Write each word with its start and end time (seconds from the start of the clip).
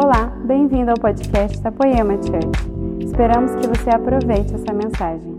Olá, 0.00 0.26
bem-vindo 0.46 0.92
ao 0.92 0.96
podcast 0.96 1.58
da 1.58 1.72
Poema 1.72 2.12
Church. 2.22 3.04
Esperamos 3.04 3.50
que 3.56 3.66
você 3.66 3.90
aproveite 3.90 4.54
essa 4.54 4.72
mensagem. 4.72 5.36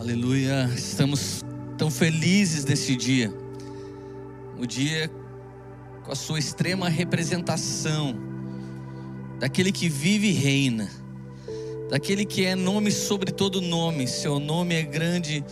Aleluia, 0.00 0.64
estamos 0.74 1.44
tão 1.76 1.90
felizes 1.90 2.64
nesse 2.64 2.96
dia. 2.96 3.30
O 4.58 4.66
dia 4.66 5.10
com 6.04 6.10
a 6.10 6.16
sua 6.16 6.38
extrema 6.38 6.88
representação 6.88 8.14
daquele 9.38 9.70
que 9.70 9.90
vive 9.90 10.28
e 10.28 10.32
reina, 10.32 10.88
daquele 11.90 12.24
que 12.24 12.46
é 12.46 12.54
nome 12.54 12.90
sobre 12.90 13.30
todo 13.30 13.60
nome, 13.60 14.08
seu 14.08 14.40
nome 14.40 14.74
é 14.74 14.82
grande 14.84 15.44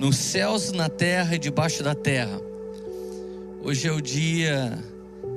nos 0.00 0.16
céus, 0.16 0.72
na 0.72 0.88
terra 0.88 1.36
e 1.36 1.38
debaixo 1.38 1.84
da 1.84 1.94
terra. 1.94 2.51
Hoje 3.64 3.86
é 3.86 3.92
o 3.92 4.00
dia 4.00 4.76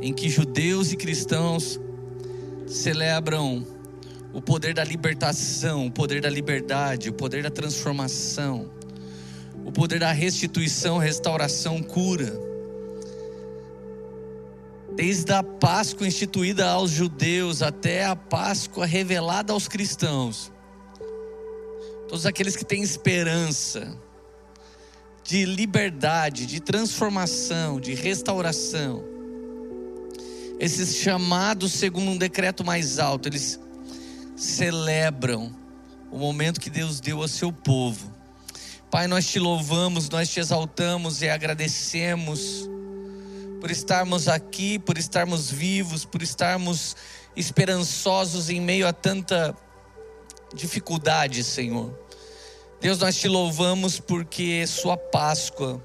em 0.02 0.12
que 0.12 0.30
judeus 0.30 0.92
e 0.92 0.98
cristãos 0.98 1.80
celebram 2.66 3.64
o 4.34 4.42
poder 4.42 4.74
da 4.74 4.84
libertação, 4.84 5.86
o 5.86 5.92
poder 5.92 6.22
da 6.22 6.30
liberdade, 6.30 7.08
o 7.08 7.14
poder 7.14 7.44
da 7.44 7.52
transformação, 7.52 8.68
o 9.64 9.72
poder 9.72 10.00
da 10.00 10.12
restituição, 10.12 10.98
restauração, 10.98 11.84
cura. 11.84 12.34
Desde 14.96 15.32
a 15.32 15.44
Páscoa 15.44 16.08
instituída 16.08 16.68
aos 16.68 16.90
judeus 16.90 17.62
até 17.62 18.06
a 18.06 18.16
Páscoa 18.16 18.88
revelada 18.88 19.54
aos 19.54 19.68
cristãos, 19.68 20.52
todos 22.10 22.26
aqueles 22.26 22.56
que 22.56 22.66
têm 22.66 22.82
esperança, 22.82 23.96
de 25.26 25.44
liberdade, 25.44 26.46
de 26.46 26.60
transformação, 26.60 27.80
de 27.80 27.96
restauração. 27.96 29.04
Esses 30.60 30.98
chamados 30.98 31.74
segundo 31.74 32.12
um 32.12 32.18
decreto 32.18 32.64
mais 32.64 33.00
alto, 33.00 33.28
eles 33.28 33.60
celebram 34.36 35.54
o 36.12 36.18
momento 36.18 36.62
que 36.62 36.70
Deus 36.70 37.00
deu 37.00 37.22
ao 37.24 37.28
seu 37.28 37.52
povo. 37.52 38.14
Pai, 38.92 39.08
nós 39.08 39.28
te 39.28 39.40
louvamos, 39.40 40.10
nós 40.10 40.30
te 40.30 40.40
exaltamos 40.40 41.24
e 41.24 41.28
agradecemos 41.28 42.70
por 43.60 43.72
estarmos 43.72 44.28
aqui, 44.28 44.78
por 44.78 44.96
estarmos 44.96 45.50
vivos, 45.50 46.06
por 46.06 46.22
estarmos 46.22 46.96
esperançosos 47.36 48.48
em 48.50 48.62
meio 48.62 48.88
a 48.88 48.94
tanta 48.94 49.58
dificuldade, 50.54 51.44
Senhor. 51.44 52.05
Deus, 52.82 53.00
nós 53.00 53.16
te 53.16 53.28
louvamos 53.28 54.00
porque 54.00 54.66
Sua 54.68 54.98
Páscoa 54.98 55.84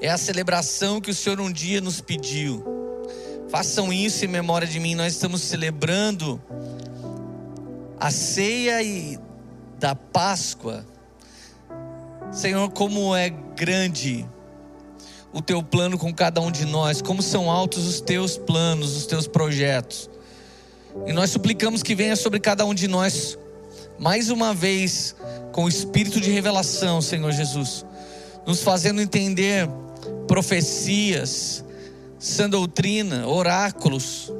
é 0.00 0.08
a 0.08 0.16
celebração 0.16 1.00
que 1.00 1.10
o 1.10 1.14
Senhor 1.14 1.40
um 1.40 1.52
dia 1.52 1.80
nos 1.80 2.00
pediu. 2.00 2.64
Façam 3.50 3.92
isso 3.92 4.24
em 4.24 4.28
memória 4.28 4.66
de 4.66 4.78
mim. 4.78 4.94
Nós 4.94 5.12
estamos 5.12 5.42
celebrando 5.42 6.40
a 7.98 8.10
ceia 8.10 8.82
e 8.82 9.18
da 9.78 9.94
Páscoa. 9.94 10.86
Senhor, 12.32 12.70
como 12.70 13.14
é 13.14 13.28
grande 13.28 14.26
o 15.32 15.42
teu 15.42 15.62
plano 15.62 15.98
com 15.98 16.12
cada 16.14 16.40
um 16.40 16.50
de 16.50 16.64
nós, 16.64 17.02
como 17.02 17.22
são 17.22 17.50
altos 17.50 17.86
os 17.86 18.00
teus 18.00 18.36
planos, 18.36 18.96
os 18.96 19.06
teus 19.06 19.26
projetos. 19.26 20.08
E 21.06 21.12
nós 21.12 21.30
suplicamos 21.30 21.82
que 21.82 21.94
venha 21.94 22.16
sobre 22.16 22.40
cada 22.40 22.64
um 22.64 22.74
de 22.74 22.88
nós 22.88 23.36
mais 24.00 24.30
uma 24.30 24.54
vez 24.54 25.14
com 25.52 25.64
o 25.64 25.68
espírito 25.68 26.22
de 26.22 26.30
revelação, 26.30 27.02
Senhor 27.02 27.30
Jesus, 27.32 27.84
nos 28.46 28.62
fazendo 28.62 29.02
entender 29.02 29.68
profecias, 30.26 31.62
sã 32.18 32.48
doutrina, 32.48 33.28
oráculos. 33.28 34.32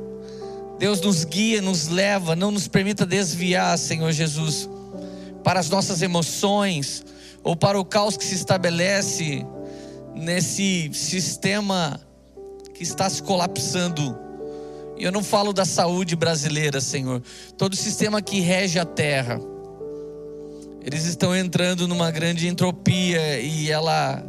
Deus 0.79 1.03
nos 1.03 1.25
guia, 1.25 1.61
nos 1.61 1.89
leva, 1.89 2.35
não 2.35 2.51
nos 2.51 2.69
permita 2.69 3.05
desviar, 3.05 3.77
Senhor 3.77 4.11
Jesus, 4.13 4.67
para 5.45 5.61
as 5.61 5.69
nossas 5.69 6.01
emoções 6.01 7.05
ou 7.45 7.55
para 7.55 7.79
o 7.79 7.85
caos 7.85 8.17
que 8.17 8.25
se 8.25 8.37
estabelece 8.37 9.45
nesse 10.15 10.91
sistema 10.95 12.01
que 12.73 12.83
está 12.83 13.11
se 13.11 13.23
colapsando. 13.23 14.19
E 14.97 15.05
eu 15.05 15.13
não 15.13 15.23
falo 15.23 15.53
da 15.53 15.67
saúde 15.67 16.17
brasileira, 16.17 16.81
Senhor, 16.81 17.23
todo 17.59 17.75
o 17.75 17.77
sistema 17.77 18.23
que 18.23 18.41
rege 18.41 18.79
a 18.79 18.87
terra 18.87 19.50
eles 20.83 21.05
estão 21.05 21.37
entrando 21.37 21.87
numa 21.87 22.11
grande 22.11 22.49
entropia 22.49 23.41
e 23.41 23.71
ela 23.71 24.25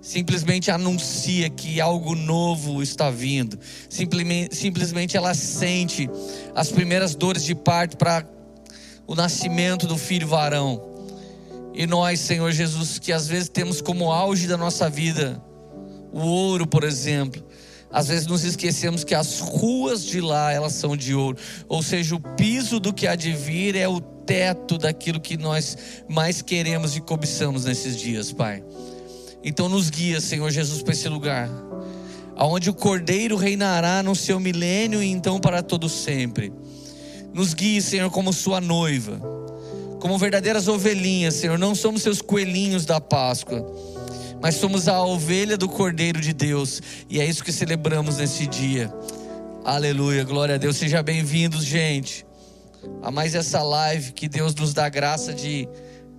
simplesmente 0.00 0.70
anuncia 0.70 1.50
que 1.50 1.80
algo 1.80 2.14
novo 2.14 2.82
está 2.82 3.10
vindo. 3.10 3.58
Simplesmente, 3.88 5.16
ela 5.16 5.34
sente 5.34 6.08
as 6.54 6.70
primeiras 6.70 7.14
dores 7.14 7.44
de 7.44 7.54
parto 7.54 7.96
para 7.96 8.26
o 9.06 9.14
nascimento 9.14 9.86
do 9.86 9.98
filho 9.98 10.26
varão. 10.26 10.82
E 11.74 11.86
nós, 11.86 12.20
Senhor 12.20 12.50
Jesus, 12.50 12.98
que 12.98 13.12
às 13.12 13.28
vezes 13.28 13.48
temos 13.48 13.80
como 13.80 14.10
auge 14.10 14.46
da 14.46 14.56
nossa 14.56 14.88
vida 14.88 15.42
o 16.12 16.20
ouro, 16.20 16.66
por 16.66 16.84
exemplo, 16.84 17.42
às 17.90 18.08
vezes 18.08 18.26
nos 18.26 18.44
esquecemos 18.44 19.04
que 19.04 19.14
as 19.14 19.40
ruas 19.40 20.04
de 20.04 20.20
lá 20.20 20.52
elas 20.52 20.72
são 20.72 20.96
de 20.96 21.14
ouro, 21.14 21.36
ou 21.68 21.82
seja, 21.82 22.14
o 22.14 22.20
piso 22.20 22.80
do 22.80 22.92
que 22.92 23.06
há 23.06 23.14
de 23.14 23.32
vir 23.32 23.76
é 23.76 23.88
o 23.88 24.00
teto 24.30 24.78
daquilo 24.78 25.18
que 25.18 25.36
nós 25.36 25.76
mais 26.08 26.40
queremos 26.40 26.94
e 26.94 27.00
cobiçamos 27.00 27.64
nesses 27.64 27.96
dias, 27.96 28.30
Pai. 28.30 28.62
Então 29.42 29.68
nos 29.68 29.90
guia, 29.90 30.20
Senhor 30.20 30.48
Jesus, 30.52 30.84
para 30.84 30.92
esse 30.92 31.08
lugar, 31.08 31.50
aonde 32.36 32.70
o 32.70 32.74
Cordeiro 32.74 33.34
reinará 33.34 34.04
no 34.04 34.14
seu 34.14 34.38
milênio 34.38 35.02
e 35.02 35.10
então 35.10 35.40
para 35.40 35.64
todo 35.64 35.88
sempre. 35.88 36.52
Nos 37.34 37.54
guie, 37.54 37.82
Senhor, 37.82 38.08
como 38.08 38.32
sua 38.32 38.60
noiva, 38.60 39.20
como 39.98 40.16
verdadeiras 40.16 40.68
ovelhinhas, 40.68 41.34
Senhor. 41.34 41.58
Não 41.58 41.74
somos 41.74 42.00
seus 42.00 42.22
coelhinhos 42.22 42.84
da 42.84 43.00
Páscoa, 43.00 43.66
mas 44.40 44.54
somos 44.54 44.86
a 44.86 45.02
ovelha 45.02 45.56
do 45.56 45.68
Cordeiro 45.68 46.20
de 46.20 46.32
Deus, 46.32 46.80
e 47.08 47.18
é 47.18 47.26
isso 47.26 47.42
que 47.42 47.50
celebramos 47.50 48.18
nesse 48.18 48.46
dia. 48.46 48.94
Aleluia, 49.64 50.22
glória 50.22 50.54
a 50.54 50.58
Deus. 50.58 50.76
Sejam 50.76 51.02
bem-vindos, 51.02 51.64
gente 51.64 52.29
a 53.02 53.10
mais 53.10 53.34
essa 53.34 53.62
live 53.62 54.12
que 54.12 54.28
Deus 54.28 54.54
nos 54.54 54.72
dá 54.72 54.88
graça 54.88 55.32
de 55.32 55.68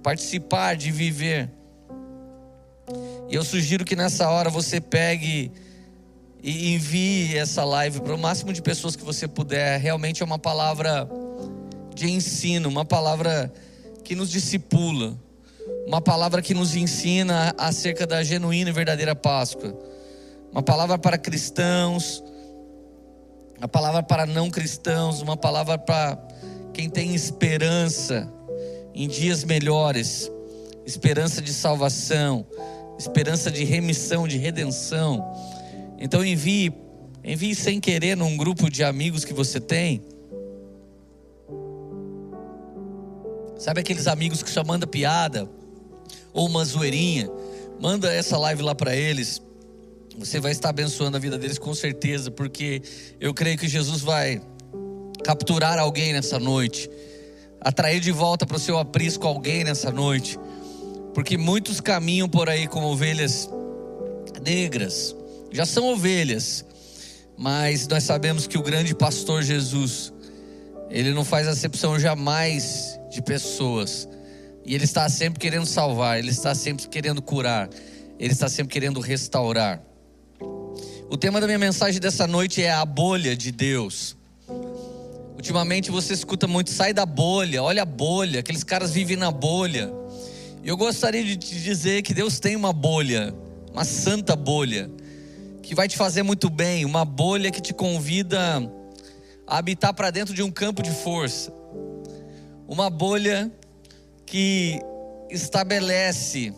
participar, 0.02 0.76
de 0.76 0.92
viver. 0.92 1.50
E 3.30 3.36
eu 3.36 3.44
sugiro 3.44 3.86
que 3.86 3.96
nessa 3.96 4.30
hora 4.30 4.50
você 4.50 4.82
pegue 4.82 5.52
e 6.44 6.74
envie 6.74 7.38
essa 7.38 7.64
live 7.64 8.02
para 8.02 8.16
o 8.16 8.18
máximo 8.18 8.52
de 8.52 8.62
pessoas 8.62 8.96
que 8.96 9.04
você 9.04 9.28
puder. 9.28 9.80
Realmente 9.80 10.22
é 10.22 10.26
uma 10.26 10.40
palavra 10.40 11.08
de 11.94 12.10
ensino, 12.10 12.68
uma 12.68 12.84
palavra 12.84 13.52
que 14.04 14.16
nos 14.16 14.30
discipula, 14.30 15.18
uma 15.86 16.02
palavra 16.02 16.42
que 16.42 16.54
nos 16.54 16.76
ensina 16.76 17.54
acerca 17.58 18.08
da 18.08 18.24
genuína 18.24 18.72
e 18.72 18.74
verdadeira 18.74 19.16
Páscoa. 19.16 19.78
Uma 20.52 20.64
palavra 20.64 20.98
para 20.98 21.18
cristãos, 21.18 22.22
uma 23.58 23.68
palavra 23.68 24.04
para 24.04 24.26
não 24.26 24.50
cristãos, 24.50 25.22
uma 25.22 25.38
palavra 25.38 25.78
para 25.78 26.18
quem 26.74 26.90
tem 26.90 27.14
esperança 27.14 28.32
em 28.94 29.08
dias 29.08 29.44
melhores, 29.44 30.32
esperança 30.86 31.42
de 31.42 31.54
salvação, 31.54 32.46
esperança 32.98 33.52
de 33.52 33.64
remissão, 33.64 34.28
de 34.28 34.38
redenção. 34.38 35.24
Então 35.98 36.24
envie, 36.26 36.74
envie 37.24 37.56
sem 37.56 37.80
querer 37.80 38.16
num 38.16 38.36
grupo 38.38 38.70
de 38.70 38.84
amigos 38.84 39.26
que 39.26 39.34
você 39.34 39.60
tem. 39.60 40.02
Sabe 43.58 43.82
aqueles 43.82 44.08
amigos 44.08 44.42
que 44.42 44.50
só 44.50 44.64
manda 44.64 44.88
piada 44.88 45.48
ou 46.34 46.48
uma 46.48 46.66
zoeirinha? 46.66 47.30
Manda 47.80 48.12
essa 48.12 48.38
live 48.38 48.64
lá 48.64 48.74
para 48.74 48.96
eles. 48.96 49.42
Você 50.18 50.40
vai 50.40 50.52
estar 50.52 50.70
abençoando 50.70 51.16
a 51.16 51.20
vida 51.20 51.38
deles 51.38 51.58
com 51.58 51.74
certeza, 51.74 52.30
porque 52.30 52.82
eu 53.20 53.34
creio 53.34 53.58
que 53.58 53.68
Jesus 53.68 54.02
vai 54.02 54.42
capturar 55.24 55.78
alguém 55.80 56.14
nessa 56.14 56.40
noite, 56.40 56.90
atrair 57.60 58.00
de 58.00 58.12
volta 58.12 58.46
para 58.46 58.58
o 58.58 58.60
seu 58.60 58.78
aprisco 58.78 59.28
alguém 59.28 59.64
nessa 59.64 59.92
noite, 59.92 60.40
porque 61.14 61.38
muitos 61.38 61.80
caminham 61.80 62.28
por 62.28 62.50
aí 62.50 62.68
como 62.68 62.88
ovelhas 62.88 63.50
negras, 64.44 65.16
já 65.52 65.66
são 65.66 65.94
ovelhas, 65.94 66.66
mas 67.38 67.88
nós 67.88 68.04
sabemos 68.04 68.48
que 68.48 68.58
o 68.58 68.64
grande 68.64 68.96
pastor 68.96 69.44
Jesus, 69.44 70.12
ele 70.90 71.14
não 71.14 71.24
faz 71.24 71.48
acepção 71.48 72.00
jamais 72.00 73.00
de 73.10 73.22
pessoas, 73.22 74.08
e 74.66 74.76
ele 74.76 74.86
está 74.86 75.10
sempre 75.10 75.40
querendo 75.40 75.66
salvar, 75.66 76.20
ele 76.20 76.30
está 76.30 76.56
sempre 76.56 76.88
querendo 76.88 77.22
curar, 77.22 77.70
ele 78.20 78.34
está 78.34 78.48
sempre 78.48 78.72
querendo 78.72 79.00
restaurar. 79.00 79.82
O 81.10 81.18
tema 81.18 81.42
da 81.42 81.46
minha 81.46 81.60
mensagem 81.60 82.00
dessa 82.00 82.26
noite 82.26 82.64
é 82.64 82.72
a 82.72 82.86
bolha 82.86 83.36
de 83.36 83.52
Deus. 83.52 84.16
Ultimamente 85.36 85.90
você 85.90 86.14
escuta 86.14 86.48
muito, 86.48 86.70
sai 86.70 86.94
da 86.94 87.06
bolha, 87.06 87.64
olha 87.64 87.84
a 87.84 87.86
bolha, 87.86 88.42
aqueles 88.42 88.64
caras 88.64 88.92
vivem 88.92 89.18
na 89.18 89.32
bolha. 89.32 89.92
E 90.64 90.68
eu 90.68 90.78
gostaria 90.78 91.24
de 91.24 91.36
te 91.36 91.60
dizer 91.60 92.04
que 92.04 92.14
Deus 92.14 92.40
tem 92.40 92.56
uma 92.56 92.72
bolha, 92.72 93.34
uma 93.72 93.84
santa 93.84 94.36
bolha, 94.36 94.90
que 95.64 95.74
vai 95.74 95.88
te 95.88 95.98
fazer 95.98 96.22
muito 96.22 96.50
bem, 96.50 96.86
uma 96.86 97.04
bolha 97.04 97.50
que 97.50 97.62
te 97.62 97.74
convida 97.74 98.40
a 99.48 99.58
habitar 99.58 99.94
para 99.94 100.12
dentro 100.12 100.34
de 100.34 100.44
um 100.44 100.52
campo 100.52 100.84
de 100.84 100.92
força. 100.92 101.52
Uma 102.68 102.90
bolha 102.90 103.52
que 104.26 104.80
estabelece 105.30 106.54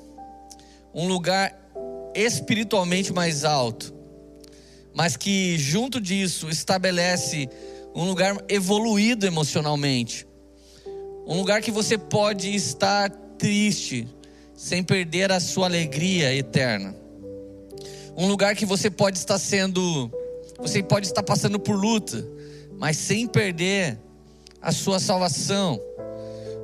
um 0.94 1.08
lugar 1.08 1.58
espiritualmente 2.14 3.12
mais 3.14 3.44
alto, 3.44 3.94
mas 4.94 5.18
que 5.18 5.58
junto 5.58 6.00
disso 6.00 6.50
estabelece 6.50 7.50
um 7.96 8.06
lugar 8.06 8.36
evoluído 8.50 9.26
emocionalmente. 9.26 10.28
Um 11.28 11.38
lugar 11.38 11.62
que 11.62 11.72
você 11.72 11.98
pode 11.98 12.54
estar 12.54 13.10
triste 13.38 14.08
sem 14.56 14.84
perder 14.84 15.32
a 15.32 15.40
sua 15.40 15.68
alegria 15.68 16.34
eterna. 16.34 16.96
Um 18.16 18.28
lugar 18.28 18.56
que 18.56 18.66
você 18.66 18.90
pode 18.90 19.18
estar 19.18 19.40
sendo, 19.40 20.12
você 20.58 20.84
pode 20.84 21.08
estar 21.08 21.24
passando 21.24 21.60
por 21.60 21.76
luta, 21.76 22.26
mas 22.78 22.98
sem 22.98 23.28
perder 23.28 23.98
a 24.62 24.72
sua 24.72 25.00
salvação. 25.00 25.80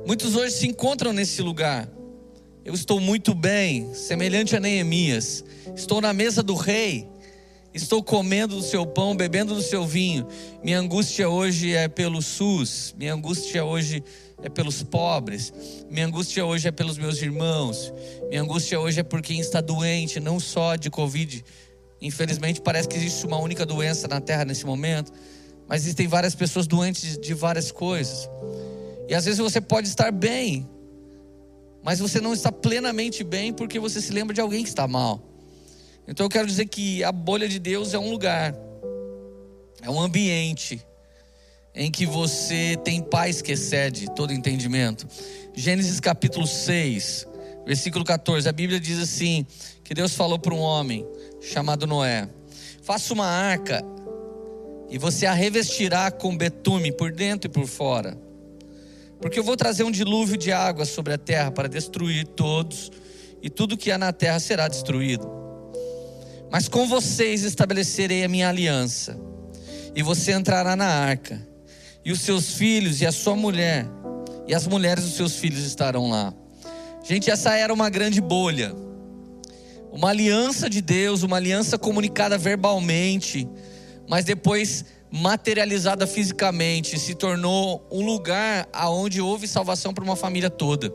Muitos 0.06 0.34
hoje 0.34 0.54
se 0.54 0.66
encontram 0.66 1.12
nesse 1.12 1.42
lugar. 1.42 1.88
Eu 2.64 2.74
estou 2.74 3.00
muito 3.00 3.34
bem, 3.34 3.92
semelhante 3.94 4.54
a 4.54 4.60
Neemias. 4.60 5.44
Estou 5.74 6.00
na 6.00 6.12
mesa 6.12 6.42
do 6.42 6.54
rei. 6.54 7.08
Estou 7.72 8.02
comendo 8.02 8.56
do 8.56 8.62
seu 8.62 8.84
pão, 8.84 9.16
bebendo 9.16 9.54
do 9.54 9.62
seu 9.62 9.86
vinho. 9.86 10.26
Minha 10.62 10.80
angústia 10.80 11.28
hoje 11.28 11.72
é 11.72 11.86
pelo 11.86 12.20
SUS. 12.20 12.92
Minha 12.98 13.14
angústia 13.14 13.64
hoje 13.64 14.02
é 14.42 14.48
pelos 14.48 14.82
pobres. 14.82 15.52
Minha 15.88 16.06
angústia 16.06 16.44
hoje 16.44 16.66
é 16.66 16.72
pelos 16.72 16.98
meus 16.98 17.22
irmãos. 17.22 17.92
Minha 18.28 18.42
angústia 18.42 18.80
hoje 18.80 19.00
é 19.00 19.02
por 19.04 19.22
quem 19.22 19.38
está 19.38 19.60
doente, 19.60 20.18
não 20.18 20.40
só 20.40 20.74
de 20.74 20.90
Covid. 20.90 21.44
Infelizmente, 22.02 22.60
parece 22.60 22.88
que 22.88 22.96
existe 22.96 23.24
uma 23.24 23.38
única 23.38 23.64
doença 23.64 24.08
na 24.08 24.20
terra 24.20 24.44
nesse 24.44 24.66
momento. 24.66 25.12
Mas 25.68 25.82
existem 25.82 26.08
várias 26.08 26.34
pessoas 26.34 26.66
doentes 26.66 27.16
de 27.18 27.34
várias 27.34 27.70
coisas. 27.70 28.28
E 29.08 29.14
às 29.14 29.24
vezes 29.24 29.38
você 29.38 29.60
pode 29.60 29.86
estar 29.86 30.10
bem, 30.10 30.68
mas 31.84 32.00
você 32.00 32.20
não 32.20 32.32
está 32.32 32.50
plenamente 32.50 33.22
bem 33.22 33.52
porque 33.52 33.78
você 33.78 34.00
se 34.00 34.12
lembra 34.12 34.34
de 34.34 34.40
alguém 34.40 34.64
que 34.64 34.68
está 34.68 34.88
mal. 34.88 35.29
Então 36.06 36.26
eu 36.26 36.30
quero 36.30 36.46
dizer 36.46 36.66
que 36.66 37.04
a 37.04 37.12
bolha 37.12 37.48
de 37.48 37.58
Deus 37.58 37.94
é 37.94 37.98
um 37.98 38.10
lugar, 38.10 38.54
é 39.82 39.90
um 39.90 40.00
ambiente 40.00 40.84
em 41.74 41.90
que 41.90 42.04
você 42.04 42.76
tem 42.84 43.02
paz 43.02 43.40
que 43.40 43.52
excede 43.52 44.12
todo 44.14 44.32
entendimento. 44.32 45.06
Gênesis 45.54 46.00
capítulo 46.00 46.46
6, 46.46 47.26
versículo 47.64 48.04
14, 48.04 48.48
a 48.48 48.52
Bíblia 48.52 48.80
diz 48.80 48.98
assim: 48.98 49.46
que 49.84 49.94
Deus 49.94 50.14
falou 50.14 50.38
para 50.38 50.54
um 50.54 50.60
homem 50.60 51.06
chamado 51.40 51.86
Noé: 51.86 52.28
faça 52.82 53.12
uma 53.14 53.26
arca 53.26 53.82
e 54.88 54.98
você 54.98 55.26
a 55.26 55.32
revestirá 55.32 56.10
com 56.10 56.36
betume 56.36 56.92
por 56.92 57.12
dentro 57.12 57.48
e 57.48 57.52
por 57.52 57.66
fora. 57.66 58.18
Porque 59.20 59.38
eu 59.38 59.44
vou 59.44 59.56
trazer 59.56 59.84
um 59.84 59.90
dilúvio 59.90 60.36
de 60.36 60.50
água 60.50 60.84
sobre 60.84 61.12
a 61.12 61.18
terra 61.18 61.50
para 61.50 61.68
destruir 61.68 62.26
todos, 62.26 62.90
e 63.42 63.48
tudo 63.48 63.76
que 63.76 63.90
há 63.90 63.98
na 63.98 64.12
terra 64.12 64.40
será 64.40 64.66
destruído. 64.66 65.28
Mas 66.50 66.68
com 66.68 66.86
vocês 66.86 67.42
estabelecerei 67.42 68.24
a 68.24 68.28
minha 68.28 68.48
aliança, 68.48 69.18
e 69.94 70.02
você 70.02 70.32
entrará 70.32 70.74
na 70.74 70.86
arca, 70.86 71.46
e 72.04 72.10
os 72.10 72.20
seus 72.20 72.54
filhos 72.54 73.00
e 73.00 73.06
a 73.06 73.12
sua 73.12 73.36
mulher, 73.36 73.86
e 74.48 74.54
as 74.54 74.66
mulheres 74.66 75.04
dos 75.04 75.14
seus 75.14 75.36
filhos 75.36 75.64
estarão 75.64 76.10
lá. 76.10 76.34
Gente, 77.04 77.30
essa 77.30 77.54
era 77.54 77.72
uma 77.72 77.88
grande 77.88 78.20
bolha, 78.20 78.74
uma 79.92 80.10
aliança 80.10 80.68
de 80.68 80.80
Deus, 80.80 81.22
uma 81.22 81.36
aliança 81.36 81.78
comunicada 81.78 82.36
verbalmente, 82.36 83.48
mas 84.08 84.24
depois 84.24 84.84
materializada 85.10 86.06
fisicamente, 86.06 86.98
se 86.98 87.14
tornou 87.14 87.86
um 87.90 88.04
lugar 88.04 88.68
aonde 88.72 89.20
houve 89.20 89.48
salvação 89.48 89.92
para 89.92 90.04
uma 90.04 90.14
família 90.14 90.48
toda. 90.48 90.92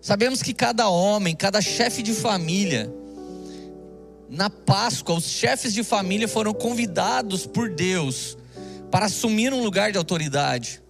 Sabemos 0.00 0.42
que 0.42 0.54
cada 0.54 0.88
homem, 0.88 1.34
cada 1.34 1.60
chefe 1.60 2.02
de 2.02 2.12
família, 2.12 2.92
na 4.28 4.48
Páscoa, 4.48 5.16
os 5.16 5.24
chefes 5.24 5.72
de 5.72 5.82
família 5.82 6.26
foram 6.26 6.52
convidados 6.52 7.46
por 7.46 7.68
Deus 7.68 8.36
para 8.90 9.06
assumir 9.06 9.52
um 9.52 9.62
lugar 9.62 9.92
de 9.92 9.98
autoridade. 9.98 10.80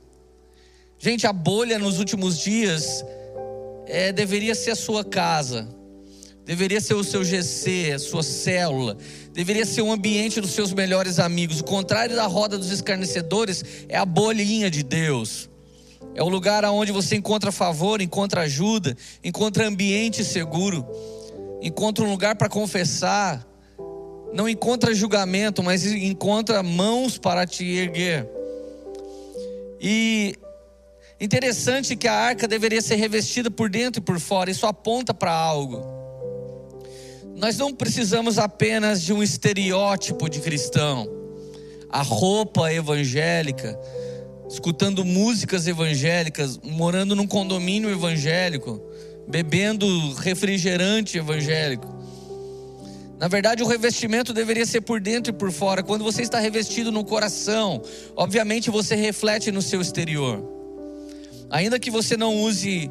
Gente, 0.99 1.27
a 1.27 1.33
bolha 1.33 1.79
nos 1.79 1.99
últimos 1.99 2.39
dias 2.39 3.05
é, 3.87 4.13
deveria 4.13 4.55
ser 4.55 4.71
a 4.71 4.77
sua 4.77 5.05
casa, 5.05 5.69
deveria 6.45 6.81
ser 6.81 6.95
o 6.95 7.05
seu 7.05 7.25
GC, 7.25 7.93
a 7.95 7.99
sua 7.99 8.23
célula, 8.23 8.97
deveria 9.33 9.67
ser 9.67 9.83
o 9.83 9.93
ambiente 9.93 10.41
dos 10.41 10.53
seus 10.53 10.73
melhores 10.73 11.19
amigos. 11.19 11.61
O 11.61 11.65
contrário 11.65 12.15
da 12.15 12.27
roda 12.27 12.57
dos 12.57 12.71
escarnecedores 12.71 13.65
é 13.89 13.97
a 13.97 14.07
bolinha 14.07 14.71
de 14.71 14.83
Deus. 14.83 15.51
É 16.15 16.23
o 16.23 16.29
lugar 16.29 16.65
onde 16.67 16.93
você 16.93 17.17
encontra 17.17 17.51
favor, 17.51 18.01
encontra 18.01 18.43
ajuda, 18.43 18.97
encontra 19.23 19.67
ambiente 19.67 20.25
seguro 20.25 20.87
encontra 21.65 22.05
um 22.05 22.11
lugar 22.11 22.37
para 22.37 22.47
confessar, 22.47 23.43
não 24.35 24.47
encontra 24.47 24.95
julgamento, 24.95 25.63
mas 25.63 25.87
encontra 25.87 26.63
mãos 26.63 27.17
para 27.17 27.47
te 27.47 27.65
erguer. 27.65 28.29
E 29.81 30.37
interessante 31.19 31.97
que 31.97 32.07
a 32.07 32.13
arca 32.13 32.47
deveria 32.47 32.83
ser 32.83 32.97
revestida 32.97 33.51
por 33.51 33.71
dentro 33.71 34.03
e 34.03 34.05
por 34.05 34.21
fora, 34.21 34.51
isso 34.51 34.67
aponta 34.67 35.15
para 35.15 35.33
algo. 35.33 35.83
Nós 37.35 37.57
não 37.57 37.73
precisamos 37.73 38.39
apenas 38.39 39.01
de 39.01 39.15
um 39.15 39.23
estereótipo 39.23 40.29
de 40.29 40.41
cristão, 40.41 41.09
a 41.89 42.03
roupa 42.03 42.71
evangélica, 42.75 43.79
escutando 44.51 45.03
músicas 45.03 45.67
evangélicas, 45.67 46.59
morando 46.59 47.17
num 47.17 47.27
condomínio 47.27 47.89
evangélico 47.89 48.83
bebendo 49.29 49.87
refrigerante 50.15 51.19
evangélico. 51.19 51.93
Na 53.19 53.29
verdade, 53.29 53.63
o 53.63 53.67
revestimento 53.67 54.33
deveria 54.33 54.67
ser 54.67 54.81
por 54.81 55.01
dentro 55.01 55.33
e 55.33 55.37
por 55.37 55.51
fora. 55.51 55.83
Quando 55.83 56.05
você 56.05 56.23
está 56.23 56.39
revestido 56.39 56.91
no 56.91 57.05
coração, 57.05 57.81
obviamente 58.17 58.71
você 58.71 58.95
reflete 58.95 59.51
no 59.51 59.63
seu 59.63 59.81
exterior. 59.81 60.43
Ainda 61.51 61.79
que 61.79 61.91
você 61.91 62.17
não 62.17 62.43
use 62.43 62.91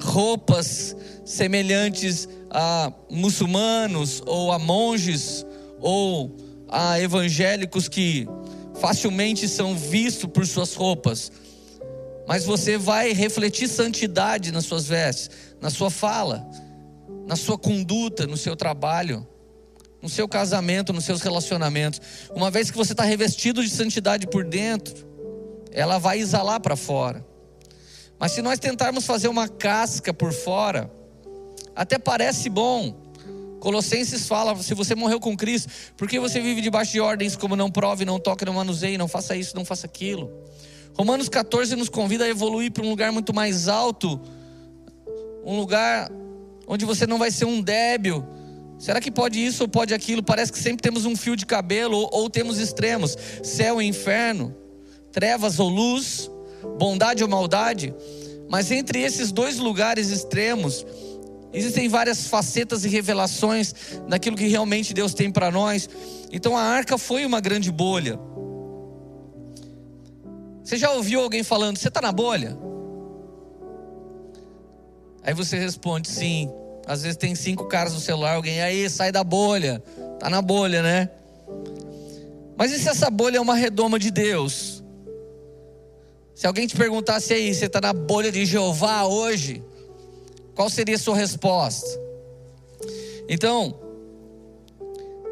roupas 0.00 0.96
semelhantes 1.24 2.28
a 2.50 2.92
muçulmanos 3.10 4.22
ou 4.26 4.52
a 4.52 4.58
monges 4.58 5.44
ou 5.80 6.36
a 6.68 7.00
evangélicos 7.00 7.88
que 7.88 8.28
facilmente 8.80 9.48
são 9.48 9.76
vistos 9.76 10.28
por 10.30 10.46
suas 10.46 10.74
roupas, 10.74 11.30
mas 12.26 12.44
você 12.44 12.76
vai 12.76 13.12
refletir 13.12 13.68
santidade 13.68 14.50
nas 14.50 14.64
suas 14.64 14.86
vestes, 14.86 15.30
na 15.64 15.70
sua 15.70 15.88
fala, 15.88 16.46
na 17.26 17.36
sua 17.36 17.56
conduta, 17.56 18.26
no 18.26 18.36
seu 18.36 18.54
trabalho, 18.54 19.26
no 20.02 20.10
seu 20.10 20.28
casamento, 20.28 20.92
nos 20.92 21.06
seus 21.06 21.22
relacionamentos. 21.22 22.02
Uma 22.34 22.50
vez 22.50 22.70
que 22.70 22.76
você 22.76 22.92
está 22.92 23.02
revestido 23.02 23.64
de 23.64 23.70
santidade 23.70 24.26
por 24.26 24.44
dentro, 24.44 24.94
ela 25.72 25.96
vai 25.96 26.18
exalar 26.18 26.60
para 26.60 26.76
fora. 26.76 27.26
Mas 28.18 28.32
se 28.32 28.42
nós 28.42 28.58
tentarmos 28.58 29.06
fazer 29.06 29.28
uma 29.28 29.48
casca 29.48 30.12
por 30.12 30.34
fora, 30.34 30.90
até 31.74 31.98
parece 31.98 32.50
bom. 32.50 33.02
Colossenses 33.58 34.28
fala: 34.28 34.54
se 34.62 34.74
você 34.74 34.94
morreu 34.94 35.18
com 35.18 35.34
Cristo, 35.34 35.70
por 35.96 36.06
que 36.06 36.20
você 36.20 36.42
vive 36.42 36.60
debaixo 36.60 36.92
de 36.92 37.00
ordens 37.00 37.36
como 37.36 37.56
não 37.56 37.70
prove, 37.70 38.04
não 38.04 38.20
toque, 38.20 38.44
não 38.44 38.52
manuseie, 38.52 38.98
não 38.98 39.08
faça 39.08 39.34
isso, 39.34 39.56
não 39.56 39.64
faça 39.64 39.86
aquilo? 39.86 40.30
Romanos 40.94 41.30
14 41.30 41.74
nos 41.74 41.88
convida 41.88 42.24
a 42.24 42.28
evoluir 42.28 42.70
para 42.70 42.84
um 42.84 42.90
lugar 42.90 43.10
muito 43.10 43.34
mais 43.34 43.66
alto 43.66 44.20
um 45.44 45.56
lugar 45.56 46.10
onde 46.66 46.84
você 46.84 47.06
não 47.06 47.18
vai 47.18 47.30
ser 47.30 47.44
um 47.44 47.60
débil. 47.60 48.24
Será 48.78 49.00
que 49.00 49.10
pode 49.10 49.44
isso 49.44 49.64
ou 49.64 49.68
pode 49.68 49.94
aquilo? 49.94 50.22
Parece 50.22 50.52
que 50.52 50.58
sempre 50.58 50.82
temos 50.82 51.04
um 51.04 51.16
fio 51.16 51.36
de 51.36 51.46
cabelo 51.46 51.96
ou, 51.96 52.08
ou 52.12 52.30
temos 52.30 52.58
extremos: 52.58 53.16
céu 53.42 53.80
e 53.80 53.86
inferno, 53.86 54.54
trevas 55.12 55.58
ou 55.58 55.68
luz, 55.68 56.30
bondade 56.78 57.22
ou 57.22 57.28
maldade. 57.28 57.94
Mas 58.48 58.70
entre 58.70 59.00
esses 59.00 59.32
dois 59.32 59.58
lugares 59.58 60.10
extremos, 60.10 60.84
existem 61.52 61.88
várias 61.88 62.26
facetas 62.26 62.84
e 62.84 62.88
revelações 62.88 63.74
daquilo 64.08 64.36
que 64.36 64.46
realmente 64.46 64.92
Deus 64.92 65.14
tem 65.14 65.30
para 65.30 65.50
nós. 65.50 65.88
Então 66.32 66.56
a 66.56 66.62
arca 66.62 66.98
foi 66.98 67.24
uma 67.24 67.40
grande 67.40 67.70
bolha. 67.70 68.18
Você 70.62 70.76
já 70.76 70.90
ouviu 70.92 71.20
alguém 71.20 71.42
falando, 71.42 71.76
você 71.76 71.88
está 71.88 72.00
na 72.00 72.10
bolha? 72.10 72.56
Aí 75.24 75.32
você 75.34 75.58
responde 75.58 76.08
sim. 76.08 76.50
Às 76.86 77.02
vezes 77.02 77.16
tem 77.16 77.34
cinco 77.34 77.64
caras 77.66 77.94
no 77.94 78.00
celular, 78.00 78.34
alguém 78.34 78.60
aí 78.60 78.88
sai 78.90 79.10
da 79.10 79.24
bolha, 79.24 79.82
tá 80.20 80.28
na 80.28 80.42
bolha, 80.42 80.82
né? 80.82 81.08
Mas 82.56 82.72
e 82.72 82.78
se 82.78 82.88
essa 82.88 83.10
bolha 83.10 83.38
é 83.38 83.40
uma 83.40 83.54
redoma 83.54 83.98
de 83.98 84.10
Deus? 84.10 84.84
Se 86.34 86.46
alguém 86.46 86.66
te 86.66 86.76
perguntasse 86.76 87.32
aí, 87.32 87.54
você 87.54 87.66
está 87.66 87.80
na 87.80 87.92
bolha 87.92 88.30
de 88.30 88.44
Jeová 88.44 89.04
hoje? 89.04 89.64
Qual 90.54 90.68
seria 90.68 90.96
a 90.96 90.98
sua 90.98 91.16
resposta? 91.16 91.88
Então, 93.28 93.80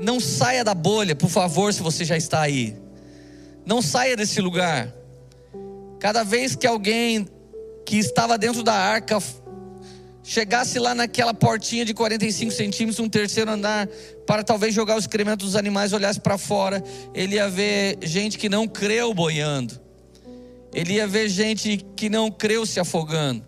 Não 0.00 0.18
saia 0.18 0.64
da 0.64 0.74
bolha, 0.74 1.14
por 1.14 1.28
favor, 1.30 1.72
se 1.72 1.80
você 1.80 2.04
já 2.04 2.16
está 2.16 2.40
aí. 2.40 2.76
Não 3.64 3.80
saia 3.80 4.16
desse 4.16 4.40
lugar. 4.40 4.92
Cada 6.00 6.24
vez 6.24 6.56
que 6.56 6.66
alguém 6.66 7.28
que 7.86 7.98
estava 7.98 8.36
dentro 8.36 8.64
da 8.64 8.74
arca 8.74 9.22
chegasse 10.22 10.78
lá 10.78 10.94
naquela 10.94 11.34
portinha 11.34 11.84
de 11.84 11.92
45 11.92 12.52
centímetros, 12.52 13.00
um 13.00 13.08
terceiro 13.08 13.50
andar, 13.50 13.88
para 14.26 14.44
talvez 14.44 14.74
jogar 14.74 14.96
os 14.96 15.04
excrementos 15.04 15.46
dos 15.46 15.56
animais, 15.56 15.92
olhasse 15.92 16.20
para 16.20 16.38
fora, 16.38 16.82
ele 17.14 17.36
ia 17.36 17.48
ver 17.48 17.98
gente 18.02 18.38
que 18.38 18.48
não 18.48 18.68
creu 18.68 19.12
boiando, 19.12 19.80
ele 20.72 20.94
ia 20.94 21.06
ver 21.06 21.28
gente 21.28 21.84
que 21.96 22.08
não 22.08 22.30
creu 22.30 22.64
se 22.64 22.78
afogando. 22.78 23.44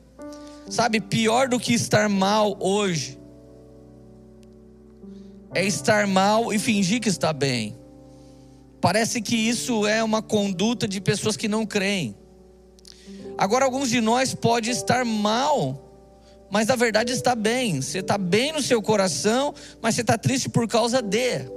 Sabe, 0.69 1.01
pior 1.01 1.49
do 1.49 1.61
que 1.61 1.75
estar 1.75 2.09
mal 2.09 2.57
hoje, 2.59 3.19
é 5.55 5.65
estar 5.65 6.07
mal 6.07 6.53
e 6.53 6.59
fingir 6.59 7.01
que 7.01 7.09
está 7.09 7.33
bem. 7.33 7.79
Parece 8.81 9.21
que 9.23 9.37
isso 9.37 9.87
é 9.87 10.03
uma 10.03 10.21
conduta 10.21 10.89
de 10.89 11.01
pessoas 11.01 11.37
que 11.37 11.49
não 11.49 11.65
creem. 11.65 12.17
Agora, 13.39 13.65
alguns 13.65 13.89
de 13.89 14.01
nós 14.01 14.35
pode 14.35 14.71
estar 14.71 15.05
mal 15.05 15.84
mas 16.55 16.69
na 16.69 16.77
verdade 16.77 17.13
está 17.13 17.35
bem. 17.35 17.83
Você 17.83 17.99
está 17.99 18.17
bem 18.17 18.53
no 18.53 18.63
seu 18.63 18.81
coração, 18.81 19.53
mas 19.83 19.97
você 19.97 20.03
está 20.03 20.17
triste 20.17 20.49
por 20.49 20.69
causa 20.69 21.03
de. 21.03 21.51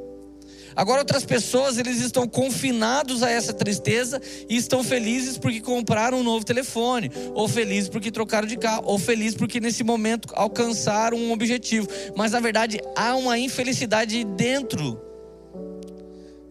Agora 0.75 1.01
outras 1.01 1.23
pessoas 1.23 1.77
eles 1.77 2.01
estão 2.01 2.27
confinados 2.27 3.21
a 3.21 3.29
essa 3.29 3.53
tristeza 3.53 4.19
e 4.49 4.57
estão 4.57 4.83
felizes 4.83 5.37
porque 5.37 5.61
compraram 5.61 6.17
um 6.17 6.23
novo 6.23 6.43
telefone, 6.43 7.11
ou 7.35 7.47
felizes 7.47 7.89
porque 7.89 8.09
trocaram 8.09 8.47
de 8.47 8.57
carro, 8.57 8.85
ou 8.87 8.97
felizes 8.97 9.35
porque 9.35 9.59
nesse 9.59 9.83
momento 9.83 10.29
alcançaram 10.33 11.15
um 11.15 11.31
objetivo. 11.31 11.87
Mas 12.15 12.31
na 12.31 12.39
verdade 12.39 12.81
há 12.95 13.15
uma 13.15 13.37
infelicidade 13.37 14.23
dentro. 14.23 14.99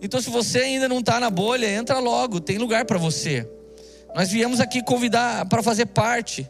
Então 0.00 0.22
se 0.22 0.30
você 0.30 0.60
ainda 0.60 0.88
não 0.88 1.00
está 1.00 1.18
na 1.18 1.30
bolha, 1.30 1.68
entra 1.68 1.98
logo, 1.98 2.38
tem 2.38 2.58
lugar 2.58 2.84
para 2.84 2.96
você. 2.96 3.44
Nós 4.14 4.30
viemos 4.30 4.60
aqui 4.60 4.84
convidar 4.84 5.46
para 5.46 5.64
fazer 5.64 5.86
parte. 5.86 6.48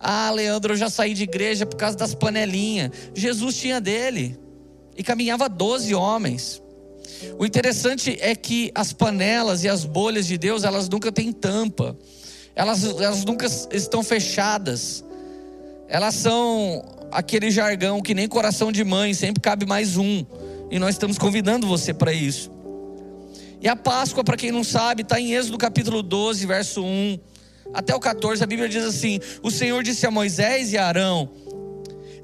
Ah, 0.00 0.30
Leandro, 0.30 0.72
eu 0.72 0.76
já 0.78 0.88
saí 0.88 1.12
de 1.12 1.24
igreja 1.24 1.66
por 1.66 1.76
causa 1.76 1.94
das 1.94 2.14
panelinhas. 2.14 2.90
Jesus 3.14 3.56
tinha 3.56 3.78
dele. 3.78 4.38
E 4.96 5.02
caminhava 5.02 5.46
12 5.46 5.94
homens. 5.94 6.62
O 7.38 7.44
interessante 7.44 8.16
é 8.20 8.34
que 8.34 8.72
as 8.74 8.94
panelas 8.94 9.62
e 9.62 9.68
as 9.68 9.84
bolhas 9.84 10.26
de 10.26 10.38
Deus, 10.38 10.64
elas 10.64 10.88
nunca 10.88 11.12
têm 11.12 11.32
tampa. 11.32 11.96
Elas, 12.56 12.82
elas 12.82 13.24
nunca 13.26 13.46
estão 13.72 14.02
fechadas. 14.02 15.04
Elas 15.86 16.14
são 16.14 16.82
aquele 17.12 17.50
jargão 17.50 18.00
que 18.00 18.14
nem 18.14 18.26
coração 18.26 18.72
de 18.72 18.82
mãe, 18.82 19.12
sempre 19.12 19.42
cabe 19.42 19.66
mais 19.66 19.98
um. 19.98 20.24
E 20.70 20.78
nós 20.78 20.94
estamos 20.94 21.18
convidando 21.18 21.66
você 21.66 21.92
para 21.92 22.12
isso. 22.12 22.50
E 23.60 23.68
a 23.68 23.76
Páscoa, 23.76 24.24
para 24.24 24.38
quem 24.38 24.50
não 24.50 24.64
sabe, 24.64 25.02
está 25.02 25.20
em 25.20 25.34
Êxodo 25.34 25.58
capítulo 25.58 26.02
12, 26.02 26.46
verso 26.46 26.82
1 26.82 27.18
até 27.72 27.94
o 27.94 28.00
14, 28.00 28.42
a 28.42 28.46
Bíblia 28.46 28.68
diz 28.68 28.84
assim: 28.84 29.20
O 29.42 29.50
Senhor 29.50 29.82
disse 29.82 30.06
a 30.06 30.10
Moisés 30.10 30.72
e 30.72 30.78
a 30.78 30.86
Arão: 30.86 31.30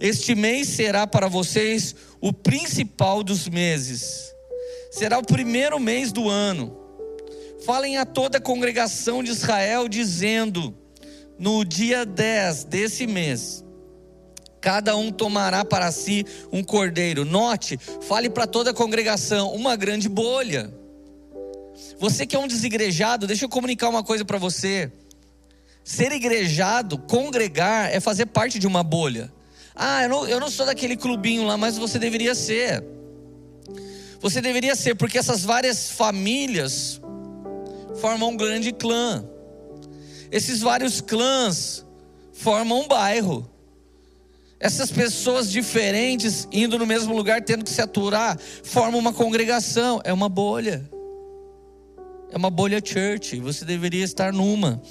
Este 0.00 0.34
mês 0.34 0.68
será 0.68 1.06
para 1.06 1.28
vocês 1.28 1.94
o 2.20 2.32
principal 2.32 3.22
dos 3.22 3.48
meses, 3.48 4.34
será 4.90 5.18
o 5.18 5.24
primeiro 5.24 5.78
mês 5.78 6.12
do 6.12 6.28
ano. 6.28 6.76
Falem 7.64 7.96
a 7.96 8.04
toda 8.04 8.38
a 8.38 8.40
congregação 8.40 9.22
de 9.22 9.30
Israel, 9.30 9.88
dizendo: 9.88 10.74
No 11.38 11.64
dia 11.64 12.04
10 12.04 12.64
desse 12.64 13.06
mês, 13.06 13.64
cada 14.60 14.96
um 14.96 15.12
tomará 15.12 15.64
para 15.64 15.90
si 15.92 16.24
um 16.52 16.62
cordeiro. 16.62 17.24
Note, 17.24 17.78
fale 18.02 18.28
para 18.28 18.46
toda 18.46 18.70
a 18.70 18.74
congregação, 18.74 19.52
uma 19.54 19.76
grande 19.76 20.08
bolha. 20.08 20.72
Você 21.98 22.26
que 22.26 22.34
é 22.34 22.38
um 22.38 22.48
desigrejado, 22.48 23.26
deixa 23.26 23.44
eu 23.44 23.48
comunicar 23.48 23.88
uma 23.88 24.02
coisa 24.02 24.24
para 24.24 24.38
você. 24.38 24.90
Ser 25.86 26.10
igrejado, 26.10 26.98
congregar, 26.98 27.94
é 27.94 28.00
fazer 28.00 28.26
parte 28.26 28.58
de 28.58 28.66
uma 28.66 28.82
bolha. 28.82 29.32
Ah, 29.72 30.02
eu 30.02 30.08
não, 30.08 30.26
eu 30.26 30.40
não 30.40 30.50
sou 30.50 30.66
daquele 30.66 30.96
clubinho 30.96 31.44
lá, 31.44 31.56
mas 31.56 31.78
você 31.78 31.96
deveria 31.96 32.34
ser. 32.34 32.82
Você 34.20 34.40
deveria 34.40 34.74
ser, 34.74 34.96
porque 34.96 35.16
essas 35.16 35.44
várias 35.44 35.88
famílias 35.88 37.00
formam 38.00 38.30
um 38.30 38.36
grande 38.36 38.72
clã. 38.72 39.24
Esses 40.32 40.60
vários 40.60 41.00
clãs 41.00 41.86
formam 42.32 42.80
um 42.80 42.88
bairro. 42.88 43.48
Essas 44.58 44.90
pessoas 44.90 45.48
diferentes 45.48 46.48
indo 46.50 46.80
no 46.80 46.84
mesmo 46.84 47.14
lugar, 47.14 47.44
tendo 47.44 47.64
que 47.64 47.70
se 47.70 47.80
aturar, 47.80 48.36
formam 48.64 48.98
uma 48.98 49.12
congregação. 49.12 50.00
É 50.02 50.12
uma 50.12 50.28
bolha. 50.28 50.90
É 52.32 52.36
uma 52.36 52.50
bolha 52.50 52.82
church. 52.84 53.38
Você 53.38 53.64
deveria 53.64 54.02
estar 54.02 54.32
numa. 54.32 54.82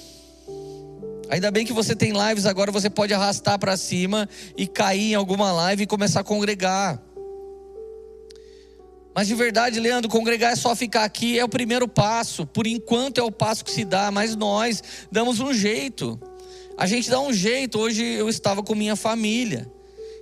Ainda 1.28 1.50
bem 1.50 1.66
que 1.66 1.72
você 1.72 1.94
tem 1.94 2.12
lives 2.12 2.46
agora, 2.46 2.70
você 2.70 2.88
pode 2.88 3.12
arrastar 3.12 3.58
para 3.58 3.76
cima 3.76 4.28
e 4.56 4.66
cair 4.66 5.12
em 5.12 5.14
alguma 5.14 5.52
live 5.52 5.82
e 5.82 5.86
começar 5.86 6.20
a 6.20 6.24
congregar. 6.24 7.02
Mas 9.14 9.26
de 9.26 9.34
verdade, 9.34 9.80
Leandro, 9.80 10.10
congregar 10.10 10.52
é 10.52 10.56
só 10.56 10.76
ficar 10.76 11.04
aqui, 11.04 11.38
é 11.38 11.44
o 11.44 11.48
primeiro 11.48 11.88
passo. 11.88 12.46
Por 12.46 12.66
enquanto 12.66 13.18
é 13.18 13.22
o 13.22 13.32
passo 13.32 13.64
que 13.64 13.70
se 13.70 13.84
dá, 13.84 14.10
mas 14.10 14.36
nós 14.36 14.82
damos 15.10 15.40
um 15.40 15.54
jeito. 15.54 16.20
A 16.76 16.86
gente 16.86 17.08
dá 17.08 17.18
um 17.18 17.32
jeito. 17.32 17.78
Hoje 17.78 18.04
eu 18.04 18.28
estava 18.28 18.62
com 18.62 18.74
minha 18.74 18.94
família 18.94 19.66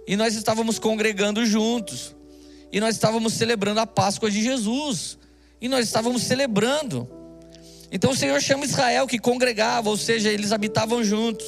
e 0.07 0.17
nós 0.17 0.35
estávamos 0.35 0.79
congregando 0.79 1.45
juntos. 1.45 2.15
E 2.73 2.81
nós 2.81 2.95
estávamos 2.95 3.35
celebrando 3.35 3.81
a 3.81 3.87
Páscoa 3.87 4.31
de 4.31 4.41
Jesus. 4.41 5.19
E 5.61 5.69
nós 5.69 5.85
estávamos 5.85 6.23
celebrando. 6.23 7.09
Então 7.95 8.11
o 8.11 8.17
Senhor 8.17 8.43
chama 8.43 8.65
Israel 8.65 9.07
que 9.07 9.21
congregava, 9.21 9.89
ou 9.89 9.97
seja, 9.97 10.29
eles 10.29 10.51
habitavam 10.51 11.05
juntos. 11.05 11.47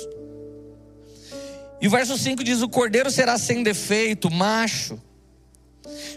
E 1.80 1.88
o 1.88 1.90
verso 1.90 2.16
5 2.16 2.44
diz: 2.44 2.62
O 2.62 2.68
cordeiro 2.68 3.10
será 3.10 3.36
sem 3.36 3.64
defeito, 3.64 4.30
macho. 4.30 4.96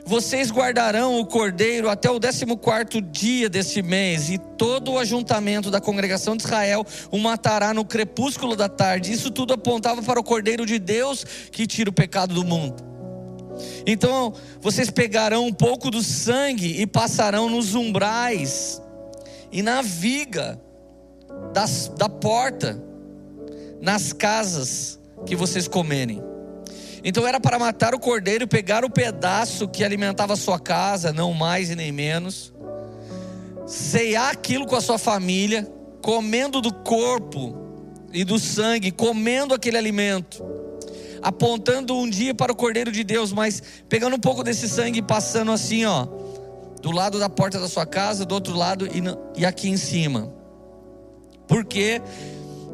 Vocês 0.05 0.51
guardarão 0.51 1.19
o 1.19 1.25
cordeiro 1.25 1.89
até 1.89 2.11
o 2.11 2.19
décimo 2.19 2.57
quarto 2.57 3.01
dia 3.01 3.49
desse 3.49 3.81
mês, 3.81 4.29
e 4.29 4.37
todo 4.37 4.91
o 4.91 4.99
ajuntamento 4.99 5.71
da 5.71 5.81
congregação 5.81 6.37
de 6.37 6.43
Israel 6.43 6.85
o 7.11 7.17
matará 7.17 7.73
no 7.73 7.83
crepúsculo 7.83 8.55
da 8.55 8.69
tarde. 8.69 9.11
Isso 9.11 9.31
tudo 9.31 9.53
apontava 9.53 10.03
para 10.03 10.19
o 10.19 10.23
cordeiro 10.23 10.63
de 10.63 10.77
Deus 10.77 11.23
que 11.51 11.65
tira 11.65 11.89
o 11.89 11.93
pecado 11.93 12.35
do 12.35 12.45
mundo. 12.45 12.83
Então, 13.85 14.33
vocês 14.61 14.91
pegarão 14.91 15.47
um 15.47 15.53
pouco 15.53 15.89
do 15.89 16.03
sangue 16.03 16.79
e 16.79 16.85
passarão 16.85 17.49
nos 17.49 17.73
umbrais 17.73 18.79
e 19.51 19.61
na 19.61 19.81
viga 19.81 20.59
das, 21.53 21.91
da 21.97 22.07
porta, 22.07 22.81
nas 23.81 24.13
casas 24.13 24.99
que 25.25 25.35
vocês 25.35 25.67
comerem. 25.67 26.21
Então 27.03 27.25
era 27.25 27.39
para 27.39 27.57
matar 27.57 27.95
o 27.95 27.99
cordeiro, 27.99 28.47
pegar 28.47 28.83
o 28.83 28.89
pedaço 28.89 29.67
que 29.67 29.83
alimentava 29.83 30.33
a 30.33 30.37
sua 30.37 30.59
casa, 30.59 31.13
não 31.13 31.33
mais 31.33 31.69
e 31.69 31.75
nem 31.75 31.91
menos, 31.91 32.53
ceiar 33.65 34.31
aquilo 34.31 34.65
com 34.65 34.75
a 34.75 34.81
sua 34.81 34.97
família, 34.97 35.67
comendo 36.01 36.61
do 36.61 36.73
corpo 36.73 37.55
e 38.11 38.23
do 38.23 38.37
sangue, 38.37 38.91
comendo 38.91 39.53
aquele 39.53 39.77
alimento, 39.77 40.43
apontando 41.21 41.95
um 41.95 42.09
dia 42.09 42.33
para 42.35 42.51
o 42.51 42.55
cordeiro 42.55 42.91
de 42.91 43.03
Deus, 43.03 43.31
mas 43.31 43.63
pegando 43.87 44.15
um 44.15 44.19
pouco 44.19 44.43
desse 44.43 44.67
sangue 44.67 44.99
e 44.99 45.03
passando 45.03 45.51
assim, 45.51 45.85
ó 45.85 46.07
do 46.81 46.91
lado 46.91 47.19
da 47.19 47.29
porta 47.29 47.59
da 47.59 47.67
sua 47.67 47.85
casa, 47.85 48.25
do 48.25 48.33
outro 48.33 48.55
lado 48.55 48.87
e, 48.87 49.01
e 49.39 49.45
aqui 49.45 49.69
em 49.69 49.77
cima. 49.77 50.33
Porque 51.47 52.01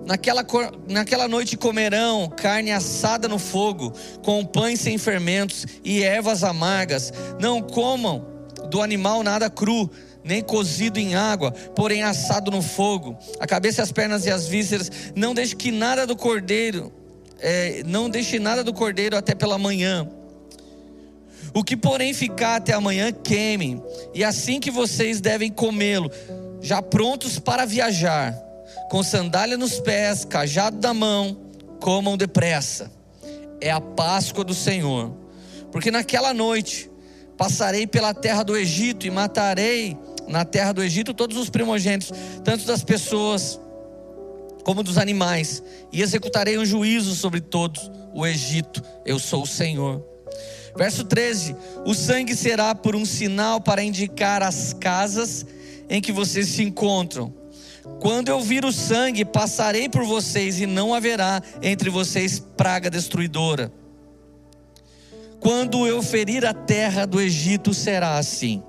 naquela, 0.05 0.45
naquela 0.87 1.27
noite 1.27 1.57
comerão 1.57 2.29
carne 2.29 2.71
assada 2.71 3.27
no 3.27 3.39
fogo, 3.39 3.93
com 4.23 4.45
pães 4.45 4.79
sem 4.79 4.97
fermentos 4.97 5.65
e 5.83 6.03
ervas 6.03 6.43
amargas. 6.43 7.11
Não 7.39 7.61
comam 7.61 8.25
do 8.69 8.81
animal 8.81 9.23
nada 9.23 9.49
cru, 9.49 9.89
nem 10.23 10.41
cozido 10.41 10.99
em 10.99 11.15
água, 11.15 11.51
porém 11.51 12.03
assado 12.03 12.51
no 12.51 12.61
fogo. 12.61 13.17
A 13.39 13.47
cabeça, 13.47 13.81
as 13.81 13.91
pernas 13.91 14.25
e 14.25 14.31
as 14.31 14.47
vísceras. 14.47 14.91
Não 15.15 15.33
deixe 15.33 15.55
que 15.55 15.71
nada 15.71 16.05
do 16.05 16.15
cordeiro, 16.15 16.91
é, 17.39 17.83
não 17.85 18.09
deixe 18.09 18.39
nada 18.39 18.63
do 18.63 18.73
cordeiro 18.73 19.17
até 19.17 19.35
pela 19.35 19.57
manhã 19.57 20.07
o 21.55 21.63
que, 21.63 21.77
porém, 21.77 22.13
ficar 22.13 22.57
até 22.57 22.73
amanhã, 22.73 23.13
queimem, 23.13 23.81
e 24.13 24.25
assim 24.25 24.59
que 24.59 24.69
vocês 24.69 25.21
devem 25.21 25.49
comê-lo, 25.49 26.11
já 26.61 26.81
prontos 26.81 27.39
para 27.39 27.65
viajar, 27.65 28.33
com 28.89 29.01
sandália 29.01 29.57
nos 29.57 29.79
pés, 29.79 30.25
cajado 30.25 30.85
na 30.85 30.93
mão, 30.93 31.37
comam 31.79 32.17
depressa. 32.17 32.91
É 33.61 33.71
a 33.71 33.79
Páscoa 33.79 34.43
do 34.43 34.53
Senhor. 34.53 35.15
Porque 35.71 35.89
naquela 35.89 36.33
noite 36.33 36.91
passarei 37.37 37.87
pela 37.87 38.13
terra 38.13 38.43
do 38.43 38.57
Egito 38.57 39.07
e 39.07 39.09
matarei 39.09 39.97
na 40.27 40.43
terra 40.43 40.73
do 40.73 40.83
Egito 40.83 41.13
todos 41.13 41.37
os 41.37 41.49
primogênitos, 41.49 42.11
tanto 42.43 42.65
das 42.65 42.83
pessoas 42.83 43.57
como 44.65 44.83
dos 44.83 44.97
animais, 44.97 45.63
e 45.89 46.01
executarei 46.01 46.57
um 46.57 46.65
juízo 46.65 47.15
sobre 47.15 47.39
todos 47.39 47.89
o 48.13 48.25
Egito. 48.25 48.83
Eu 49.05 49.19
sou 49.19 49.43
o 49.43 49.47
Senhor. 49.47 50.14
Verso 50.75 51.03
13: 51.03 51.55
O 51.85 51.93
sangue 51.93 52.35
será 52.35 52.75
por 52.75 52.95
um 52.95 53.05
sinal 53.05 53.61
para 53.61 53.83
indicar 53.83 54.43
as 54.43 54.73
casas 54.73 55.45
em 55.89 56.01
que 56.01 56.11
vocês 56.11 56.47
se 56.47 56.63
encontram. 56.63 57.33
Quando 57.99 58.29
eu 58.29 58.41
vir 58.41 58.65
o 58.65 58.71
sangue, 58.71 59.23
passarei 59.23 59.87
por 59.87 60.03
vocês 60.03 60.59
e 60.59 60.65
não 60.65 60.93
haverá 60.93 61.41
entre 61.61 61.89
vocês 61.89 62.39
praga 62.39 62.89
destruidora. 62.89 63.71
Quando 65.39 65.85
eu 65.85 66.01
ferir 66.01 66.43
a 66.45 66.53
terra 66.53 67.05
do 67.05 67.21
Egito, 67.21 67.73
será 67.73 68.17
assim. 68.17 68.63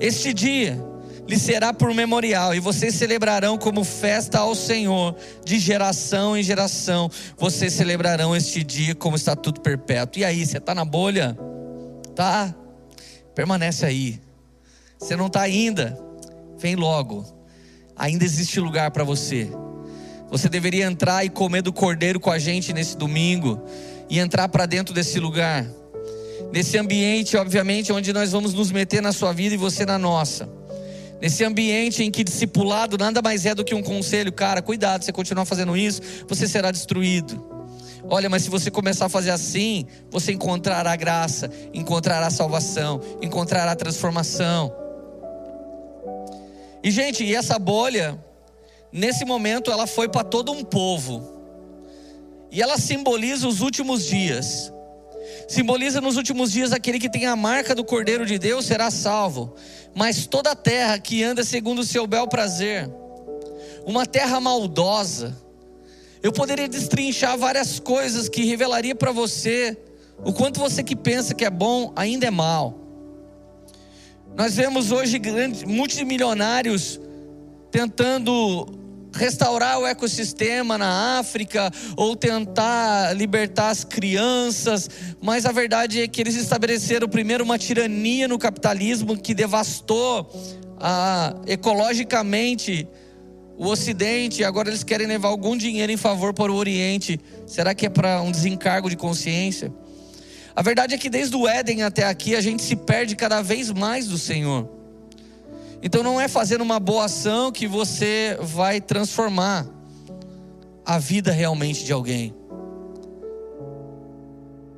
Este 0.00 0.32
dia 0.32 0.80
lhe 1.28 1.38
será 1.38 1.74
por 1.74 1.92
memorial, 1.92 2.54
e 2.54 2.58
vocês 2.58 2.94
celebrarão 2.94 3.58
como 3.58 3.84
festa 3.84 4.38
ao 4.38 4.54
Senhor, 4.54 5.14
de 5.44 5.58
geração 5.58 6.34
em 6.34 6.42
geração. 6.42 7.10
Vocês 7.36 7.74
celebrarão 7.74 8.34
este 8.34 8.64
dia 8.64 8.94
como 8.94 9.14
estatuto 9.14 9.60
perpétuo. 9.60 10.22
E 10.22 10.24
aí, 10.24 10.44
você 10.44 10.56
está 10.56 10.74
na 10.74 10.86
bolha? 10.86 11.36
Tá? 12.16 12.54
Permanece 13.34 13.84
aí. 13.84 14.18
Você 14.98 15.14
não 15.16 15.26
está 15.26 15.42
ainda? 15.42 16.00
Vem 16.58 16.74
logo. 16.74 17.26
Ainda 17.94 18.24
existe 18.24 18.58
lugar 18.58 18.90
para 18.90 19.04
você. 19.04 19.50
Você 20.30 20.48
deveria 20.48 20.86
entrar 20.86 21.26
e 21.26 21.28
comer 21.28 21.60
do 21.60 21.74
cordeiro 21.74 22.18
com 22.18 22.30
a 22.30 22.38
gente 22.38 22.72
nesse 22.72 22.96
domingo 22.96 23.62
e 24.08 24.18
entrar 24.18 24.48
para 24.48 24.64
dentro 24.64 24.94
desse 24.94 25.20
lugar. 25.20 25.66
Nesse 26.50 26.78
ambiente, 26.78 27.36
obviamente, 27.36 27.92
onde 27.92 28.14
nós 28.14 28.32
vamos 28.32 28.54
nos 28.54 28.72
meter 28.72 29.02
na 29.02 29.12
sua 29.12 29.34
vida 29.34 29.54
e 29.54 29.58
você 29.58 29.84
na 29.84 29.98
nossa. 29.98 30.57
Nesse 31.20 31.44
ambiente 31.44 32.02
em 32.02 32.10
que 32.10 32.22
discipulado 32.22 32.96
nada 32.96 33.20
mais 33.20 33.44
é 33.44 33.54
do 33.54 33.64
que 33.64 33.74
um 33.74 33.82
conselho, 33.82 34.32
cara, 34.32 34.62
cuidado, 34.62 35.04
você 35.04 35.12
continuar 35.12 35.44
fazendo 35.44 35.76
isso, 35.76 36.00
você 36.28 36.46
será 36.46 36.70
destruído. 36.70 37.58
Olha, 38.08 38.30
mas 38.30 38.42
se 38.42 38.50
você 38.50 38.70
começar 38.70 39.06
a 39.06 39.08
fazer 39.08 39.30
assim, 39.30 39.86
você 40.10 40.32
encontrará 40.32 40.94
graça, 40.94 41.50
encontrará 41.74 42.30
salvação, 42.30 43.00
encontrará 43.20 43.74
transformação. 43.74 44.72
E 46.82 46.90
gente, 46.90 47.24
e 47.24 47.34
essa 47.34 47.58
bolha, 47.58 48.18
nesse 48.92 49.24
momento, 49.24 49.70
ela 49.70 49.86
foi 49.86 50.08
para 50.08 50.22
todo 50.22 50.52
um 50.52 50.62
povo. 50.62 51.36
E 52.50 52.62
ela 52.62 52.78
simboliza 52.78 53.46
os 53.46 53.60
últimos 53.60 54.06
dias. 54.06 54.72
Simboliza 55.48 56.00
nos 56.00 56.16
últimos 56.16 56.52
dias 56.52 56.72
aquele 56.72 56.98
que 56.98 57.10
tem 57.10 57.26
a 57.26 57.36
marca 57.36 57.74
do 57.74 57.84
Cordeiro 57.84 58.24
de 58.24 58.38
Deus 58.38 58.64
será 58.64 58.90
salvo. 58.90 59.54
Mas 59.98 60.28
toda 60.28 60.52
a 60.52 60.54
terra 60.54 60.96
que 60.96 61.24
anda 61.24 61.42
segundo 61.42 61.80
o 61.80 61.84
seu 61.84 62.06
bel 62.06 62.28
prazer, 62.28 62.88
uma 63.84 64.06
terra 64.06 64.38
maldosa, 64.38 65.36
eu 66.22 66.30
poderia 66.30 66.68
destrinchar 66.68 67.36
várias 67.36 67.80
coisas 67.80 68.28
que 68.28 68.44
revelaria 68.44 68.94
para 68.94 69.10
você 69.10 69.76
o 70.24 70.32
quanto 70.32 70.60
você 70.60 70.84
que 70.84 70.94
pensa 70.94 71.34
que 71.34 71.44
é 71.44 71.50
bom 71.50 71.92
ainda 71.96 72.28
é 72.28 72.30
mal. 72.30 72.78
Nós 74.36 74.54
vemos 74.54 74.92
hoje 74.92 75.18
grandes 75.18 75.64
multimilionários 75.64 77.00
tentando 77.72 78.68
restaurar 79.18 79.78
o 79.78 79.86
ecossistema 79.86 80.78
na 80.78 81.18
África 81.18 81.70
ou 81.96 82.16
tentar 82.16 83.12
libertar 83.14 83.70
as 83.70 83.84
crianças, 83.84 84.88
mas 85.20 85.44
a 85.44 85.52
verdade 85.52 86.00
é 86.00 86.08
que 86.08 86.20
eles 86.20 86.36
estabeleceram 86.36 87.08
primeiro 87.08 87.44
uma 87.44 87.58
tirania 87.58 88.28
no 88.28 88.38
capitalismo 88.38 89.18
que 89.18 89.34
devastou 89.34 90.30
ah, 90.78 91.34
ecologicamente 91.46 92.88
o 93.56 93.66
Ocidente, 93.66 94.44
agora 94.44 94.68
eles 94.68 94.84
querem 94.84 95.08
levar 95.08 95.28
algum 95.28 95.56
dinheiro 95.56 95.90
em 95.90 95.96
favor 95.96 96.32
para 96.32 96.52
o 96.52 96.54
Oriente. 96.54 97.20
Será 97.44 97.74
que 97.74 97.86
é 97.86 97.88
para 97.88 98.22
um 98.22 98.30
desencargo 98.30 98.88
de 98.88 98.96
consciência? 98.96 99.72
A 100.54 100.62
verdade 100.62 100.94
é 100.94 100.98
que 100.98 101.10
desde 101.10 101.36
o 101.36 101.48
Éden 101.48 101.82
até 101.82 102.04
aqui 102.04 102.36
a 102.36 102.40
gente 102.40 102.62
se 102.62 102.76
perde 102.76 103.16
cada 103.16 103.42
vez 103.42 103.70
mais 103.72 104.06
do 104.06 104.16
Senhor. 104.16 104.77
Então 105.82 106.02
não 106.02 106.20
é 106.20 106.26
fazendo 106.26 106.62
uma 106.62 106.80
boa 106.80 107.04
ação 107.04 107.52
que 107.52 107.66
você 107.66 108.36
vai 108.40 108.80
transformar 108.80 109.66
a 110.84 110.98
vida 110.98 111.30
realmente 111.30 111.84
de 111.84 111.92
alguém. 111.92 112.34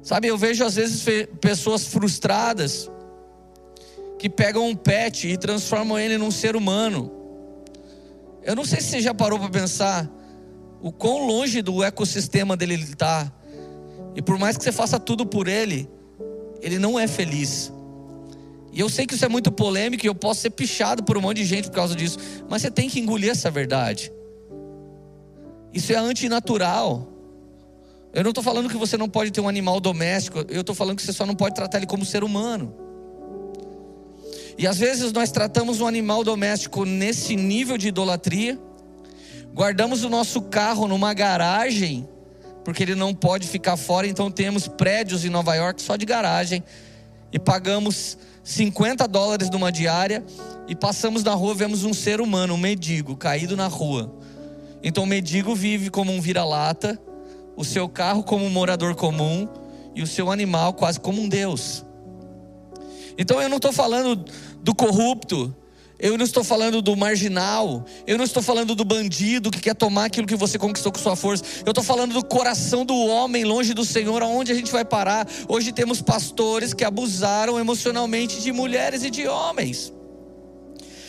Sabe, 0.03 0.29
eu 0.29 0.37
vejo 0.37 0.65
às 0.65 0.75
vezes 0.75 1.05
pessoas 1.41 1.87
frustradas 1.87 2.91
que 4.19 4.29
pegam 4.29 4.67
um 4.67 4.75
pet 4.75 5.29
e 5.29 5.37
transformam 5.37 5.99
ele 5.99 6.19
num 6.19 6.31
ser 6.31 6.57
humano. 6.57 7.11
Eu 8.43 8.55
não 8.57 8.65
sei 8.65 8.81
se 8.81 8.89
você 8.89 9.01
já 9.01 9.15
parou 9.15 9.39
para 9.39 9.49
pensar 9.49 10.11
o 10.81 10.91
quão 10.91 11.27
longe 11.27 11.63
do 11.63 11.83
ecossistema 11.83 12.57
dele 12.57 12.75
ele 12.75 12.85
está. 12.85 13.31
E 14.15 14.21
por 14.21 14.39
mais 14.39 14.57
que 14.57 14.65
você 14.65 14.73
faça 14.73 14.99
tudo 14.99 15.25
por 15.25 15.47
ele, 15.47 15.89
ele 16.61 16.79
não 16.79 16.99
é 16.99 17.07
feliz. 17.07 17.73
E 18.73 18.81
eu 18.81 18.89
sei 18.89 19.07
que 19.07 19.15
isso 19.15 19.25
é 19.25 19.29
muito 19.29 19.51
polêmico 19.51 20.05
e 20.05 20.09
eu 20.09 20.15
posso 20.15 20.41
ser 20.41 20.51
pichado 20.51 21.03
por 21.03 21.17
um 21.17 21.21
monte 21.21 21.39
de 21.39 21.45
gente 21.45 21.69
por 21.69 21.75
causa 21.75 21.95
disso, 21.95 22.19
mas 22.49 22.63
você 22.63 22.71
tem 22.71 22.89
que 22.89 23.01
engolir 23.01 23.31
essa 23.31 23.51
verdade. 23.51 24.13
Isso 25.73 25.93
é 25.93 25.97
antinatural. 25.97 27.09
Eu 28.13 28.23
não 28.23 28.31
estou 28.31 28.43
falando 28.43 28.69
que 28.69 28.77
você 28.77 28.97
não 28.97 29.09
pode 29.09 29.31
ter 29.31 29.41
um 29.41 29.49
animal 29.49 29.81
doméstico, 29.81 30.45
eu 30.49 30.61
estou 30.61 30.75
falando 30.75 30.97
que 30.97 31.03
você 31.03 31.13
só 31.13 31.25
não 31.25 31.35
pode 31.35 31.55
tratar 31.55 31.79
ele 31.79 31.87
como 31.87 32.05
ser 32.05 32.25
humano. 32.25 32.75
E 34.59 34.67
às 34.67 34.79
vezes 34.79 35.13
nós 35.13 35.31
tratamos 35.31 35.81
um 35.81 35.87
animal 35.87 36.23
doméstico 36.23 36.85
nesse 36.85 37.37
nível 37.37 37.79
de 37.79 37.89
idolatria, 37.89 38.59
guardamos 39.55 40.05
o 40.05 40.09
nosso 40.09 40.43
carro 40.43 40.87
numa 40.87 41.15
garagem, 41.15 42.09
porque 42.65 42.83
ele 42.83 42.95
não 42.95 43.15
pode 43.15 43.49
ficar 43.49 43.77
fora, 43.77 44.07
então 44.07 44.31
temos 44.31 44.69
prédios 44.69 45.25
em 45.25 45.31
Nova 45.31 45.55
York 45.55 45.81
só 45.81 45.97
de 45.97 46.05
garagem, 46.05 46.63
e 47.33 47.39
pagamos 47.39 48.19
50 48.43 49.07
dólares 49.07 49.51
numa 49.51 49.71
diária 49.71 50.25
e 50.67 50.75
passamos 50.75 51.23
na 51.23 51.35
rua, 51.35 51.55
vemos 51.55 51.85
um 51.85 51.93
ser 51.93 52.21
humano, 52.21 52.55
um 52.55 52.59
mendigo, 52.59 53.17
caído 53.17 53.57
na 53.57 53.67
rua. 53.67 54.13
Então 54.83 55.05
o 55.05 55.07
mendigo 55.07 55.55
vive 55.55 55.91
como 55.91 56.13
um 56.13 56.21
vira-lata, 56.21 57.01
o 57.57 57.65
seu 57.65 57.89
carro 57.89 58.23
como 58.23 58.45
um 58.45 58.51
morador 58.51 58.95
comum 58.95 59.49
e 59.95 60.03
o 60.03 60.07
seu 60.07 60.31
animal 60.31 60.73
quase 60.73 60.99
como 60.99 61.21
um 61.21 61.29
Deus. 61.29 61.85
Então 63.19 63.41
eu 63.41 63.49
não 63.49 63.57
estou 63.57 63.73
falando 63.73 64.25
do 64.63 64.75
corrupto, 64.75 65.55
eu 66.01 66.17
não 66.17 66.25
estou 66.25 66.43
falando 66.43 66.81
do 66.81 66.97
marginal, 66.97 67.85
eu 68.07 68.17
não 68.17 68.25
estou 68.25 68.43
falando 68.43 68.75
do 68.75 68.85
bandido 68.85 69.51
que 69.51 69.61
quer 69.61 69.75
tomar 69.75 70.07
aquilo 70.07 70.27
que 70.27 70.35
você 70.35 70.59
conquistou 70.59 70.91
com 70.91 70.99
sua 70.99 71.15
força. 71.15 71.45
Eu 71.65 71.71
estou 71.71 71.85
falando 71.85 72.15
do 72.15 72.25
coração 72.25 72.87
do 72.87 72.97
homem 72.97 73.45
longe 73.45 73.75
do 73.75 73.85
Senhor, 73.85 74.23
aonde 74.23 74.51
a 74.51 74.55
gente 74.55 74.73
vai 74.73 74.85
parar? 74.85 75.29
Hoje 75.47 75.73
temos 75.73 76.01
pastores 76.01 76.73
que 76.73 76.85
abusaram 76.85 77.59
emocionalmente 77.59 78.41
de 78.41 78.51
mulheres 78.51 79.03
e 79.03 79.11
de 79.11 79.29
homens. 79.29 79.93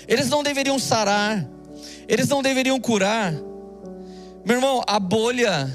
Eles 0.08 0.30
não 0.30 0.44
deveriam 0.44 0.78
sarar, 0.78 1.50
eles 2.08 2.28
não 2.28 2.42
deveriam 2.42 2.80
curar. 2.80 3.34
Meu 4.44 4.58
irmão, 4.58 4.82
a 4.86 5.00
bolha 5.00 5.72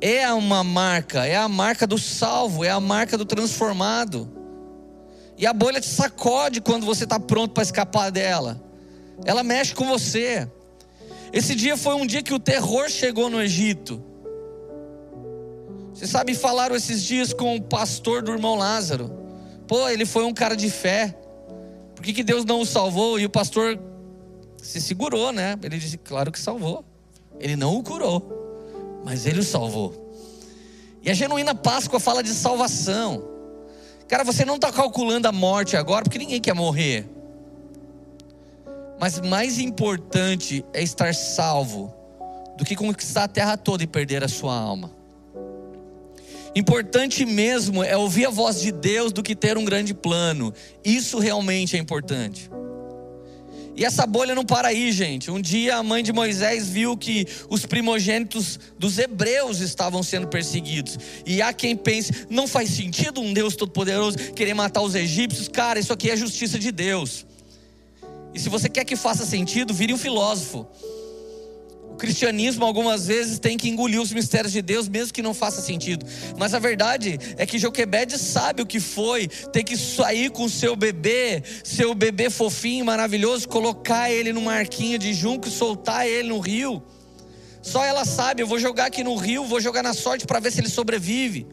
é 0.00 0.32
uma 0.32 0.64
marca, 0.64 1.26
é 1.26 1.36
a 1.36 1.48
marca 1.48 1.86
do 1.86 1.98
salvo, 1.98 2.64
é 2.64 2.70
a 2.70 2.80
marca 2.80 3.18
do 3.18 3.26
transformado. 3.26 4.41
E 5.42 5.46
a 5.46 5.52
bolha 5.52 5.80
te 5.80 5.88
sacode 5.88 6.60
quando 6.60 6.86
você 6.86 7.02
está 7.02 7.18
pronto 7.18 7.52
para 7.52 7.64
escapar 7.64 8.12
dela. 8.12 8.62
Ela 9.24 9.42
mexe 9.42 9.74
com 9.74 9.88
você. 9.88 10.48
Esse 11.32 11.56
dia 11.56 11.76
foi 11.76 11.96
um 11.96 12.06
dia 12.06 12.22
que 12.22 12.32
o 12.32 12.38
terror 12.38 12.88
chegou 12.88 13.28
no 13.28 13.42
Egito. 13.42 14.00
Você 15.92 16.06
sabe, 16.06 16.32
falaram 16.36 16.76
esses 16.76 17.02
dias 17.02 17.32
com 17.32 17.56
o 17.56 17.60
pastor 17.60 18.22
do 18.22 18.30
irmão 18.30 18.54
Lázaro. 18.54 19.10
Pô, 19.66 19.88
ele 19.88 20.06
foi 20.06 20.22
um 20.22 20.32
cara 20.32 20.54
de 20.54 20.70
fé. 20.70 21.12
Por 21.96 22.04
que, 22.04 22.12
que 22.12 22.22
Deus 22.22 22.44
não 22.44 22.60
o 22.60 22.64
salvou? 22.64 23.18
E 23.18 23.24
o 23.26 23.30
pastor 23.30 23.76
se 24.58 24.80
segurou, 24.80 25.32
né? 25.32 25.58
Ele 25.60 25.76
disse: 25.76 25.98
Claro 25.98 26.30
que 26.30 26.38
salvou. 26.38 26.84
Ele 27.40 27.56
não 27.56 27.76
o 27.76 27.82
curou, 27.82 29.02
mas 29.04 29.26
ele 29.26 29.40
o 29.40 29.44
salvou. 29.44 30.14
E 31.02 31.10
a 31.10 31.14
genuína 31.14 31.52
Páscoa 31.52 31.98
fala 31.98 32.22
de 32.22 32.32
salvação. 32.32 33.31
Cara, 34.12 34.24
você 34.24 34.44
não 34.44 34.56
está 34.56 34.70
calculando 34.70 35.26
a 35.26 35.32
morte 35.32 35.74
agora, 35.74 36.04
porque 36.04 36.18
ninguém 36.18 36.38
quer 36.38 36.54
morrer. 36.54 37.08
Mas 39.00 39.18
mais 39.18 39.58
importante 39.58 40.62
é 40.74 40.82
estar 40.82 41.14
salvo 41.14 41.90
do 42.58 42.62
que 42.62 42.76
conquistar 42.76 43.24
a 43.24 43.28
terra 43.28 43.56
toda 43.56 43.82
e 43.82 43.86
perder 43.86 44.22
a 44.22 44.28
sua 44.28 44.54
alma. 44.54 44.92
Importante 46.54 47.24
mesmo 47.24 47.82
é 47.82 47.96
ouvir 47.96 48.26
a 48.26 48.30
voz 48.30 48.60
de 48.60 48.70
Deus 48.70 49.14
do 49.14 49.22
que 49.22 49.34
ter 49.34 49.56
um 49.56 49.64
grande 49.64 49.94
plano. 49.94 50.52
Isso 50.84 51.18
realmente 51.18 51.74
é 51.74 51.80
importante. 51.80 52.50
E 53.74 53.84
essa 53.84 54.06
bolha 54.06 54.34
não 54.34 54.44
para 54.44 54.68
aí, 54.68 54.92
gente. 54.92 55.30
Um 55.30 55.40
dia 55.40 55.76
a 55.76 55.82
mãe 55.82 56.02
de 56.02 56.12
Moisés 56.12 56.68
viu 56.68 56.96
que 56.96 57.26
os 57.48 57.64
primogênitos 57.64 58.58
dos 58.78 58.98
hebreus 58.98 59.60
estavam 59.60 60.02
sendo 60.02 60.28
perseguidos. 60.28 60.98
E 61.24 61.40
há 61.40 61.52
quem 61.52 61.74
pense, 61.74 62.26
não 62.28 62.46
faz 62.46 62.70
sentido 62.70 63.20
um 63.20 63.32
Deus 63.32 63.56
todo-poderoso 63.56 64.18
querer 64.34 64.54
matar 64.54 64.82
os 64.82 64.94
egípcios. 64.94 65.48
Cara, 65.48 65.78
isso 65.78 65.92
aqui 65.92 66.10
é 66.10 66.16
justiça 66.16 66.58
de 66.58 66.70
Deus. 66.70 67.24
E 68.34 68.38
se 68.38 68.48
você 68.48 68.68
quer 68.68 68.84
que 68.84 68.96
faça 68.96 69.24
sentido, 69.24 69.72
vire 69.72 69.92
um 69.92 69.98
filósofo. 69.98 70.66
Cristianismo 72.02 72.64
algumas 72.64 73.06
vezes 73.06 73.38
tem 73.38 73.56
que 73.56 73.68
engolir 73.68 74.02
os 74.02 74.12
mistérios 74.12 74.52
de 74.52 74.60
Deus, 74.60 74.88
mesmo 74.88 75.14
que 75.14 75.22
não 75.22 75.32
faça 75.32 75.62
sentido. 75.62 76.04
Mas 76.36 76.52
a 76.52 76.58
verdade 76.58 77.16
é 77.36 77.46
que 77.46 77.60
Joquebede 77.60 78.18
sabe 78.18 78.60
o 78.60 78.66
que 78.66 78.80
foi 78.80 79.28
ter 79.28 79.62
que 79.62 79.76
sair 79.76 80.28
com 80.28 80.48
seu 80.48 80.74
bebê, 80.74 81.44
seu 81.62 81.94
bebê 81.94 82.28
fofinho, 82.28 82.84
maravilhoso, 82.84 83.48
colocar 83.48 84.10
ele 84.10 84.32
numa 84.32 84.52
arquinha 84.52 84.98
de 84.98 85.14
junco 85.14 85.46
e 85.46 85.50
soltar 85.52 86.04
ele 86.04 86.28
no 86.28 86.40
rio. 86.40 86.82
Só 87.62 87.84
ela 87.84 88.04
sabe, 88.04 88.42
eu 88.42 88.48
vou 88.48 88.58
jogar 88.58 88.86
aqui 88.86 89.04
no 89.04 89.14
rio, 89.14 89.44
vou 89.44 89.60
jogar 89.60 89.84
na 89.84 89.94
sorte 89.94 90.26
para 90.26 90.40
ver 90.40 90.50
se 90.50 90.58
ele 90.58 90.68
sobrevive. 90.68 91.46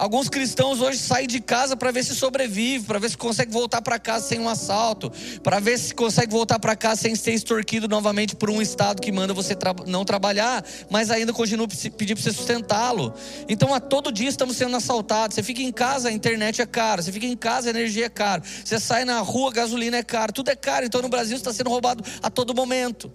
Alguns 0.00 0.30
cristãos 0.30 0.80
hoje 0.80 0.96
saem 0.96 1.28
de 1.28 1.40
casa 1.40 1.76
para 1.76 1.90
ver 1.90 2.02
se 2.02 2.16
sobrevive, 2.16 2.86
para 2.86 2.98
ver 2.98 3.10
se 3.10 3.18
consegue 3.18 3.52
voltar 3.52 3.82
para 3.82 3.98
casa 3.98 4.26
sem 4.26 4.40
um 4.40 4.48
assalto, 4.48 5.12
para 5.42 5.60
ver 5.60 5.78
se 5.78 5.94
consegue 5.94 6.32
voltar 6.32 6.58
para 6.58 6.74
casa 6.74 7.02
sem 7.02 7.14
ser 7.14 7.34
extorquido 7.34 7.86
novamente 7.86 8.34
por 8.34 8.48
um 8.48 8.62
estado 8.62 8.98
que 8.98 9.12
manda 9.12 9.34
você 9.34 9.54
tra 9.54 9.74
não 9.86 10.02
trabalhar, 10.02 10.64
mas 10.88 11.10
ainda 11.10 11.34
continua 11.34 11.68
pedir 11.68 12.14
para 12.14 12.22
você 12.22 12.32
sustentá-lo. 12.32 13.12
Então 13.46 13.74
a 13.74 13.78
todo 13.78 14.10
dia 14.10 14.30
estamos 14.30 14.56
sendo 14.56 14.74
assaltados. 14.74 15.34
Você 15.34 15.42
fica 15.42 15.60
em 15.60 15.70
casa, 15.70 16.08
a 16.08 16.12
internet 16.12 16.62
é 16.62 16.66
cara. 16.66 17.02
Você 17.02 17.12
fica 17.12 17.26
em 17.26 17.36
casa, 17.36 17.68
a 17.68 17.70
energia 17.70 18.06
é 18.06 18.08
cara. 18.08 18.42
Você 18.42 18.80
sai 18.80 19.04
na 19.04 19.20
rua, 19.20 19.50
a 19.50 19.52
gasolina 19.52 19.98
é 19.98 20.02
cara. 20.02 20.32
Tudo 20.32 20.48
é 20.48 20.56
caro. 20.56 20.86
Então 20.86 21.02
no 21.02 21.10
Brasil 21.10 21.36
está 21.36 21.52
sendo 21.52 21.68
roubado 21.68 22.02
a 22.22 22.30
todo 22.30 22.54
momento. 22.54 23.12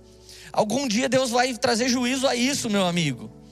Algum 0.53 0.87
dia 0.87 1.09
Deus 1.09 1.31
vai 1.31 1.51
trazer 1.55 1.89
juízo 1.89 2.27
a 2.27 2.35
isso, 2.35 2.69
meu 2.69 2.85
amigo. 2.85 3.44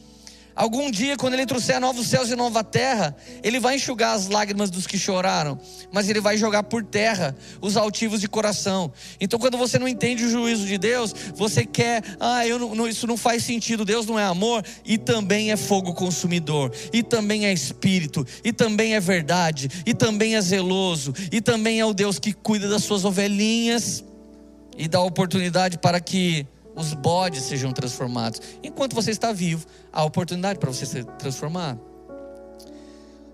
Algum 0.55 0.91
dia, 0.91 1.17
quando 1.17 1.33
Ele 1.33 1.45
trouxer 1.45 1.79
novos 1.79 2.07
céus 2.07 2.29
e 2.29 2.35
nova 2.35 2.63
terra, 2.63 3.15
Ele 3.41 3.59
vai 3.59 3.75
enxugar 3.75 4.15
as 4.15 4.27
lágrimas 4.27 4.69
dos 4.69 4.85
que 4.85 4.97
choraram, 4.99 5.59
mas 5.91 6.09
Ele 6.09 6.21
vai 6.21 6.37
jogar 6.37 6.63
por 6.63 6.83
terra 6.83 7.35
os 7.59 7.75
altivos 7.75 8.21
de 8.21 8.27
coração. 8.27 8.91
Então, 9.19 9.39
quando 9.39 9.57
você 9.57 9.79
não 9.79 9.87
entende 9.87 10.23
o 10.23 10.29
juízo 10.29 10.65
de 10.65 10.77
Deus, 10.77 11.13
você 11.35 11.65
quer, 11.65 12.03
ah, 12.19 12.45
eu 12.45 12.59
não, 12.59 12.87
isso 12.87 13.07
não 13.07 13.17
faz 13.17 13.43
sentido, 13.43 13.83
Deus 13.83 14.05
não 14.05 14.19
é 14.19 14.25
amor, 14.25 14.63
e 14.85 14.97
também 14.97 15.51
é 15.51 15.57
fogo 15.57 15.93
consumidor, 15.93 16.71
e 16.91 17.01
também 17.01 17.45
é 17.45 17.53
espírito, 17.53 18.25
e 18.43 18.53
também 18.53 18.95
é 18.95 18.99
verdade, 18.99 19.69
e 19.85 19.93
também 19.93 20.35
é 20.35 20.41
zeloso, 20.41 21.13
e 21.31 21.41
também 21.41 21.79
é 21.79 21.85
o 21.85 21.93
Deus 21.93 22.19
que 22.19 22.31
cuida 22.31 22.67
das 22.69 22.83
suas 22.83 23.03
ovelhinhas 23.05 24.03
e 24.77 24.87
dá 24.87 25.01
oportunidade 25.01 25.77
para 25.77 25.99
que 25.99 26.47
os 26.75 26.93
bodes 26.93 27.43
sejam 27.43 27.71
transformados. 27.71 28.41
Enquanto 28.63 28.95
você 28.95 29.11
está 29.11 29.31
vivo, 29.31 29.65
há 29.91 30.03
oportunidade 30.03 30.59
para 30.59 30.71
você 30.71 30.85
ser 30.85 31.05
transformado. 31.05 31.79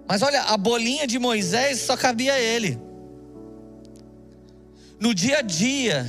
Mas 0.08 0.22
olha, 0.22 0.42
a 0.42 0.58
bolinha 0.58 1.06
de 1.06 1.20
Moisés 1.20 1.82
só 1.82 1.96
cabia 1.96 2.34
a 2.34 2.40
ele. 2.40 2.80
No 5.00 5.14
dia 5.14 5.38
a 5.38 5.42
dia, 5.42 6.08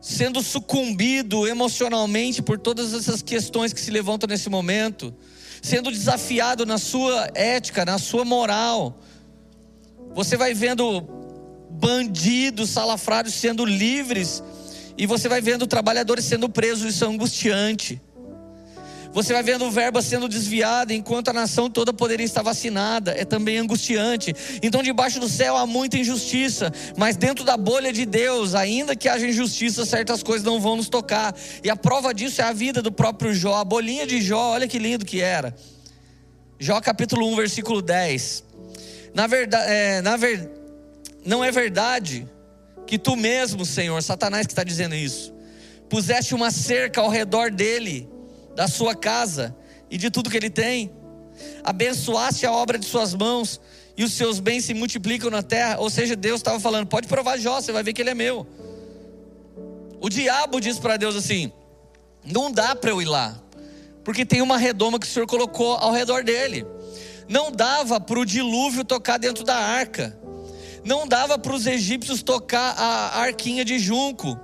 sendo 0.00 0.42
sucumbido 0.42 1.48
emocionalmente 1.48 2.40
por 2.40 2.58
todas 2.58 2.94
essas 2.94 3.22
questões 3.22 3.72
que 3.72 3.80
se 3.80 3.90
levantam 3.90 4.28
nesse 4.28 4.48
momento, 4.48 5.12
sendo 5.60 5.90
desafiado 5.90 6.64
na 6.64 6.78
sua 6.78 7.28
ética, 7.34 7.84
na 7.84 7.98
sua 7.98 8.24
moral. 8.24 9.00
Você 10.14 10.36
vai 10.36 10.54
vendo 10.54 11.00
bandidos, 11.70 12.70
salafrários 12.70 13.34
sendo 13.34 13.64
livres 13.64 14.42
e 14.98 15.06
você 15.06 15.28
vai 15.28 15.40
vendo 15.40 15.66
trabalhadores 15.66 16.24
sendo 16.24 16.48
presos, 16.48 16.94
isso 16.94 17.04
é 17.04 17.08
angustiante. 17.08 18.00
Você 19.12 19.32
vai 19.32 19.42
vendo 19.42 19.70
verba 19.70 20.02
sendo 20.02 20.28
desviada 20.28 20.92
enquanto 20.92 21.28
a 21.28 21.32
nação 21.32 21.70
toda 21.70 21.90
poderia 21.90 22.26
estar 22.26 22.42
vacinada, 22.42 23.12
é 23.12 23.24
também 23.24 23.56
angustiante. 23.56 24.34
Então, 24.62 24.82
debaixo 24.82 25.18
do 25.18 25.26
céu 25.26 25.56
há 25.56 25.66
muita 25.66 25.96
injustiça, 25.96 26.70
mas 26.98 27.16
dentro 27.16 27.42
da 27.42 27.56
bolha 27.56 27.90
de 27.92 28.04
Deus, 28.04 28.54
ainda 28.54 28.94
que 28.94 29.08
haja 29.08 29.26
injustiça, 29.26 29.86
certas 29.86 30.22
coisas 30.22 30.44
não 30.44 30.60
vão 30.60 30.76
nos 30.76 30.90
tocar. 30.90 31.34
E 31.64 31.70
a 31.70 31.76
prova 31.76 32.12
disso 32.12 32.42
é 32.42 32.44
a 32.44 32.52
vida 32.52 32.82
do 32.82 32.92
próprio 32.92 33.32
Jó, 33.32 33.54
a 33.54 33.64
bolinha 33.64 34.06
de 34.06 34.20
Jó, 34.20 34.50
olha 34.52 34.68
que 34.68 34.78
lindo 34.78 35.04
que 35.04 35.22
era. 35.22 35.56
Jó 36.58 36.78
capítulo 36.82 37.26
1, 37.32 37.36
versículo 37.36 37.80
10. 37.80 38.44
Na 39.14 39.26
verdade, 39.26 39.72
é, 39.72 40.02
na 40.02 40.18
ver, 40.18 40.50
não 41.24 41.42
é 41.42 41.50
verdade 41.50 42.28
que 42.86 42.98
tu 42.98 43.16
mesmo, 43.16 43.66
Senhor, 43.66 44.02
Satanás 44.02 44.46
que 44.46 44.52
está 44.52 44.62
dizendo 44.62 44.94
isso, 44.94 45.34
puseste 45.88 46.34
uma 46.34 46.50
cerca 46.50 47.00
ao 47.00 47.08
redor 47.08 47.50
dele, 47.50 48.08
da 48.54 48.68
sua 48.68 48.94
casa 48.94 49.54
e 49.90 49.98
de 49.98 50.10
tudo 50.10 50.30
que 50.30 50.36
ele 50.36 50.50
tem, 50.50 50.92
abençoaste 51.64 52.46
a 52.46 52.52
obra 52.52 52.78
de 52.78 52.86
suas 52.86 53.12
mãos 53.12 53.60
e 53.96 54.04
os 54.04 54.12
seus 54.12 54.38
bens 54.38 54.64
se 54.64 54.74
multiplicam 54.74 55.30
na 55.30 55.42
terra. 55.42 55.78
Ou 55.78 55.90
seja, 55.90 56.14
Deus 56.14 56.40
estava 56.40 56.60
falando: 56.60 56.86
pode 56.86 57.08
provar 57.08 57.38
Jó, 57.38 57.60
você 57.60 57.72
vai 57.72 57.82
ver 57.82 57.92
que 57.92 58.02
ele 58.02 58.10
é 58.10 58.14
meu. 58.14 58.46
O 60.00 60.08
diabo 60.08 60.60
diz 60.60 60.78
para 60.78 60.96
Deus 60.96 61.16
assim: 61.16 61.52
não 62.24 62.50
dá 62.52 62.76
para 62.76 62.90
eu 62.90 63.02
ir 63.02 63.06
lá, 63.06 63.40
porque 64.04 64.24
tem 64.24 64.42
uma 64.42 64.58
redoma 64.58 64.98
que 64.98 65.06
o 65.06 65.10
Senhor 65.10 65.26
colocou 65.26 65.74
ao 65.74 65.92
redor 65.92 66.22
dele. 66.22 66.64
Não 67.28 67.50
dava 67.50 68.00
para 68.00 68.20
o 68.20 68.24
dilúvio 68.24 68.84
tocar 68.84 69.18
dentro 69.18 69.42
da 69.42 69.56
arca 69.56 70.16
não 70.86 71.06
dava 71.06 71.36
para 71.36 71.52
os 71.52 71.66
egípcios 71.66 72.22
tocar 72.22 72.74
a 72.78 73.20
arquinha 73.20 73.64
de 73.64 73.78
junco. 73.78 74.38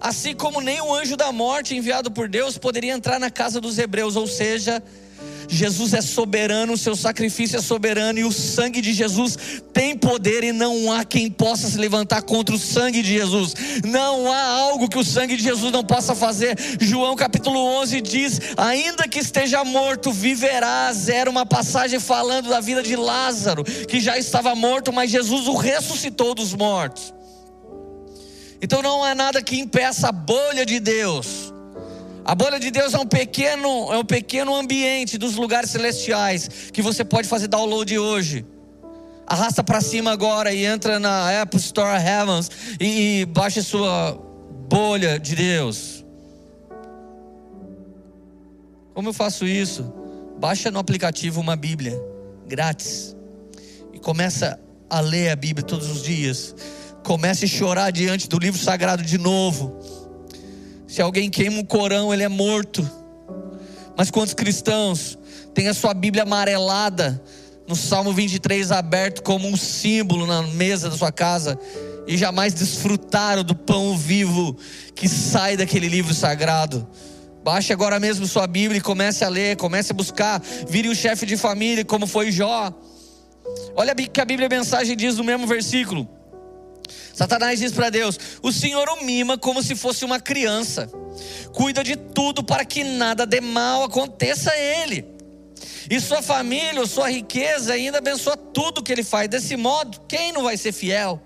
Assim 0.00 0.34
como 0.34 0.60
nem 0.60 0.80
o 0.80 0.92
anjo 0.92 1.16
da 1.16 1.30
morte 1.30 1.76
enviado 1.76 2.10
por 2.10 2.28
Deus 2.28 2.58
poderia 2.58 2.92
entrar 2.92 3.20
na 3.20 3.30
casa 3.30 3.60
dos 3.60 3.78
hebreus, 3.78 4.16
ou 4.16 4.26
seja, 4.26 4.82
Jesus 5.48 5.94
é 5.94 6.00
soberano, 6.00 6.72
o 6.72 6.78
seu 6.78 6.94
sacrifício 6.94 7.58
é 7.58 7.62
soberano 7.62 8.18
e 8.18 8.24
o 8.24 8.32
sangue 8.32 8.80
de 8.80 8.92
Jesus 8.92 9.62
tem 9.72 9.96
poder 9.96 10.44
e 10.44 10.52
não 10.52 10.92
há 10.92 11.04
quem 11.04 11.30
possa 11.30 11.68
se 11.68 11.78
levantar 11.78 12.22
contra 12.22 12.54
o 12.54 12.58
sangue 12.58 13.02
de 13.02 13.12
Jesus. 13.12 13.54
Não 13.84 14.32
há 14.32 14.44
algo 14.44 14.88
que 14.88 14.98
o 14.98 15.04
sangue 15.04 15.36
de 15.36 15.42
Jesus 15.42 15.72
não 15.72 15.84
possa 15.84 16.14
fazer. 16.14 16.56
João 16.80 17.16
capítulo 17.16 17.58
11 17.58 18.00
diz: 18.00 18.40
Ainda 18.56 19.08
que 19.08 19.18
esteja 19.18 19.64
morto, 19.64 20.12
viverás. 20.12 21.08
Era 21.08 21.30
uma 21.30 21.46
passagem 21.46 22.00
falando 22.00 22.48
da 22.48 22.60
vida 22.60 22.82
de 22.82 22.96
Lázaro, 22.96 23.64
que 23.64 24.00
já 24.00 24.18
estava 24.18 24.54
morto, 24.54 24.92
mas 24.92 25.10
Jesus 25.10 25.46
o 25.46 25.54
ressuscitou 25.54 26.34
dos 26.34 26.54
mortos. 26.54 27.12
Então 28.60 28.80
não 28.80 29.02
há 29.02 29.14
nada 29.14 29.42
que 29.42 29.58
impeça 29.58 30.08
a 30.08 30.12
bolha 30.12 30.64
de 30.64 30.78
Deus 30.78 31.51
a 32.24 32.34
bolha 32.34 32.60
de 32.60 32.70
Deus 32.70 32.94
é 32.94 32.98
um 32.98 33.06
pequeno, 33.06 33.92
é 33.92 33.98
um 33.98 34.04
pequeno 34.04 34.54
ambiente 34.54 35.18
dos 35.18 35.34
lugares 35.34 35.70
celestiais 35.70 36.70
que 36.72 36.80
você 36.80 37.04
pode 37.04 37.26
fazer 37.26 37.48
download 37.48 37.98
hoje. 37.98 38.46
Arrasta 39.26 39.64
para 39.64 39.80
cima 39.80 40.12
agora 40.12 40.52
e 40.52 40.64
entra 40.64 41.00
na 41.00 41.42
Apple 41.42 41.58
Store 41.58 42.00
Heavens 42.00 42.50
e, 42.80 43.20
e 43.20 43.26
baixa 43.26 43.62
sua 43.62 44.12
bolha 44.68 45.18
de 45.18 45.34
Deus. 45.34 46.04
Como 48.94 49.08
eu 49.08 49.12
faço 49.12 49.46
isso? 49.46 49.92
Baixa 50.38 50.70
no 50.70 50.78
aplicativo 50.78 51.40
uma 51.40 51.56
Bíblia 51.56 52.00
grátis 52.46 53.16
e 53.92 53.98
começa 53.98 54.60
a 54.88 55.00
ler 55.00 55.30
a 55.30 55.36
Bíblia 55.36 55.66
todos 55.66 55.90
os 55.90 56.02
dias. 56.02 56.54
Comece 57.02 57.46
a 57.46 57.48
chorar 57.48 57.90
diante 57.90 58.28
do 58.28 58.38
livro 58.38 58.60
sagrado 58.60 59.02
de 59.02 59.18
novo 59.18 59.76
se 60.92 61.00
alguém 61.00 61.30
queima 61.30 61.58
um 61.58 61.64
Corão, 61.64 62.12
ele 62.12 62.22
é 62.22 62.28
morto. 62.28 62.86
Mas 63.96 64.10
quantos 64.10 64.34
cristãos 64.34 65.18
têm 65.54 65.66
a 65.66 65.72
sua 65.72 65.94
Bíblia 65.94 66.24
amarelada 66.24 67.18
no 67.66 67.74
Salmo 67.74 68.12
23 68.12 68.70
aberto 68.70 69.22
como 69.22 69.48
um 69.48 69.56
símbolo 69.56 70.26
na 70.26 70.42
mesa 70.42 70.90
da 70.90 70.96
sua 70.98 71.10
casa 71.10 71.58
e 72.06 72.14
jamais 72.14 72.52
desfrutaram 72.52 73.42
do 73.42 73.54
pão 73.54 73.96
vivo 73.96 74.54
que 74.94 75.08
sai 75.08 75.56
daquele 75.56 75.88
livro 75.88 76.12
sagrado? 76.12 76.86
Baixe 77.42 77.72
agora 77.72 77.98
mesmo 77.98 78.26
sua 78.26 78.46
Bíblia 78.46 78.76
e 78.76 78.82
comece 78.82 79.24
a 79.24 79.30
ler, 79.30 79.56
comece 79.56 79.92
a 79.92 79.94
buscar, 79.94 80.42
vire 80.68 80.90
o 80.90 80.94
chefe 80.94 81.24
de 81.24 81.38
família, 81.38 81.86
como 81.86 82.06
foi 82.06 82.30
Jó. 82.30 82.70
Olha 83.74 83.94
que 83.94 84.20
a 84.20 84.26
Bíblia 84.26 84.46
a 84.46 84.50
mensagem 84.50 84.94
diz 84.94 85.16
no 85.16 85.24
mesmo 85.24 85.46
versículo. 85.46 86.06
Satanás 87.14 87.58
diz 87.58 87.72
para 87.72 87.90
Deus: 87.90 88.18
O 88.42 88.52
Senhor 88.52 88.88
o 88.88 89.04
mima 89.04 89.36
como 89.36 89.62
se 89.62 89.74
fosse 89.74 90.04
uma 90.04 90.20
criança, 90.20 90.90
cuida 91.52 91.82
de 91.82 91.96
tudo 91.96 92.42
para 92.42 92.64
que 92.64 92.84
nada 92.84 93.26
de 93.26 93.40
mal 93.40 93.84
aconteça 93.84 94.50
a 94.50 94.58
ele. 94.58 95.04
E 95.90 96.00
sua 96.00 96.22
família, 96.22 96.86
sua 96.86 97.10
riqueza, 97.10 97.72
ainda 97.72 97.98
abençoa 97.98 98.36
tudo 98.36 98.82
que 98.82 98.92
ele 98.92 99.02
faz. 99.02 99.28
Desse 99.28 99.56
modo, 99.56 100.00
quem 100.08 100.32
não 100.32 100.44
vai 100.44 100.56
ser 100.56 100.72
fiel? 100.72 101.20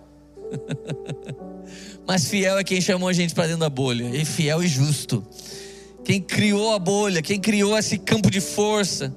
Mas 2.07 2.29
fiel 2.29 2.59
é 2.59 2.65
quem 2.65 2.81
chamou 2.81 3.09
a 3.09 3.13
gente 3.13 3.35
para 3.35 3.45
dentro 3.45 3.61
da 3.61 3.71
bolha, 3.71 4.05
e 4.15 4.25
fiel 4.25 4.63
e 4.63 4.69
justo. 4.69 5.27
Quem 6.05 6.21
criou 6.21 6.73
a 6.73 6.79
bolha, 6.79 7.21
quem 7.21 7.41
criou 7.41 7.77
esse 7.77 7.99
campo 7.99 8.31
de 8.31 8.41
força, 8.41 9.13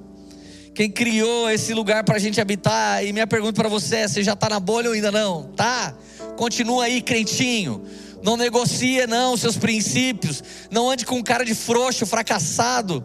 quem 0.74 0.90
criou 0.90 1.48
esse 1.48 1.72
lugar 1.72 2.02
para 2.02 2.16
a 2.16 2.18
gente 2.18 2.40
habitar. 2.40 3.04
E 3.04 3.12
minha 3.12 3.26
pergunta 3.26 3.52
para 3.52 3.68
você 3.68 3.96
é: 3.96 4.08
você 4.08 4.24
já 4.24 4.32
está 4.32 4.48
na 4.48 4.58
bolha 4.58 4.88
ou 4.88 4.94
ainda 4.94 5.12
não? 5.12 5.44
Tá? 5.54 5.94
Continua 6.36 6.84
aí, 6.84 7.00
crentinho. 7.02 7.82
Não 8.22 8.36
negocia 8.36 9.06
não 9.06 9.36
seus 9.36 9.56
princípios. 9.56 10.42
Não 10.70 10.90
ande 10.90 11.06
com 11.06 11.22
cara 11.22 11.44
de 11.44 11.54
frouxo, 11.54 12.06
fracassado. 12.06 13.04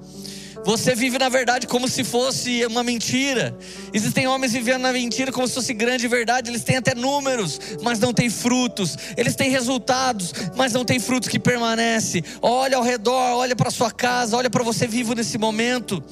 Você 0.65 0.95
vive 0.95 1.19
na 1.19 1.29
verdade 1.29 1.67
como 1.67 1.87
se 1.87 2.03
fosse 2.03 2.65
uma 2.65 2.83
mentira. 2.83 3.55
Existem 3.93 4.27
homens 4.27 4.51
vivendo 4.51 4.81
na 4.81 4.91
mentira 4.91 5.31
como 5.31 5.47
se 5.47 5.53
fosse 5.53 5.73
grande 5.75 6.07
verdade. 6.07 6.49
Eles 6.49 6.63
têm 6.63 6.77
até 6.77 6.95
números, 6.95 7.59
mas 7.83 7.99
não 7.99 8.11
têm 8.11 8.31
frutos. 8.31 8.97
Eles 9.15 9.35
têm 9.35 9.51
resultados, 9.51 10.33
mas 10.55 10.73
não 10.73 10.83
têm 10.83 10.99
frutos 10.99 11.29
que 11.29 11.37
permanecem. 11.37 12.23
Olha 12.41 12.77
ao 12.77 12.83
redor, 12.83 13.37
olha 13.37 13.55
para 13.55 13.69
sua 13.69 13.91
casa, 13.91 14.35
olha 14.35 14.49
para 14.49 14.63
você 14.63 14.87
vivo 14.87 15.13
nesse 15.13 15.37
momento. 15.37 16.03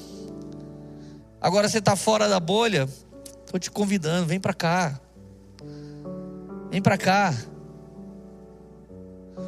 Agora 1.40 1.68
você 1.68 1.78
está 1.78 1.96
fora 1.96 2.28
da 2.28 2.38
bolha. 2.38 2.88
Estou 3.44 3.58
te 3.58 3.72
convidando, 3.72 4.26
vem 4.26 4.38
para 4.38 4.54
cá. 4.54 5.00
Vem 6.74 6.82
para 6.82 6.98
cá. 6.98 7.32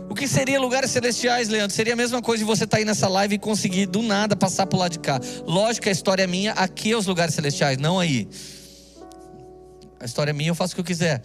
O 0.09 0.15
que 0.15 0.29
seria 0.29 0.61
lugares 0.61 0.93
celestiais, 0.93 1.49
Leandro? 1.49 1.75
Seria 1.75 1.95
a 1.95 1.97
mesma 1.97 2.23
coisa 2.23 2.45
de 2.45 2.47
você 2.47 2.63
estar 2.63 2.77
tá 2.77 2.81
aí 2.81 2.85
nessa 2.85 3.09
live 3.09 3.35
e 3.35 3.39
conseguir 3.41 3.87
do 3.87 4.01
nada 4.01 4.37
passar 4.37 4.65
para 4.65 4.79
lado 4.79 4.93
de 4.93 5.01
cá. 5.01 5.21
Lógico 5.45 5.83
que 5.83 5.89
a 5.89 5.93
história 5.93 6.23
é 6.23 6.27
minha, 6.29 6.53
aqui 6.53 6.93
é 6.93 6.97
os 6.97 7.05
lugares 7.05 7.35
celestiais, 7.35 7.79
não 7.79 7.99
aí. 7.99 8.29
A 9.99 10.05
história 10.05 10.31
é 10.31 10.33
minha, 10.33 10.51
eu 10.51 10.55
faço 10.55 10.75
o 10.75 10.77
que 10.77 10.83
eu 10.83 10.85
quiser. 10.85 11.21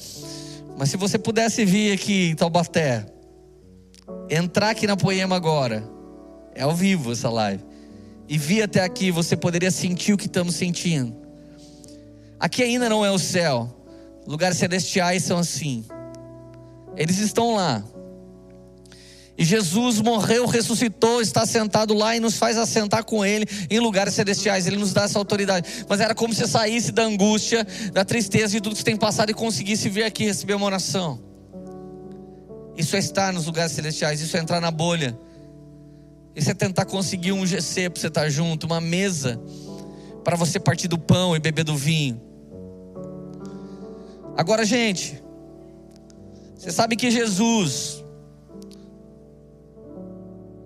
Mas 0.76 0.90
se 0.90 0.98
você 0.98 1.20
pudesse 1.20 1.64
vir 1.66 1.94
aqui 1.94 2.32
em 2.32 2.36
Taubaté, 2.36 3.06
entrar 4.28 4.72
aqui 4.72 4.88
na 4.88 4.98
Poema 4.98 5.36
agora, 5.36 5.88
é 6.56 6.64
ao 6.64 6.76
vivo 6.76 7.12
essa 7.12 7.30
live, 7.30 7.64
e 8.28 8.40
vir 8.40 8.64
até 8.64 8.84
aqui, 8.84 9.12
você 9.12 9.38
poderia 9.38 9.70
sentir 9.70 10.14
o 10.14 10.18
que 10.18 10.26
estamos 10.26 10.56
sentindo. 10.56 11.16
Aqui 12.40 12.64
ainda 12.64 12.90
não 12.90 13.06
é 13.06 13.12
o 13.12 13.20
céu. 13.20 13.81
Lugares 14.26 14.58
celestiais 14.58 15.24
são 15.24 15.38
assim. 15.38 15.84
Eles 16.96 17.20
estão 17.20 17.56
lá. 17.56 17.84
E 19.38 19.44
Jesus 19.44 20.00
morreu, 20.00 20.46
ressuscitou, 20.46 21.22
está 21.22 21.46
sentado 21.46 21.94
lá 21.94 22.16
e 22.16 22.20
nos 22.20 22.36
faz 22.36 22.58
assentar 22.58 23.04
com 23.04 23.26
Ele 23.26 23.46
em 23.70 23.80
lugares 23.80 24.14
celestiais. 24.14 24.68
Ele 24.68 24.78
nos 24.78 24.94
dá 24.94 25.04
essa 25.04 25.18
autoridade. 25.18 25.68
Mas 25.90 26.00
era 26.00 26.14
como 26.14 26.34
se 26.34 26.48
saísse 26.48 26.92
da 26.92 27.04
angústia, 27.04 27.66
da 27.92 28.06
tristeza 28.06 28.50
de 28.50 28.62
tudo 28.62 28.76
que 28.76 28.84
tem 28.84 28.96
passado 28.96 29.32
e 29.32 29.34
conseguisse 29.34 29.90
vir 29.90 30.04
aqui 30.04 30.26
receber 30.26 30.54
uma 30.54 30.66
oração. 30.66 31.20
Isso 32.78 32.96
é 32.96 33.00
estar 33.00 33.34
nos 33.34 33.48
lugares 33.48 33.72
celestiais, 33.72 34.22
isso 34.22 34.36
é 34.38 34.40
entrar 34.40 34.62
na 34.62 34.70
bolha. 34.70 35.18
Isso 36.36 36.50
é 36.50 36.54
tentar 36.54 36.86
conseguir 36.86 37.32
um 37.32 37.46
GC 37.46 37.90
para 37.90 38.00
você 38.00 38.08
estar 38.08 38.30
junto, 38.30 38.66
uma 38.66 38.80
mesa 38.80 39.42
para 40.24 40.36
você 40.36 40.60
partir 40.60 40.88
do 40.88 40.98
pão 40.98 41.36
e 41.36 41.40
beber 41.40 41.64
do 41.64 41.76
vinho. 41.76 42.22
Agora, 44.36 44.66
gente, 44.66 45.22
você 46.56 46.72
sabe 46.72 46.96
que 46.96 47.12
Jesus 47.12 48.02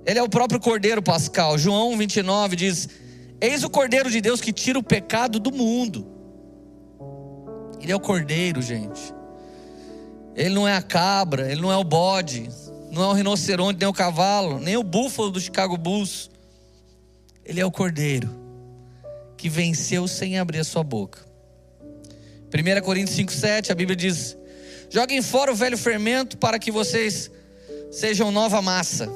ele 0.06 0.19
é 0.19 0.23
o 0.23 0.30
próprio 0.30 0.60
Cordeiro 0.60 1.01
Pascal. 1.01 1.58
João 1.58 1.97
29 1.97 2.56
diz: 2.56 2.88
Eis 3.41 3.63
o 3.63 3.69
Cordeiro 3.69 4.10
de 4.12 4.21
Deus 4.21 4.39
que 4.39 4.54
tira 4.54 4.78
o 4.78 4.84
pecado 4.84 5.39
do 5.39 5.51
mundo. 5.51 6.06
Ele 7.82 7.91
é 7.91 7.95
o 7.95 7.99
Cordeiro, 7.99 8.62
gente. 8.62 9.13
Ele 10.36 10.54
não 10.54 10.67
é 10.67 10.75
a 10.75 10.82
cabra, 10.82 11.51
ele 11.51 11.62
não 11.62 11.71
é 11.71 11.78
o 11.78 11.84
bode, 11.84 12.49
não 12.91 13.01
é 13.01 13.08
o 13.08 13.13
rinoceronte, 13.13 13.80
nem 13.80 13.88
o 13.88 13.93
cavalo, 13.93 14.60
nem 14.60 14.78
o 14.78 14.84
búfalo 14.84 15.32
do 15.32 15.39
Chicago 15.39 15.78
Bulls. 15.78 16.30
Ele 17.43 17.60
é 17.60 17.65
o 17.65 17.71
Cordeiro 17.71 18.30
que 19.38 19.49
venceu 19.49 20.08
sem 20.08 20.38
abrir 20.38 20.60
a 20.60 20.63
sua 20.63 20.84
boca. 20.84 21.25
1 22.53 22.81
Coríntios 22.81 23.17
5,7, 23.17 23.71
a 23.71 23.75
Bíblia 23.75 23.95
diz: 23.95 24.38
Joguem 24.89 25.21
fora 25.21 25.51
o 25.51 25.55
velho 25.55 25.77
fermento 25.77 26.38
para 26.38 26.60
que 26.60 26.71
vocês 26.71 27.31
sejam 27.91 28.31
nova 28.31 28.62
massa 28.62 29.10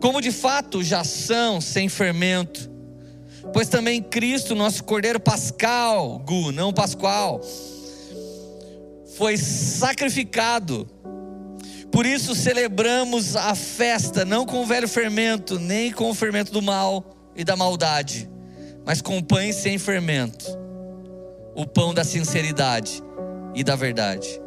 como 0.00 0.20
de 0.20 0.30
fato 0.30 0.82
já 0.82 1.02
são 1.04 1.60
sem 1.60 1.88
fermento. 1.88 2.70
Pois 3.52 3.68
também 3.68 4.02
Cristo, 4.02 4.54
nosso 4.54 4.84
Cordeiro 4.84 5.18
Pascal, 5.18 6.18
Gu, 6.20 6.52
não 6.52 6.72
Pascual, 6.72 7.40
foi 9.16 9.36
sacrificado. 9.36 10.88
Por 11.90 12.04
isso 12.04 12.34
celebramos 12.34 13.34
a 13.34 13.54
festa, 13.54 14.24
não 14.24 14.44
com 14.44 14.62
o 14.62 14.66
velho 14.66 14.86
fermento, 14.86 15.58
nem 15.58 15.90
com 15.90 16.10
o 16.10 16.14
fermento 16.14 16.52
do 16.52 16.60
mal 16.60 17.16
e 17.34 17.42
da 17.42 17.56
maldade, 17.56 18.28
mas 18.84 19.00
com 19.00 19.22
pães 19.22 19.56
sem 19.56 19.78
fermento, 19.78 20.46
o 21.58 21.66
pão 21.66 21.92
da 21.92 22.04
sinceridade 22.04 23.02
e 23.52 23.64
da 23.64 23.74
verdade. 23.74 24.40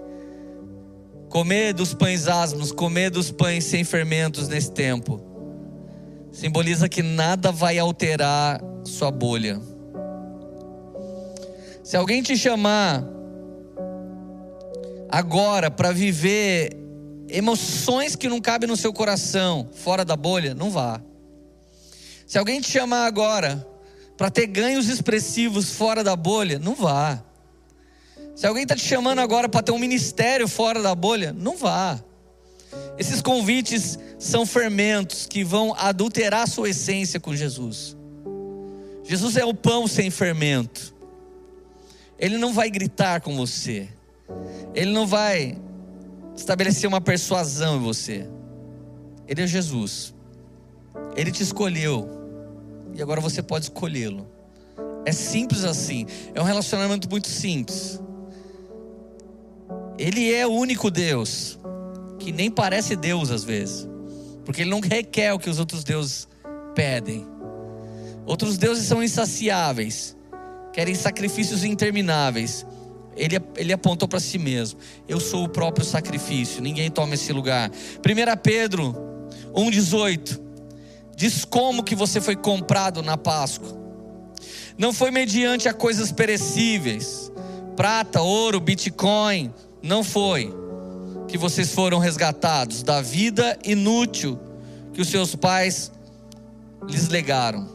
Comer 1.27 1.73
dos 1.73 1.93
pães 1.93 2.29
asmos, 2.29 2.71
comer 2.71 3.09
dos 3.09 3.29
pães 3.29 3.65
sem 3.65 3.83
fermentos 3.83 4.47
nesse 4.47 4.71
tempo 4.71 5.21
simboliza 6.31 6.87
que 6.87 7.03
nada 7.03 7.51
vai 7.51 7.77
alterar 7.77 8.61
sua 8.85 9.11
bolha. 9.11 9.59
Se 11.83 11.97
alguém 11.97 12.23
te 12.23 12.37
chamar 12.37 13.03
agora 15.09 15.69
para 15.69 15.91
viver 15.91 16.77
emoções 17.27 18.15
que 18.15 18.29
não 18.29 18.39
cabem 18.39 18.69
no 18.69 18.77
seu 18.77 18.93
coração, 18.93 19.67
fora 19.73 20.05
da 20.05 20.15
bolha, 20.15 20.55
não 20.55 20.71
vá. 20.71 21.01
Se 22.25 22.37
alguém 22.37 22.61
te 22.61 22.71
chamar 22.71 23.05
agora 23.05 23.67
para 24.21 24.29
ter 24.29 24.45
ganhos 24.45 24.87
expressivos 24.87 25.71
fora 25.71 26.03
da 26.03 26.15
bolha, 26.15 26.59
não 26.59 26.75
vá. 26.75 27.19
Se 28.35 28.45
alguém 28.45 28.61
está 28.61 28.75
te 28.75 28.85
chamando 28.85 29.17
agora 29.17 29.49
para 29.49 29.63
ter 29.63 29.71
um 29.71 29.79
ministério 29.79 30.47
fora 30.47 30.79
da 30.79 30.93
bolha, 30.93 31.33
não 31.33 31.57
vá. 31.57 31.99
Esses 32.99 33.19
convites 33.19 33.97
são 34.19 34.45
fermentos 34.45 35.25
que 35.25 35.43
vão 35.43 35.73
adulterar 35.75 36.43
a 36.43 36.45
sua 36.45 36.69
essência 36.69 37.19
com 37.19 37.35
Jesus. 37.35 37.97
Jesus 39.03 39.37
é 39.37 39.43
o 39.43 39.55
pão 39.55 39.87
sem 39.87 40.11
fermento. 40.11 40.93
Ele 42.19 42.37
não 42.37 42.53
vai 42.53 42.69
gritar 42.69 43.21
com 43.21 43.35
você. 43.35 43.89
Ele 44.75 44.91
não 44.91 45.07
vai 45.07 45.57
estabelecer 46.35 46.87
uma 46.87 47.01
persuasão 47.01 47.77
em 47.77 47.81
você. 47.81 48.27
Ele 49.27 49.41
é 49.41 49.47
Jesus. 49.47 50.13
Ele 51.15 51.31
te 51.31 51.41
escolheu. 51.41 52.20
E 52.93 53.01
agora 53.01 53.21
você 53.21 53.41
pode 53.41 53.65
escolhê-lo. 53.65 54.27
É 55.05 55.11
simples 55.11 55.63
assim. 55.63 56.05
É 56.33 56.41
um 56.41 56.45
relacionamento 56.45 57.09
muito 57.09 57.27
simples. 57.27 58.01
Ele 59.97 60.33
é 60.33 60.45
o 60.45 60.51
único 60.51 60.89
Deus 60.89 61.59
que 62.21 62.31
nem 62.31 62.51
parece 62.51 62.95
Deus 62.95 63.31
às 63.31 63.43
vezes, 63.43 63.87
porque 64.45 64.61
ele 64.61 64.69
não 64.69 64.79
requer 64.79 65.33
o 65.33 65.39
que 65.39 65.49
os 65.49 65.57
outros 65.57 65.83
deuses 65.83 66.27
pedem. 66.75 67.25
Outros 68.25 68.57
deuses 68.57 68.85
são 68.85 69.03
insaciáveis, 69.03 70.15
querem 70.71 70.93
sacrifícios 70.93 71.63
intermináveis. 71.63 72.65
Ele, 73.15 73.41
ele 73.57 73.73
apontou 73.73 74.07
para 74.07 74.19
si 74.19 74.37
mesmo: 74.37 74.79
Eu 75.07 75.19
sou 75.19 75.43
o 75.43 75.49
próprio 75.49 75.85
sacrifício, 75.85 76.61
ninguém 76.61 76.89
toma 76.89 77.15
esse 77.15 77.33
lugar. 77.33 77.69
1 77.71 78.37
Pedro 78.41 78.95
1,18 79.53 80.39
diz 81.21 81.45
como 81.45 81.83
que 81.83 81.93
você 81.93 82.19
foi 82.19 82.35
comprado 82.35 83.03
na 83.03 83.15
Páscoa. 83.15 83.77
Não 84.75 84.91
foi 84.91 85.11
mediante 85.11 85.69
a 85.69 85.73
coisas 85.73 86.11
perecíveis, 86.11 87.31
prata, 87.75 88.23
ouro, 88.23 88.59
bitcoin, 88.59 89.53
não 89.83 90.03
foi 90.03 90.51
que 91.27 91.37
vocês 91.37 91.75
foram 91.75 91.99
resgatados 91.99 92.81
da 92.81 93.01
vida 93.01 93.55
inútil 93.63 94.39
que 94.93 94.99
os 94.99 95.09
seus 95.09 95.35
pais 95.35 95.91
lhes 96.87 97.07
legaram, 97.07 97.69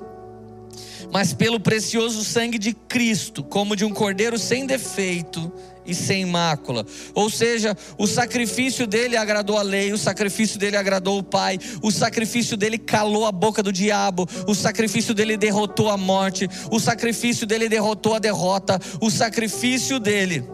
mas 1.13 1.33
pelo 1.33 1.61
precioso 1.61 2.25
sangue 2.25 2.59
de 2.59 2.73
Cristo, 2.73 3.45
como 3.45 3.77
de 3.77 3.85
um 3.85 3.93
cordeiro 3.93 4.41
sem 4.41 4.67
defeito 4.67 5.53
e 5.87 5.95
sem 5.95 6.25
mácula. 6.27 6.85
Ou 7.15 7.31
seja, 7.31 7.77
o 7.99 8.07
sacrifício 8.07 8.87
dele 8.87 9.17
agradou 9.17 9.59
a 9.59 9.63
lei, 9.63 9.93
o 9.93 9.99
sacrifício 9.99 10.59
dele 10.59 10.77
agradou 10.77 11.19
o 11.19 11.23
Pai, 11.23 11.59
o 11.83 11.91
sacrifício 11.91 12.57
dele 12.57 12.79
calou 12.79 13.27
a 13.27 13.33
boca 13.33 13.63
do 13.63 13.73
diabo, 13.73 14.27
o 14.47 14.55
sacrifício 14.55 15.15
dele 15.15 15.37
derrotou 15.37 15.91
a 15.91 15.97
morte, 15.97 16.49
o 16.71 16.79
sacrifício 16.79 17.47
dele 17.47 17.69
derrotou 17.69 18.15
a 18.15 18.19
derrota, 18.19 18.81
o 19.01 19.11
sacrifício 19.11 19.99
dele 19.99 20.45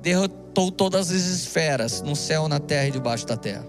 derrotou 0.00 0.70
todas 0.70 1.10
as 1.10 1.22
esferas, 1.22 2.02
no 2.02 2.14
céu, 2.14 2.48
na 2.48 2.60
terra 2.60 2.88
e 2.88 2.90
debaixo 2.90 3.26
da 3.26 3.36
terra. 3.36 3.66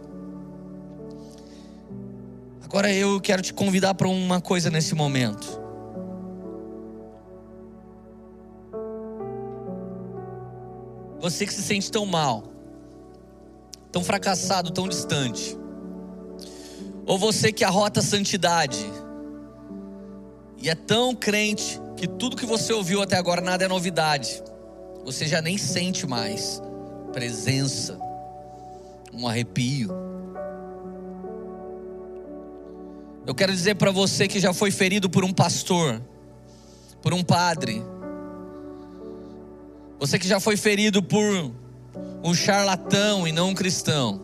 Agora 2.63 2.91
eu 2.91 3.21
quero 3.21 3.41
te 3.41 3.53
convidar 3.53 3.93
para 3.93 4.07
uma 4.07 4.41
coisa 4.41 4.69
nesse 4.69 4.93
momento. 4.93 5.64
Você 11.25 11.43
que 11.43 11.53
se 11.55 11.63
sente 11.63 11.91
tão 11.91 12.05
mal, 12.05 12.43
tão 13.91 14.03
fracassado, 14.03 14.69
tão 14.69 14.87
distante. 14.87 15.57
Ou 17.03 17.17
você 17.17 17.51
que 17.51 17.63
arrota 17.63 17.99
a 17.99 18.03
santidade 18.03 18.85
e 20.61 20.69
é 20.69 20.75
tão 20.75 21.15
crente 21.15 21.81
que 21.97 22.07
tudo 22.07 22.35
que 22.35 22.45
você 22.45 22.71
ouviu 22.71 23.01
até 23.01 23.17
agora 23.17 23.41
nada 23.41 23.65
é 23.65 23.67
novidade 23.67 24.43
você 25.03 25.25
já 25.25 25.41
nem 25.41 25.57
sente 25.57 26.05
mais 26.05 26.61
presença, 27.11 27.97
um 29.11 29.27
arrepio. 29.27 29.89
Eu 33.25 33.33
quero 33.33 33.51
dizer 33.51 33.73
para 33.75 33.89
você 33.89 34.27
que 34.27 34.39
já 34.39 34.53
foi 34.53 34.69
ferido 34.69 35.09
por 35.09 35.25
um 35.25 35.33
pastor, 35.33 35.99
por 37.01 37.15
um 37.15 37.23
padre, 37.23 37.83
você 40.05 40.19
que 40.19 40.27
já 40.27 40.39
foi 40.39 40.55
ferido 40.55 41.01
por 41.01 41.51
um 42.23 42.31
charlatão 42.31 43.27
e 43.27 43.31
não 43.31 43.49
um 43.49 43.53
cristão, 43.55 44.21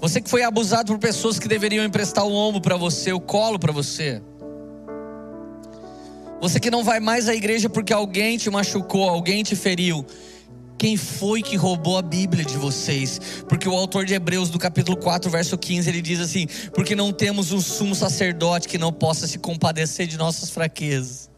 você 0.00 0.20
que 0.20 0.30
foi 0.30 0.44
abusado 0.44 0.92
por 0.92 1.00
pessoas 1.00 1.36
que 1.36 1.48
deveriam 1.48 1.84
emprestar 1.84 2.24
o 2.24 2.32
ombro 2.32 2.60
para 2.60 2.76
você, 2.76 3.12
o 3.12 3.18
colo 3.18 3.58
para 3.58 3.72
você. 3.72 4.22
Você 6.40 6.60
que 6.60 6.70
não 6.70 6.84
vai 6.84 7.00
mais 7.00 7.28
à 7.28 7.34
igreja 7.34 7.68
porque 7.68 7.92
alguém 7.92 8.38
te 8.38 8.48
machucou, 8.48 9.08
alguém 9.08 9.42
te 9.42 9.56
feriu. 9.56 10.06
Quem 10.78 10.96
foi 10.96 11.42
que 11.42 11.56
roubou 11.56 11.98
a 11.98 12.02
Bíblia 12.02 12.44
de 12.44 12.56
vocês? 12.56 13.20
Porque 13.48 13.68
o 13.68 13.74
autor 13.74 14.04
de 14.04 14.14
Hebreus, 14.14 14.48
do 14.48 14.60
capítulo 14.60 14.96
4, 14.96 15.28
verso 15.28 15.58
15, 15.58 15.90
ele 15.90 16.00
diz 16.00 16.20
assim: 16.20 16.46
Porque 16.72 16.94
não 16.94 17.12
temos 17.12 17.50
um 17.50 17.60
sumo 17.60 17.96
sacerdote 17.96 18.68
que 18.68 18.78
não 18.78 18.92
possa 18.92 19.26
se 19.26 19.38
compadecer 19.38 20.06
de 20.06 20.16
nossas 20.16 20.50
fraquezas. 20.50 21.29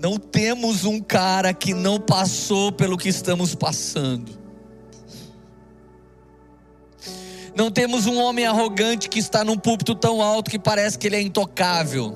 Não 0.00 0.16
temos 0.16 0.86
um 0.86 0.98
cara 0.98 1.52
que 1.52 1.74
não 1.74 2.00
passou 2.00 2.72
pelo 2.72 2.96
que 2.96 3.10
estamos 3.10 3.54
passando. 3.54 4.32
Não 7.54 7.70
temos 7.70 8.06
um 8.06 8.16
homem 8.16 8.46
arrogante 8.46 9.10
que 9.10 9.18
está 9.18 9.44
num 9.44 9.58
púlpito 9.58 9.94
tão 9.94 10.22
alto 10.22 10.50
que 10.50 10.58
parece 10.58 10.98
que 10.98 11.06
ele 11.06 11.16
é 11.16 11.20
intocável. 11.20 12.14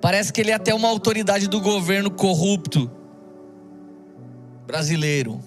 Parece 0.00 0.32
que 0.32 0.40
ele 0.40 0.50
é 0.50 0.54
até 0.54 0.74
uma 0.74 0.88
autoridade 0.88 1.46
do 1.46 1.60
governo 1.60 2.10
corrupto 2.10 2.90
brasileiro. 4.66 5.40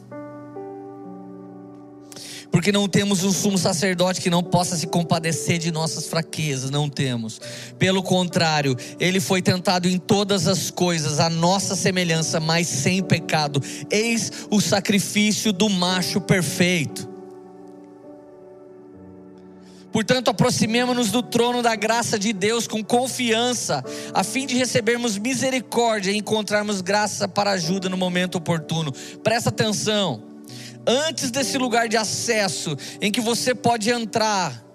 Porque 2.52 2.72
não 2.72 2.88
temos 2.88 3.24
um 3.24 3.32
sumo 3.32 3.58
sacerdote 3.58 4.20
que 4.20 4.30
não 4.30 4.44
possa 4.44 4.76
se 4.76 4.86
compadecer 4.86 5.58
de 5.58 5.72
nossas 5.72 6.08
fraquezas, 6.08 6.70
não 6.70 6.90
temos. 6.90 7.40
Pelo 7.80 8.04
contrário, 8.04 8.76
ele 9.00 9.22
foi 9.22 9.42
tentado 9.42 9.88
em 9.88 9.98
todas 9.98 10.48
as 10.48 10.70
coisas, 10.70 11.20
a 11.20 11.30
nossa 11.30 11.76
semelhança, 11.76 12.42
mas 12.42 12.68
sem 12.68 13.02
pecado. 13.02 13.64
Eis 13.90 14.32
o 14.50 14.60
sacrifício 14.60 15.54
do 15.54 15.70
macho 15.70 16.20
perfeito. 16.20 17.10
Portanto, 19.92 20.30
aproximemo-nos 20.30 21.12
do 21.12 21.22
trono 21.22 21.62
da 21.62 21.76
graça 21.76 22.18
de 22.18 22.32
Deus 22.32 22.66
com 22.66 22.84
confiança, 22.84 23.84
a 24.14 24.24
fim 24.24 24.46
de 24.46 24.56
recebermos 24.56 25.18
misericórdia 25.18 26.12
e 26.12 26.18
encontrarmos 26.18 26.80
graça 26.80 27.28
para 27.28 27.52
ajuda 27.52 27.90
no 27.90 27.98
momento 27.98 28.36
oportuno. 28.36 28.94
Presta 29.22 29.50
atenção. 29.50 30.31
Antes 30.86 31.30
desse 31.30 31.58
lugar 31.58 31.88
de 31.88 31.98
acesso 31.98 32.76
em 33.00 33.12
que 33.12 33.22
você 33.22 33.54
pode 33.54 33.89
entrar 33.89 34.65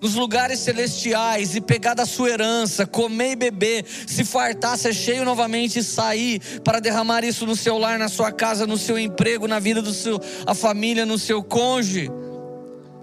nos 0.00 0.14
lugares 0.14 0.60
celestiais 0.60 1.56
e 1.56 1.60
pegar 1.60 1.94
da 1.94 2.04
sua 2.04 2.28
herança, 2.28 2.86
comer 2.86 3.32
e 3.32 3.36
beber, 3.36 3.84
se 4.06 4.24
fartar, 4.24 4.76
ser 4.76 4.94
cheio 4.94 5.24
novamente 5.24 5.78
e 5.78 5.84
sair 5.84 6.60
para 6.62 6.80
derramar 6.80 7.24
isso 7.24 7.46
no 7.46 7.56
seu 7.56 7.78
lar, 7.78 7.98
na 7.98 8.08
sua 8.08 8.30
casa, 8.30 8.66
no 8.66 8.76
seu 8.76 8.98
emprego, 8.98 9.48
na 9.48 9.58
vida 9.58 9.80
do 9.80 9.92
seu 9.92 10.20
a 10.44 10.54
família, 10.54 11.06
no 11.06 11.18
seu 11.18 11.42
cônjuge. 11.42 12.10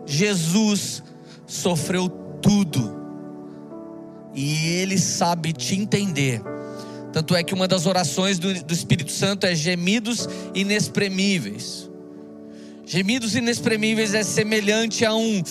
Jesus 0.06 1.02
sofreu 1.48 2.10
tudo. 2.42 3.02
E 4.36 4.68
Ele 4.80 4.98
sabe 4.98 5.54
te 5.54 5.76
entender. 5.76 6.42
Tanto 7.12 7.36
é 7.36 7.44
que 7.44 7.54
uma 7.54 7.68
das 7.68 7.86
orações 7.86 8.40
do, 8.40 8.54
do 8.64 8.74
Espírito 8.74 9.12
Santo 9.12 9.46
é 9.46 9.54
gemidos 9.54 10.28
inexprimíveis. 10.56 11.93
Gemidos 12.86 13.36
inexprimíveis 13.36 14.14
é 14.14 14.24
semelhante 14.24 15.06
a 15.06 15.16
um. 15.16 15.42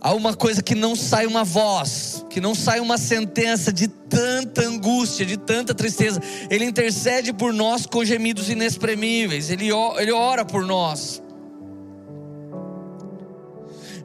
a 0.00 0.14
uma 0.14 0.34
coisa 0.34 0.62
que 0.62 0.74
não 0.74 0.96
sai 0.96 1.26
uma 1.26 1.44
voz, 1.44 2.24
que 2.30 2.40
não 2.40 2.54
sai 2.54 2.80
uma 2.80 2.96
sentença 2.96 3.72
de 3.72 3.88
tanta 3.88 4.62
angústia, 4.62 5.26
de 5.26 5.36
tanta 5.36 5.74
tristeza. 5.74 6.20
Ele 6.48 6.64
intercede 6.64 7.32
por 7.32 7.52
nós 7.52 7.84
com 7.84 8.04
gemidos 8.04 8.48
inexprimíveis. 8.48 9.50
Ele, 9.50 9.68
ele 9.98 10.12
ora 10.12 10.44
por 10.44 10.64
nós. 10.64 11.22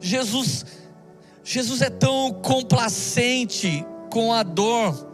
Jesus, 0.00 0.66
Jesus 1.42 1.80
é 1.80 1.88
tão 1.88 2.30
complacente 2.30 3.84
com 4.10 4.34
a 4.34 4.42
dor. 4.42 5.12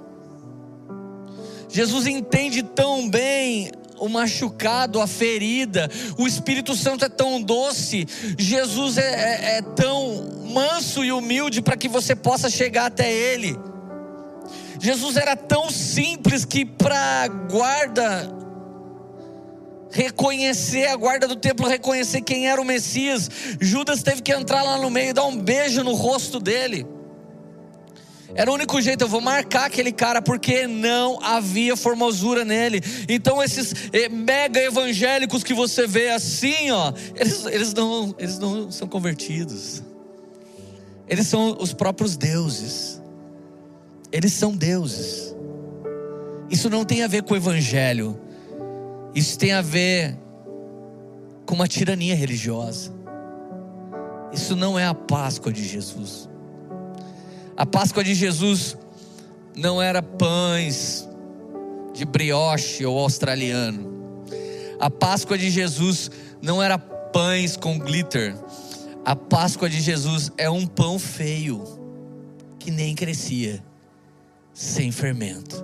Jesus 1.68 2.08
entende 2.08 2.64
tão 2.64 3.08
bem 3.08 3.70
o 4.00 4.08
machucado, 4.08 5.00
a 5.00 5.06
ferida. 5.06 5.88
O 6.18 6.26
Espírito 6.26 6.74
Santo 6.74 7.04
é 7.04 7.08
tão 7.08 7.40
doce. 7.40 8.06
Jesus 8.38 8.98
é, 8.98 9.02
é, 9.02 9.58
é 9.58 9.62
tão 9.62 10.46
manso 10.52 11.04
e 11.04 11.12
humilde 11.12 11.62
para 11.62 11.76
que 11.76 11.88
você 11.88 12.16
possa 12.16 12.50
chegar 12.50 12.86
até 12.86 13.12
Ele. 13.12 13.56
Jesus 14.80 15.16
era 15.16 15.36
tão 15.36 15.70
simples 15.70 16.44
que 16.44 16.64
para 16.64 17.28
guarda 17.28 18.40
reconhecer 19.92 20.86
a 20.86 20.96
guarda 20.96 21.26
do 21.28 21.36
templo, 21.36 21.68
reconhecer 21.68 22.22
quem 22.22 22.48
era 22.48 22.60
o 22.60 22.64
Messias. 22.64 23.28
Judas 23.60 24.02
teve 24.02 24.22
que 24.22 24.32
entrar 24.32 24.62
lá 24.62 24.78
no 24.78 24.88
meio 24.88 25.10
e 25.10 25.12
dar 25.12 25.24
um 25.24 25.36
beijo 25.36 25.84
no 25.84 25.94
rosto 25.94 26.40
dele. 26.40 26.86
Era 28.34 28.50
o 28.50 28.54
único 28.54 28.80
jeito, 28.80 29.02
eu 29.02 29.08
vou 29.08 29.20
marcar 29.20 29.66
aquele 29.66 29.90
cara, 29.90 30.22
porque 30.22 30.66
não 30.66 31.18
havia 31.22 31.76
formosura 31.76 32.44
nele. 32.44 32.80
Então, 33.08 33.42
esses 33.42 33.74
eh, 33.92 34.08
mega 34.08 34.60
evangélicos 34.60 35.42
que 35.42 35.52
você 35.52 35.86
vê 35.86 36.10
assim, 36.10 36.70
ó, 36.70 36.92
eles, 37.14 37.44
eles, 37.46 37.74
não, 37.74 38.14
eles 38.18 38.38
não 38.38 38.70
são 38.70 38.86
convertidos. 38.86 39.82
Eles 41.08 41.26
são 41.26 41.56
os 41.58 41.72
próprios 41.72 42.16
deuses. 42.16 43.02
Eles 44.12 44.32
são 44.32 44.56
deuses. 44.56 45.34
Isso 46.48 46.70
não 46.70 46.84
tem 46.84 47.02
a 47.02 47.08
ver 47.08 47.24
com 47.24 47.34
o 47.34 47.36
evangelho. 47.36 48.18
Isso 49.14 49.36
tem 49.36 49.52
a 49.52 49.60
ver 49.60 50.16
com 51.44 51.54
uma 51.56 51.66
tirania 51.66 52.14
religiosa. 52.14 52.92
Isso 54.32 54.54
não 54.54 54.78
é 54.78 54.86
a 54.86 54.94
Páscoa 54.94 55.52
de 55.52 55.66
Jesus. 55.66 56.28
A 57.60 57.66
Páscoa 57.66 58.02
de 58.02 58.14
Jesus 58.14 58.74
não 59.54 59.82
era 59.82 60.00
pães 60.00 61.06
de 61.92 62.06
brioche 62.06 62.86
ou 62.86 62.98
australiano. 62.98 64.24
A 64.80 64.88
Páscoa 64.88 65.36
de 65.36 65.50
Jesus 65.50 66.10
não 66.40 66.62
era 66.62 66.78
pães 66.78 67.58
com 67.58 67.78
glitter. 67.78 68.34
A 69.04 69.14
Páscoa 69.14 69.68
de 69.68 69.78
Jesus 69.78 70.32
é 70.38 70.48
um 70.48 70.66
pão 70.66 70.98
feio 70.98 71.62
que 72.58 72.70
nem 72.70 72.94
crescia, 72.94 73.62
sem 74.54 74.90
fermento. 74.90 75.62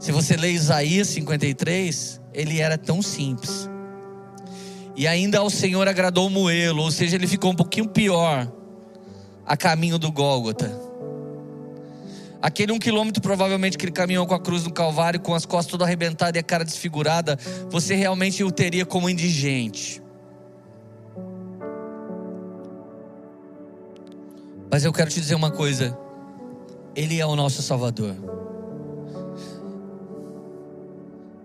Se 0.00 0.10
você 0.10 0.36
lê 0.36 0.50
Isaías 0.50 1.06
53, 1.06 2.20
ele 2.34 2.58
era 2.58 2.76
tão 2.76 3.00
simples. 3.00 3.70
E 4.96 5.06
ainda 5.06 5.38
ao 5.38 5.50
Senhor 5.50 5.86
agradou 5.86 6.28
moê-lo, 6.28 6.82
ou 6.82 6.90
seja, 6.90 7.14
ele 7.14 7.28
ficou 7.28 7.52
um 7.52 7.56
pouquinho 7.56 7.88
pior 7.88 8.52
a 9.46 9.56
caminho 9.56 9.98
do 9.98 10.10
Gólgota. 10.10 10.70
Aquele 12.42 12.72
um 12.72 12.78
quilômetro, 12.78 13.20
provavelmente, 13.20 13.76
que 13.76 13.84
ele 13.84 13.92
caminhou 13.92 14.26
com 14.26 14.34
a 14.34 14.40
cruz 14.40 14.64
no 14.64 14.72
Calvário, 14.72 15.20
com 15.20 15.34
as 15.34 15.44
costas 15.44 15.70
todas 15.70 15.86
arrebentadas 15.86 16.36
e 16.36 16.38
a 16.38 16.42
cara 16.42 16.64
desfigurada, 16.64 17.38
você 17.68 17.94
realmente 17.94 18.42
o 18.42 18.50
teria 18.50 18.86
como 18.86 19.10
indigente. 19.10 20.02
Mas 24.70 24.84
eu 24.84 24.92
quero 24.92 25.10
te 25.10 25.20
dizer 25.20 25.34
uma 25.34 25.50
coisa: 25.50 25.98
Ele 26.94 27.20
é 27.20 27.26
o 27.26 27.36
nosso 27.36 27.60
Salvador. 27.60 28.16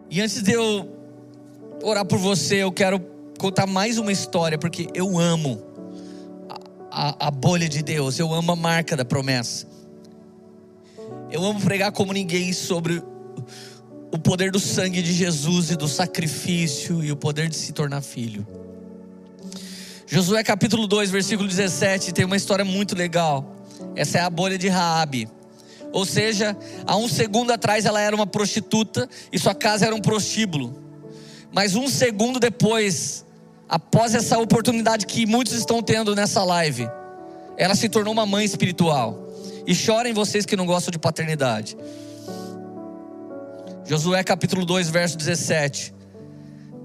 E 0.09 0.21
antes 0.21 0.41
de 0.41 0.53
eu 0.53 0.89
orar 1.83 2.05
por 2.05 2.17
você, 2.17 2.57
eu 2.63 2.71
quero 2.71 3.01
contar 3.37 3.67
mais 3.67 3.97
uma 3.97 4.13
história, 4.13 4.57
porque 4.57 4.87
eu 4.93 5.19
amo 5.19 5.61
a, 6.95 7.27
a, 7.27 7.31
bolha 7.31 7.67
de 7.67 7.83
Deus, 7.83 8.17
eu 8.17 8.33
amo 8.33 8.53
a 8.53 8.55
marca 8.55 8.95
da 8.95 9.03
promessa. 9.03 9.67
Eu 11.29 11.43
amo 11.43 11.59
pregar 11.59 11.91
como 11.91 12.13
ninguém 12.13 12.53
sobre 12.53 13.03
o 14.13 14.17
poder 14.17 14.49
do 14.49 14.61
sangue 14.61 15.01
de 15.01 15.11
Jesus 15.11 15.71
e 15.71 15.75
do 15.75 15.89
sacrifício 15.89 17.03
e 17.03 17.11
o 17.11 17.17
poder 17.17 17.49
de 17.49 17.57
se 17.57 17.73
tornar 17.73 18.01
filho. 18.01 18.47
Josué 20.07 20.41
capítulo 20.41 20.87
2, 20.87 21.11
versículo 21.11 21.49
17, 21.49 22.13
tem 22.13 22.23
uma 22.23 22.37
história 22.37 22.63
muito 22.63 22.95
legal. 22.95 23.57
Essa 23.93 24.19
é 24.19 24.21
a 24.21 24.29
bolha 24.29 24.57
de 24.57 24.69
Raabe. 24.69 25.27
Ou 25.91 26.05
seja, 26.05 26.55
há 26.87 26.95
um 26.95 27.09
segundo 27.09 27.51
atrás 27.51 27.85
ela 27.85 27.99
era 27.99 28.15
uma 28.15 28.27
prostituta 28.27 29.09
e 29.33 29.37
sua 29.37 29.53
casa 29.53 29.85
era 29.85 29.95
um 29.95 30.01
prostíbulo. 30.01 30.81
Mas 31.51 31.75
um 31.75 31.89
segundo 31.89 32.39
depois, 32.39 33.24
após 33.67 34.15
essa 34.15 34.37
oportunidade 34.37 35.05
que 35.05 35.25
muitos 35.25 35.53
estão 35.53 35.81
tendo 35.81 36.15
nessa 36.15 36.43
live, 36.43 36.89
ela 37.57 37.75
se 37.75 37.89
tornou 37.89 38.13
uma 38.13 38.25
mãe 38.25 38.45
espiritual. 38.45 39.23
E 39.67 39.73
chorem 39.73 40.13
vocês 40.13 40.45
que 40.45 40.55
não 40.55 40.65
gostam 40.65 40.91
de 40.91 40.99
paternidade. 40.99 41.75
Josué 43.85 44.23
capítulo 44.23 44.65
2, 44.65 44.89
verso 44.89 45.17
17. 45.17 45.93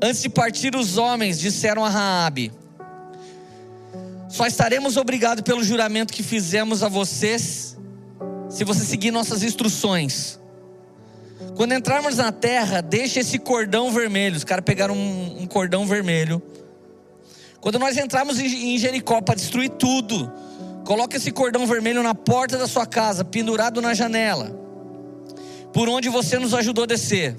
Antes 0.02 0.22
de 0.22 0.30
partir, 0.30 0.74
os 0.74 0.96
homens 0.96 1.38
disseram 1.38 1.84
a 1.84 1.88
Raabe: 1.90 2.52
Só 4.28 4.46
estaremos 4.46 4.96
obrigados 4.96 5.42
pelo 5.42 5.62
juramento 5.62 6.12
que 6.12 6.22
fizemos 6.22 6.82
a 6.82 6.88
vocês, 6.88 7.76
se 8.48 8.64
você 8.64 8.84
seguir 8.84 9.10
nossas 9.10 9.42
instruções. 9.42 10.40
Quando 11.56 11.72
entrarmos 11.72 12.16
na 12.16 12.32
terra, 12.32 12.80
deixe 12.80 13.20
esse 13.20 13.38
cordão 13.38 13.90
vermelho. 13.92 14.36
Os 14.36 14.44
caras 14.44 14.64
pegaram 14.64 14.94
um, 14.94 15.42
um, 15.42 15.46
cordão 15.46 15.86
vermelho. 15.86 16.42
Quando 17.60 17.78
nós 17.78 17.96
entrarmos 17.96 18.38
em 18.38 18.78
Jericó 18.78 19.20
para 19.20 19.34
destruir 19.34 19.70
tudo, 19.70 20.32
coloque 20.84 21.16
esse 21.16 21.30
cordão 21.30 21.66
vermelho 21.66 22.02
na 22.02 22.14
porta 22.14 22.56
da 22.56 22.66
sua 22.66 22.86
casa, 22.86 23.24
pendurado 23.24 23.82
na 23.82 23.92
janela, 23.92 24.50
por 25.72 25.88
onde 25.88 26.08
você 26.08 26.38
nos 26.38 26.54
ajudou 26.54 26.84
a 26.84 26.86
descer. 26.86 27.36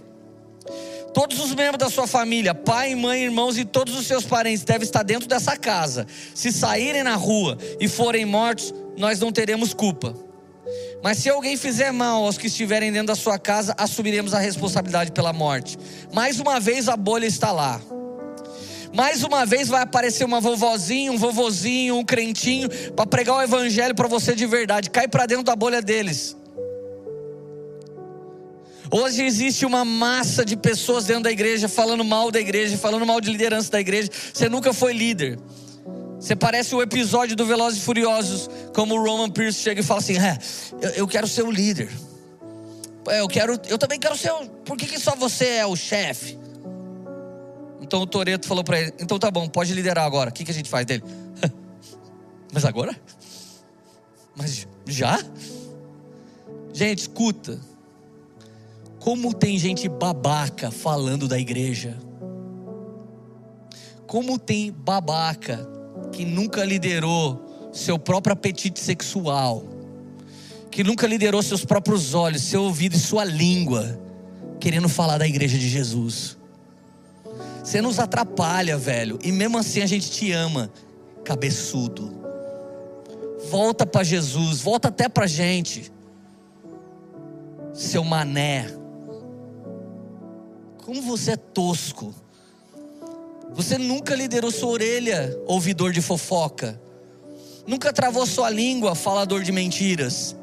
Todos 1.13 1.39
os 1.39 1.53
membros 1.53 1.79
da 1.79 1.89
sua 1.89 2.07
família, 2.07 2.53
pai, 2.53 2.95
mãe, 2.95 3.23
irmãos 3.23 3.57
e 3.57 3.65
todos 3.65 3.97
os 3.97 4.07
seus 4.07 4.23
parentes 4.23 4.63
devem 4.63 4.83
estar 4.83 5.03
dentro 5.03 5.27
dessa 5.27 5.57
casa. 5.57 6.07
Se 6.33 6.51
saírem 6.51 7.03
na 7.03 7.15
rua 7.15 7.57
e 7.79 7.87
forem 7.87 8.23
mortos, 8.23 8.73
nós 8.97 9.19
não 9.19 9.31
teremos 9.31 9.73
culpa. 9.73 10.15
Mas 11.03 11.17
se 11.17 11.29
alguém 11.29 11.57
fizer 11.57 11.91
mal 11.91 12.23
aos 12.23 12.37
que 12.37 12.47
estiverem 12.47 12.91
dentro 12.91 13.07
da 13.07 13.15
sua 13.15 13.37
casa, 13.37 13.73
assumiremos 13.77 14.33
a 14.33 14.39
responsabilidade 14.39 15.11
pela 15.11 15.33
morte. 15.33 15.77
Mais 16.13 16.39
uma 16.39 16.59
vez 16.59 16.87
a 16.87 16.95
bolha 16.95 17.25
está 17.25 17.51
lá. 17.51 17.81
Mais 18.93 19.23
uma 19.23 19.45
vez 19.45 19.69
vai 19.69 19.81
aparecer 19.81 20.25
uma 20.25 20.41
vovozinha, 20.41 21.11
um 21.11 21.17
vovozinho, 21.17 21.97
um 21.97 22.03
crentinho 22.03 22.69
para 22.95 23.05
pregar 23.05 23.37
o 23.37 23.41
evangelho 23.41 23.95
para 23.95 24.07
você 24.07 24.35
de 24.35 24.45
verdade. 24.45 24.89
Cai 24.89 25.07
para 25.07 25.25
dentro 25.25 25.43
da 25.43 25.55
bolha 25.55 25.81
deles. 25.81 26.35
Hoje 28.93 29.23
existe 29.23 29.65
uma 29.65 29.85
massa 29.85 30.43
de 30.43 30.57
pessoas 30.57 31.05
dentro 31.05 31.23
da 31.23 31.31
igreja 31.31 31.69
falando 31.69 32.03
mal 32.03 32.29
da 32.29 32.41
igreja, 32.41 32.77
falando 32.77 33.05
mal 33.05 33.21
de 33.21 33.31
liderança 33.31 33.71
da 33.71 33.79
igreja. 33.79 34.09
Você 34.33 34.49
nunca 34.49 34.73
foi 34.73 34.91
líder. 34.91 35.39
Você 36.19 36.35
parece 36.35 36.75
o 36.75 36.81
episódio 36.81 37.35
do 37.35 37.45
Velozes 37.45 37.79
e 37.79 37.85
Furiosos, 37.85 38.49
como 38.75 38.95
o 38.95 39.01
Roman 39.01 39.29
Pierce 39.29 39.61
chega 39.61 39.79
e 39.79 39.83
fala 39.83 40.01
assim: 40.01 40.17
é, 40.17 40.37
eu, 40.81 40.89
eu 40.89 41.07
quero 41.07 41.25
ser 41.25 41.43
o 41.43 41.49
líder. 41.49 41.89
Eu 43.07 43.27
quero, 43.29 43.59
eu 43.69 43.77
também 43.77 43.97
quero 43.97 44.17
ser. 44.17 44.31
O, 44.31 44.45
por 44.65 44.75
que, 44.75 44.85
que 44.85 44.99
só 44.99 45.15
você 45.15 45.45
é 45.45 45.65
o 45.65 45.75
chefe? 45.75 46.40
Então 47.91 48.03
o 48.03 48.07
Toreto 48.07 48.47
falou 48.47 48.63
para 48.63 48.79
ele: 48.79 48.93
então 49.01 49.19
tá 49.19 49.29
bom, 49.29 49.49
pode 49.49 49.73
liderar 49.73 50.05
agora. 50.05 50.29
O 50.29 50.33
que, 50.33 50.45
que 50.45 50.51
a 50.51 50.53
gente 50.53 50.69
faz 50.69 50.85
dele? 50.85 51.03
Mas 52.53 52.63
agora? 52.63 52.97
Mas 54.33 54.65
já? 54.85 55.21
Gente, 56.71 56.99
escuta. 56.99 57.59
Como 58.97 59.33
tem 59.33 59.59
gente 59.59 59.89
babaca 59.89 60.71
falando 60.71 61.27
da 61.27 61.37
igreja. 61.37 61.97
Como 64.07 64.39
tem 64.39 64.71
babaca 64.71 65.67
que 66.13 66.23
nunca 66.23 66.63
liderou 66.63 67.69
seu 67.73 67.99
próprio 67.99 68.31
apetite 68.31 68.79
sexual, 68.79 69.65
que 70.69 70.81
nunca 70.81 71.05
liderou 71.05 71.43
seus 71.43 71.65
próprios 71.65 72.13
olhos, 72.13 72.41
seu 72.41 72.63
ouvido 72.63 72.95
e 72.95 72.99
sua 72.99 73.25
língua, 73.25 73.99
querendo 74.61 74.87
falar 74.87 75.17
da 75.17 75.27
igreja 75.27 75.57
de 75.57 75.67
Jesus. 75.67 76.39
Você 77.63 77.81
nos 77.81 77.99
atrapalha, 77.99 78.77
velho, 78.77 79.19
e 79.23 79.31
mesmo 79.31 79.57
assim 79.57 79.81
a 79.81 79.85
gente 79.85 80.09
te 80.09 80.31
ama, 80.31 80.71
cabeçudo. 81.23 82.19
Volta 83.49 83.85
para 83.85 84.03
Jesus, 84.03 84.61
volta 84.61 84.87
até 84.87 85.07
para 85.07 85.27
gente, 85.27 85.91
seu 87.73 88.03
mané. 88.03 88.67
Como 90.83 91.01
você 91.01 91.31
é 91.31 91.37
tosco. 91.37 92.13
Você 93.53 93.77
nunca 93.77 94.15
liderou 94.15 94.49
sua 94.49 94.69
orelha, 94.69 95.37
ouvidor 95.45 95.91
de 95.91 96.01
fofoca. 96.01 96.81
Nunca 97.67 97.93
travou 97.93 98.25
sua 98.25 98.49
língua, 98.49 98.95
falador 98.95 99.43
de 99.43 99.51
mentiras. 99.51 100.35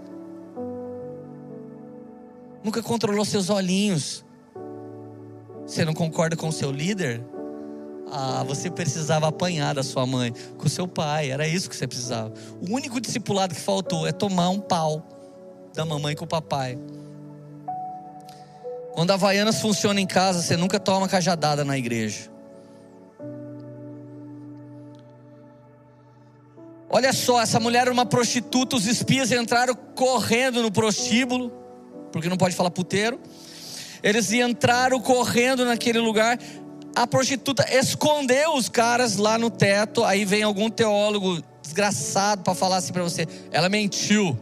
Nunca 2.63 2.83
controlou 2.83 3.25
seus 3.25 3.51
olhinhos. 3.51 4.25
Você 5.69 5.85
não 5.85 5.93
concorda 5.93 6.35
com 6.35 6.49
o 6.49 6.53
seu 6.53 6.73
líder? 6.73 7.23
Ah, 8.11 8.43
você 8.43 8.71
precisava 8.71 9.29
apanhar 9.29 9.75
da 9.75 9.83
sua 9.83 10.07
mãe, 10.07 10.33
com 10.57 10.67
seu 10.67 10.89
pai, 10.89 11.31
era 11.31 11.47
isso 11.47 11.69
que 11.69 11.77
você 11.77 11.87
precisava. 11.87 12.33
O 12.67 12.75
único 12.75 12.99
discipulado 12.99 13.55
que 13.55 13.61
faltou 13.61 14.07
é 14.07 14.13
tomar 14.13 14.49
um 14.49 14.59
pau 14.59 15.07
da 15.75 15.85
mamãe 15.85 16.17
com 16.17 16.25
o 16.25 16.29
papai. 16.29 16.79
Quando 18.95 19.11
a 19.11 19.15
Havaianas 19.15 19.61
funciona 19.61 20.01
em 20.01 20.07
casa, 20.07 20.41
você 20.41 20.57
nunca 20.57 20.81
toma 20.81 21.07
cajadada 21.07 21.67
na 21.67 21.77
igreja. 21.77 22.31
Olha 26.89 27.13
só, 27.13 27.43
essa 27.43 27.61
mulher 27.61 27.83
era 27.83 27.93
uma 27.93 28.07
prostituta, 28.07 28.75
os 28.75 28.87
espias 28.87 29.31
entraram 29.31 29.75
correndo 29.95 30.63
no 30.63 30.73
prostíbulo, 30.73 31.53
porque 32.11 32.31
não 32.31 32.39
pode 32.39 32.57
falar 32.57 32.71
puteiro. 32.71 33.21
Eles 34.03 34.33
entraram 34.33 35.01
correndo 35.01 35.65
naquele 35.65 35.99
lugar. 35.99 36.39
A 36.95 37.07
prostituta 37.07 37.65
escondeu 37.73 38.55
os 38.55 38.69
caras 38.69 39.17
lá 39.17 39.39
no 39.39 39.51
teto. 39.51 40.05
Aí 40.05 40.25
vem 40.25 40.43
algum 40.43 40.69
teólogo 40.69 41.43
desgraçado 41.63 42.43
para 42.43 42.55
falar 42.55 42.77
assim 42.77 42.93
para 42.93 43.03
você: 43.03 43.27
ela 43.51 43.69
mentiu. 43.69 44.39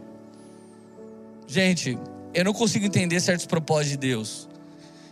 Gente, 1.47 1.97
eu 2.33 2.43
não 2.43 2.53
consigo 2.53 2.85
entender 2.85 3.19
certos 3.19 3.45
propósitos 3.45 3.91
de 3.91 3.97
Deus. 3.97 4.47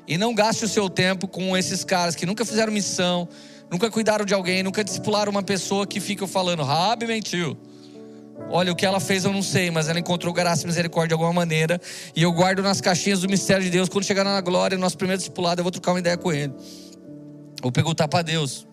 E 0.07 0.17
não 0.17 0.35
gaste 0.35 0.65
o 0.65 0.67
seu 0.67 0.89
tempo 0.89 1.27
com 1.27 1.57
esses 1.57 1.83
caras 1.83 2.15
que 2.15 2.25
nunca 2.25 2.45
fizeram 2.45 2.71
missão, 2.71 3.27
nunca 3.71 3.89
cuidaram 3.89 4.23
de 4.23 4.33
alguém, 4.33 4.61
nunca 4.61 4.83
discipularam 4.83 5.31
uma 5.31 5.41
pessoa 5.41 5.87
que 5.87 5.99
fica 5.99 6.27
falando, 6.27 6.61
Rabi 6.61 7.07
mentiu. 7.07 7.57
Olha, 8.49 8.71
o 8.71 8.75
que 8.75 8.85
ela 8.85 8.99
fez 8.99 9.25
eu 9.25 9.31
não 9.31 9.41
sei, 9.41 9.71
mas 9.71 9.87
ela 9.87 9.99
encontrou 9.99 10.33
graça 10.33 10.63
e 10.63 10.67
misericórdia 10.67 11.09
de 11.09 11.13
alguma 11.13 11.33
maneira. 11.33 11.79
E 12.15 12.21
eu 12.21 12.31
guardo 12.31 12.61
nas 12.61 12.81
caixinhas 12.81 13.21
do 13.21 13.29
mistério 13.29 13.63
de 13.63 13.69
Deus. 13.69 13.89
Quando 13.89 14.03
chegar 14.03 14.23
na 14.23 14.39
glória, 14.41 14.77
nosso 14.77 14.97
primeiro 14.97 15.17
discipulado, 15.17 15.61
eu 15.61 15.63
vou 15.63 15.71
trocar 15.71 15.93
uma 15.93 15.99
ideia 15.99 16.17
com 16.17 16.31
ele. 16.31 16.53
Vou 17.61 17.71
perguntar 17.71 18.07
para 18.07 18.21
Deus. 18.21 18.67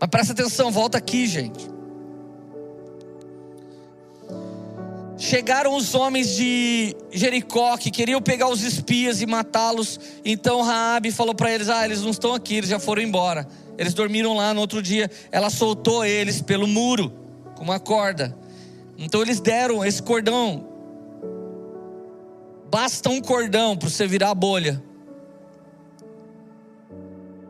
Mas 0.00 0.10
presta 0.10 0.32
atenção, 0.32 0.70
volta 0.70 0.98
aqui, 0.98 1.26
gente. 1.26 1.76
Chegaram 5.18 5.74
os 5.74 5.94
homens 5.94 6.36
de 6.36 6.94
Jericó 7.10 7.76
que 7.78 7.90
queriam 7.90 8.20
pegar 8.20 8.48
os 8.48 8.62
espias 8.62 9.22
e 9.22 9.26
matá-los. 9.26 9.98
Então 10.24 10.60
Raabe 10.60 11.10
falou 11.10 11.34
para 11.34 11.50
eles: 11.50 11.70
"Ah, 11.70 11.84
eles 11.86 12.02
não 12.02 12.10
estão 12.10 12.34
aqui, 12.34 12.56
eles 12.56 12.68
já 12.68 12.78
foram 12.78 13.02
embora". 13.02 13.48
Eles 13.78 13.94
dormiram 13.94 14.34
lá 14.34 14.52
no 14.52 14.60
outro 14.60 14.82
dia. 14.82 15.10
Ela 15.32 15.48
soltou 15.48 16.04
eles 16.04 16.42
pelo 16.42 16.66
muro 16.66 17.12
com 17.54 17.64
uma 17.64 17.80
corda. 17.80 18.36
Então 18.98 19.22
eles 19.22 19.40
deram 19.40 19.84
esse 19.84 20.02
cordão. 20.02 20.66
Basta 22.70 23.08
um 23.08 23.20
cordão 23.20 23.76
para 23.76 23.88
você 23.88 24.06
virar 24.06 24.30
a 24.30 24.34
bolha. 24.34 24.82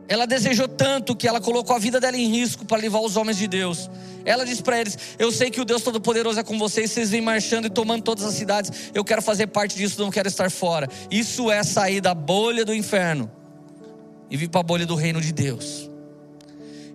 Ela 0.09 0.25
desejou 0.25 0.67
tanto 0.67 1.15
que 1.15 1.27
ela 1.27 1.41
colocou 1.41 1.75
a 1.75 1.79
vida 1.79 1.99
dela 1.99 2.15
em 2.15 2.29
risco 2.29 2.65
para 2.65 2.77
levar 2.77 2.99
os 2.99 3.17
homens 3.17 3.37
de 3.37 3.47
Deus. 3.47 3.89
Ela 4.23 4.45
disse 4.45 4.63
para 4.63 4.79
eles: 4.79 4.97
Eu 5.19 5.31
sei 5.31 5.49
que 5.49 5.59
o 5.59 5.65
Deus 5.65 5.81
Todo-Poderoso 5.81 6.39
é 6.39 6.43
com 6.43 6.57
vocês, 6.57 6.91
vocês 6.91 7.09
vêm 7.09 7.21
marchando 7.21 7.65
e 7.65 7.69
tomando 7.69 8.03
todas 8.03 8.23
as 8.23 8.33
cidades. 8.33 8.91
Eu 8.93 9.03
quero 9.03 9.21
fazer 9.21 9.47
parte 9.47 9.75
disso, 9.75 10.01
não 10.01 10.09
quero 10.09 10.27
estar 10.27 10.49
fora. 10.49 10.87
Isso 11.11 11.51
é 11.51 11.61
sair 11.63 11.99
da 11.99 12.13
bolha 12.13 12.63
do 12.63 12.73
inferno 12.73 13.29
e 14.29 14.37
vir 14.37 14.49
para 14.49 14.61
a 14.61 14.63
bolha 14.63 14.85
do 14.85 14.95
reino 14.95 15.19
de 15.19 15.33
Deus. 15.33 15.89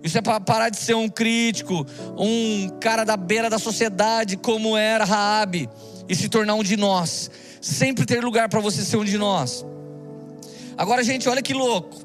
Isso 0.03 0.17
é 0.17 0.21
para 0.21 0.37
parar 0.41 0.67
de 0.67 0.77
ser 0.77 0.95
um 0.95 1.07
crítico, 1.07 1.87
um 2.17 2.67
cara 2.81 3.05
da 3.05 3.15
beira 3.15 3.49
da 3.49 3.57
sociedade, 3.57 4.35
como 4.35 4.75
era 4.75 5.05
Raabe, 5.05 5.69
e 6.09 6.15
se 6.15 6.27
tornar 6.27 6.55
um 6.55 6.63
de 6.63 6.75
nós. 6.75 7.31
Sempre 7.61 8.05
ter 8.05 8.21
lugar 8.21 8.49
para 8.49 8.59
você 8.59 8.83
ser 8.83 8.97
um 8.97 9.05
de 9.05 9.17
nós. 9.17 9.65
Agora, 10.77 11.01
gente, 11.05 11.29
olha 11.29 11.41
que 11.41 11.53
louco. 11.53 12.01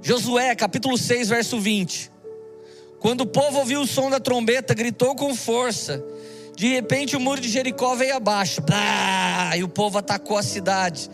Josué, 0.00 0.54
capítulo 0.54 0.96
6, 0.96 1.28
verso 1.28 1.58
20. 1.58 2.12
Quando 3.00 3.22
o 3.22 3.26
povo 3.26 3.58
ouviu 3.58 3.80
o 3.80 3.86
som 3.86 4.08
da 4.08 4.20
trombeta, 4.20 4.74
gritou 4.74 5.16
com 5.16 5.34
força. 5.34 6.02
De 6.56 6.68
repente 6.68 7.16
o 7.16 7.20
muro 7.20 7.40
de 7.40 7.48
Jericó 7.48 7.96
veio 7.96 8.14
abaixo. 8.14 8.60
Blá, 8.62 9.56
e 9.56 9.64
o 9.64 9.68
povo 9.68 9.98
atacou 9.98 10.36
a 10.36 10.42
cidade. 10.44 11.10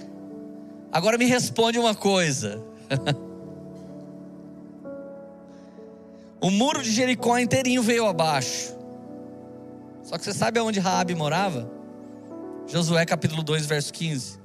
Agora 0.92 1.16
me 1.16 1.24
responde 1.24 1.78
uma 1.78 1.94
coisa. 1.94 2.62
O 6.40 6.50
muro 6.50 6.82
de 6.82 6.92
Jericó 6.92 7.38
inteirinho 7.38 7.82
veio 7.82 8.06
abaixo. 8.06 8.76
Só 10.02 10.18
que 10.18 10.24
você 10.24 10.32
sabe 10.32 10.58
aonde 10.58 10.80
Raabe 10.80 11.14
morava? 11.14 11.70
Josué 12.66 13.04
capítulo 13.06 13.42
2, 13.42 13.66
verso 13.66 13.92
15. 13.92 14.38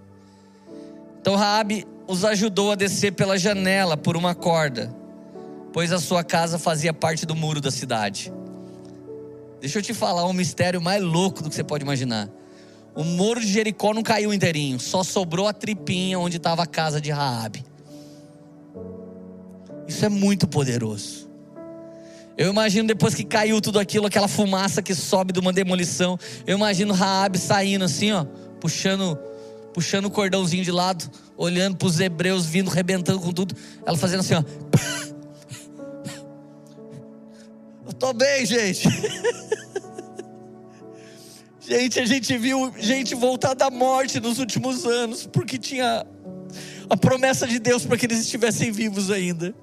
Então 1.21 1.35
Raabe 1.35 1.85
os 2.07 2.25
ajudou 2.25 2.71
a 2.71 2.75
descer 2.75 3.11
pela 3.11 3.37
janela 3.37 3.95
por 3.95 4.17
uma 4.17 4.33
corda, 4.33 4.95
pois 5.71 5.91
a 5.91 5.99
sua 5.99 6.23
casa 6.23 6.57
fazia 6.57 6.93
parte 6.93 7.25
do 7.25 7.35
muro 7.35 7.61
da 7.61 7.69
cidade. 7.69 8.33
Deixa 9.61 9.79
eu 9.79 9.83
te 9.83 9.93
falar 9.93 10.25
um 10.25 10.33
mistério 10.33 10.81
mais 10.81 11.03
louco 11.03 11.43
do 11.43 11.49
que 11.49 11.55
você 11.55 11.63
pode 11.63 11.83
imaginar. 11.83 12.29
O 12.95 13.03
muro 13.03 13.39
de 13.39 13.47
Jericó 13.47 13.93
não 13.93 14.01
caiu 14.01 14.33
inteirinho, 14.33 14.79
só 14.79 15.03
sobrou 15.03 15.47
a 15.47 15.53
tripinha 15.53 16.17
onde 16.17 16.37
estava 16.37 16.63
a 16.63 16.65
casa 16.65 16.99
de 16.99 17.11
Raabe. 17.11 17.63
Isso 19.87 20.05
é 20.05 20.09
muito 20.09 20.47
poderoso. 20.47 21.28
Eu 22.39 22.49
imagino 22.49 22.87
depois 22.87 23.13
que 23.13 23.25
caiu 23.25 23.59
tudo 23.59 23.79
aquilo, 23.79 24.07
aquela 24.07 24.29
fumaça 24.29 24.81
que 24.81 24.95
sobe 24.95 25.33
de 25.33 25.41
uma 25.41 25.51
demolição. 25.51 26.17
Eu 26.47 26.55
imagino 26.55 26.93
Raab 26.93 27.37
saindo 27.37 27.83
assim, 27.83 28.13
ó, 28.13 28.23
puxando, 28.61 29.19
puxando 29.73 30.05
o 30.05 30.09
cordãozinho 30.09 30.63
de 30.63 30.71
lado, 30.71 31.11
olhando 31.35 31.75
para 31.75 31.85
os 31.89 31.99
hebreus 31.99 32.45
vindo, 32.45 32.69
rebentando 32.69 33.19
com 33.19 33.33
tudo. 33.33 33.53
Ela 33.85 33.97
fazendo 33.97 34.21
assim, 34.21 34.35
ó. 34.35 34.43
Eu 37.85 37.91
tô 37.91 38.13
bem, 38.13 38.45
gente. 38.45 38.87
Gente, 41.61 41.99
a 41.99 42.05
gente 42.07 42.35
viu 42.35 42.73
gente 42.79 43.13
voltar 43.13 43.53
da 43.53 43.69
morte 43.69 44.19
nos 44.19 44.39
últimos 44.39 44.87
anos, 44.87 45.27
porque 45.31 45.55
tinha 45.55 46.03
a 46.89 46.97
promessa 46.97 47.45
de 47.45 47.59
Deus 47.59 47.85
para 47.85 47.95
que 47.95 48.07
eles 48.07 48.21
estivessem 48.21 48.71
vivos 48.71 49.11
ainda. 49.11 49.53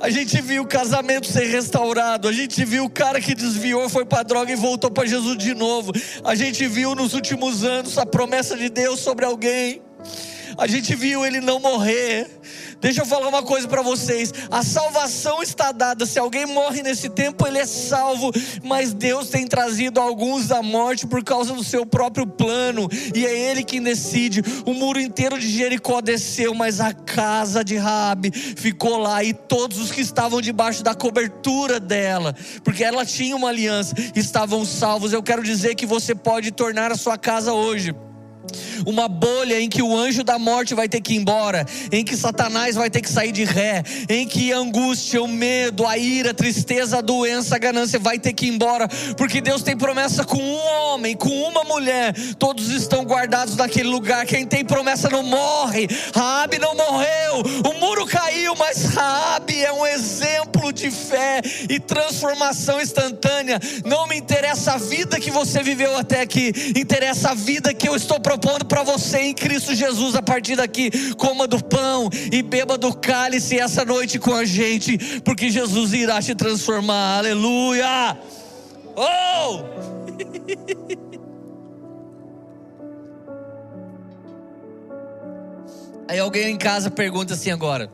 A 0.00 0.10
gente 0.10 0.40
viu 0.40 0.62
o 0.62 0.66
casamento 0.66 1.26
ser 1.26 1.46
restaurado. 1.46 2.28
A 2.28 2.32
gente 2.32 2.64
viu 2.64 2.84
o 2.84 2.90
cara 2.90 3.20
que 3.20 3.34
desviou, 3.34 3.88
foi 3.88 4.04
para 4.04 4.22
droga 4.22 4.52
e 4.52 4.56
voltou 4.56 4.90
para 4.90 5.06
Jesus 5.06 5.36
de 5.36 5.54
novo. 5.54 5.92
A 6.24 6.34
gente 6.34 6.66
viu 6.68 6.94
nos 6.94 7.14
últimos 7.14 7.64
anos 7.64 7.98
a 7.98 8.06
promessa 8.06 8.56
de 8.56 8.68
Deus 8.68 9.00
sobre 9.00 9.24
alguém. 9.24 9.82
A 10.56 10.66
gente 10.66 10.94
viu 10.94 11.26
ele 11.26 11.40
não 11.40 11.58
morrer. 11.58 12.28
Deixa 12.80 13.02
eu 13.02 13.06
falar 13.06 13.28
uma 13.28 13.42
coisa 13.42 13.66
para 13.66 13.82
vocês: 13.82 14.32
a 14.50 14.62
salvação 14.62 15.42
está 15.42 15.72
dada. 15.72 16.06
Se 16.06 16.18
alguém 16.18 16.46
morre 16.46 16.82
nesse 16.82 17.08
tempo, 17.08 17.46
ele 17.46 17.58
é 17.58 17.66
salvo. 17.66 18.30
Mas 18.62 18.92
Deus 18.94 19.28
tem 19.28 19.46
trazido 19.46 20.00
alguns 20.00 20.48
da 20.48 20.62
morte 20.62 21.06
por 21.06 21.24
causa 21.24 21.52
do 21.52 21.64
seu 21.64 21.84
próprio 21.84 22.26
plano, 22.26 22.88
e 23.14 23.26
é 23.26 23.50
Ele 23.50 23.64
quem 23.64 23.82
decide. 23.82 24.42
O 24.64 24.72
muro 24.72 25.00
inteiro 25.00 25.38
de 25.38 25.48
Jericó 25.48 26.00
desceu, 26.00 26.54
mas 26.54 26.80
a 26.80 26.92
casa 26.92 27.64
de 27.64 27.76
Rabi 27.76 28.30
ficou 28.30 28.98
lá, 28.98 29.24
e 29.24 29.32
todos 29.32 29.78
os 29.78 29.90
que 29.90 30.00
estavam 30.00 30.40
debaixo 30.40 30.82
da 30.82 30.94
cobertura 30.94 31.80
dela, 31.80 32.34
porque 32.62 32.84
ela 32.84 33.04
tinha 33.04 33.34
uma 33.34 33.48
aliança, 33.48 33.94
estavam 34.14 34.64
salvos. 34.64 35.12
Eu 35.12 35.22
quero 35.22 35.42
dizer 35.42 35.74
que 35.74 35.86
você 35.86 36.14
pode 36.14 36.52
tornar 36.52 36.92
a 36.92 36.96
sua 36.96 37.18
casa 37.18 37.52
hoje 37.52 37.94
uma 38.86 39.08
bolha 39.08 39.60
em 39.60 39.68
que 39.68 39.82
o 39.82 39.96
anjo 39.96 40.24
da 40.24 40.38
morte 40.38 40.74
vai 40.74 40.88
ter 40.88 41.00
que 41.00 41.14
ir 41.14 41.16
embora, 41.18 41.66
em 41.92 42.04
que 42.04 42.16
Satanás 42.16 42.74
vai 42.74 42.88
ter 42.88 43.00
que 43.00 43.10
sair 43.10 43.32
de 43.32 43.44
ré, 43.44 43.82
em 44.08 44.26
que 44.26 44.52
a 44.52 44.58
angústia, 44.58 45.22
o 45.22 45.28
medo, 45.28 45.86
a 45.86 45.98
ira, 45.98 46.30
a 46.30 46.34
tristeza, 46.34 46.98
a 46.98 47.00
doença, 47.00 47.56
a 47.56 47.58
ganância 47.58 47.98
vai 47.98 48.18
ter 48.18 48.32
que 48.32 48.46
ir 48.46 48.50
embora, 48.50 48.88
porque 49.16 49.40
Deus 49.40 49.62
tem 49.62 49.76
promessa 49.76 50.24
com 50.24 50.38
um 50.38 50.56
homem, 50.56 51.16
com 51.16 51.28
uma 51.28 51.64
mulher, 51.64 52.14
todos 52.38 52.70
estão 52.70 53.04
guardados 53.04 53.56
naquele 53.56 53.88
lugar. 53.88 54.24
Quem 54.26 54.46
tem 54.46 54.64
promessa 54.64 55.08
não 55.08 55.22
morre. 55.22 55.86
Raabe 56.14 56.58
não 56.58 56.74
morreu, 56.74 57.42
o 57.68 57.80
muro 57.80 58.06
caiu, 58.06 58.54
mas 58.56 58.84
Raabe 58.84 59.62
é 59.62 59.72
um 59.72 59.86
exemplo 59.86 60.72
de 60.72 60.90
fé 60.90 61.40
e 61.68 61.78
transformação 61.78 62.80
instantânea. 62.80 63.60
Não 63.84 64.06
me 64.06 64.16
interessa 64.16 64.72
a 64.72 64.78
vida 64.78 65.20
que 65.20 65.30
você 65.30 65.62
viveu 65.62 65.96
até 65.96 66.20
aqui, 66.20 66.52
interessa 66.76 67.30
a 67.30 67.34
vida 67.34 67.74
que 67.74 67.88
eu 67.88 67.94
estou 67.94 68.18
propondo 68.18 68.37
para 68.38 68.82
você 68.82 69.18
em 69.18 69.34
Cristo 69.34 69.74
Jesus 69.74 70.14
a 70.14 70.22
partir 70.22 70.56
daqui. 70.56 70.90
Coma 71.14 71.46
do 71.46 71.62
pão 71.62 72.08
e 72.32 72.42
beba 72.42 72.78
do 72.78 72.94
cálice 72.94 73.58
essa 73.58 73.84
noite 73.84 74.18
com 74.18 74.34
a 74.34 74.44
gente, 74.44 75.20
porque 75.20 75.50
Jesus 75.50 75.92
irá 75.92 76.20
te 76.22 76.34
transformar. 76.34 77.18
Aleluia! 77.18 78.18
Oh! 78.96 79.64
Aí 86.08 86.18
alguém 86.18 86.54
em 86.54 86.56
casa 86.56 86.90
pergunta 86.90 87.34
assim 87.34 87.50
agora. 87.50 87.92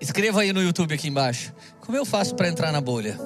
Escreva 0.00 0.40
aí 0.40 0.50
no 0.50 0.62
YouTube 0.62 0.94
aqui 0.94 1.08
embaixo. 1.08 1.52
Como 1.80 1.94
eu 1.94 2.06
faço 2.06 2.34
para 2.34 2.48
entrar 2.48 2.72
na 2.72 2.80
bolha? 2.80 3.20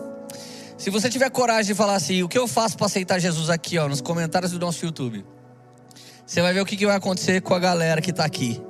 Se 0.77 0.91
você 0.91 1.09
tiver 1.09 1.31
coragem 1.31 1.73
de 1.73 1.75
falar 1.75 1.95
assim, 1.95 2.25
o 2.25 2.29
que 2.29 2.37
eu 2.37 2.49
faço 2.49 2.77
para 2.77 2.87
aceitar 2.87 3.21
Jesus 3.21 3.49
aqui, 3.49 3.79
ó, 3.79 3.89
nos 3.89 4.01
comentários 4.01 4.51
do 4.51 4.59
nosso 4.59 4.85
YouTube. 4.85 5.25
Você 6.27 6.41
vai 6.41 6.53
ver 6.53 6.61
o 6.61 6.67
que, 6.67 6.77
que 6.77 6.87
vai 6.87 6.97
acontecer 6.97 7.41
com 7.43 7.55
a 7.55 7.59
galera 7.59 8.01
que 8.01 8.11
está 8.11 8.25
aqui. 8.25 8.61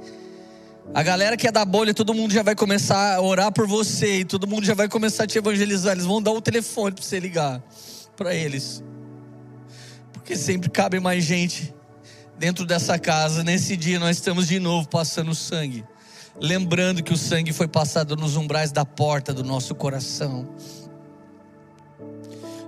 A 0.92 1.02
galera 1.02 1.36
que 1.36 1.46
é 1.46 1.52
da 1.52 1.64
bolha, 1.64 1.94
todo 1.94 2.12
mundo 2.12 2.32
já 2.32 2.42
vai 2.42 2.54
começar 2.54 3.14
a 3.14 3.20
orar 3.20 3.52
por 3.52 3.66
você 3.66 4.20
e 4.20 4.24
todo 4.24 4.46
mundo 4.46 4.66
já 4.66 4.74
vai 4.74 4.88
começar 4.88 5.24
a 5.24 5.26
te 5.26 5.38
evangelizar. 5.38 5.92
Eles 5.92 6.04
vão 6.04 6.20
dar 6.20 6.32
o 6.32 6.40
telefone 6.40 6.94
para 6.94 7.04
você 7.04 7.18
ligar 7.18 7.62
para 8.16 8.34
eles. 8.34 8.82
Porque 10.12 10.36
sempre 10.36 10.68
cabe 10.68 11.00
mais 11.00 11.24
gente 11.24 11.74
dentro 12.38 12.66
dessa 12.66 12.98
casa. 12.98 13.42
Nesse 13.42 13.76
dia 13.76 13.98
nós 13.98 14.16
estamos 14.16 14.48
de 14.48 14.58
novo 14.58 14.88
passando 14.88 15.34
sangue. 15.34 15.84
Lembrando 16.40 17.02
que 17.02 17.12
o 17.12 17.16
sangue 17.16 17.52
foi 17.52 17.68
passado 17.68 18.16
nos 18.16 18.36
umbrais 18.36 18.72
da 18.72 18.84
porta 18.84 19.32
do 19.32 19.44
nosso 19.44 19.74
coração. 19.74 20.48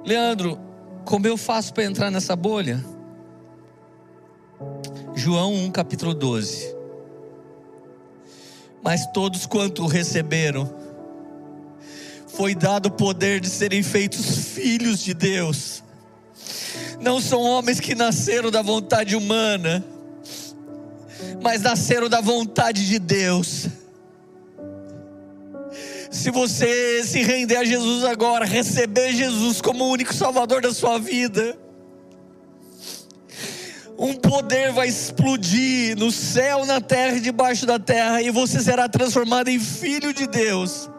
Leandro, 0.05 0.59
como 1.05 1.26
eu 1.26 1.37
faço 1.37 1.74
para 1.74 1.84
entrar 1.84 2.11
nessa 2.11 2.37
bolha? 2.37 2.82
João 5.19 5.55
1, 5.55 5.71
capítulo 5.71 6.12
12. 6.12 6.77
Mas 8.83 9.07
todos 9.07 9.47
quanto 9.47 9.87
receberam, 9.87 10.71
foi 12.29 12.55
dado 12.55 12.87
o 12.87 12.91
poder 12.91 13.41
de 13.41 13.49
serem 13.49 13.83
feitos 13.83 14.51
filhos 14.51 15.03
de 15.03 15.14
Deus. 15.14 15.83
Não 17.01 17.19
são 17.19 17.41
homens 17.41 17.81
que 17.81 17.95
nasceram 17.95 18.51
da 18.51 18.61
vontade 18.61 19.17
humana, 19.17 19.83
mas 21.43 21.62
nasceram 21.62 22.11
da 22.11 22.21
vontade 22.21 22.87
de 22.87 22.99
Deus. 22.99 23.69
Se 26.11 26.31
você 26.31 27.03
se 27.05 27.23
render 27.23 27.57
a 27.57 27.64
Jesus 27.64 28.05
agora, 28.05 28.45
receber 28.45 29.12
Jesus 29.12 29.62
como 29.62 29.85
o 29.85 29.91
único 29.93 30.12
Salvador 30.12 30.61
da 30.61 30.75
sua 30.75 30.99
vida, 30.99 31.59
um 33.99 34.14
poder 34.14 34.72
vai 34.72 34.88
explodir 34.88 35.97
no 35.97 36.11
céu, 36.11 36.66
na 36.66 36.80
terra 36.80 37.16
e 37.16 37.20
debaixo 37.20 37.64
da 37.64 37.78
terra, 37.78 38.20
e 38.20 38.30
você 38.30 38.61
será 38.61 38.88
transformado 38.88 39.49
em 39.49 39.59
filho 39.59 40.12
de 40.12 40.26
Deus. 40.26 40.90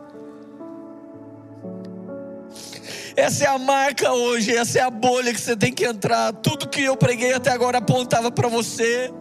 Essa 3.16 3.46
é 3.46 3.48
a 3.48 3.58
marca 3.58 4.12
hoje, 4.14 4.56
essa 4.56 4.80
é 4.80 4.82
a 4.82 4.92
bolha 4.92 5.34
que 5.34 5.42
você 5.42 5.56
tem 5.56 5.74
que 5.74 5.86
entrar. 5.86 6.32
Tudo 6.34 6.70
que 6.70 6.84
eu 6.84 6.96
preguei 6.96 7.34
até 7.34 7.52
agora 7.52 7.80
apontava 7.80 8.32
para 8.32 8.48
você. 8.48 9.12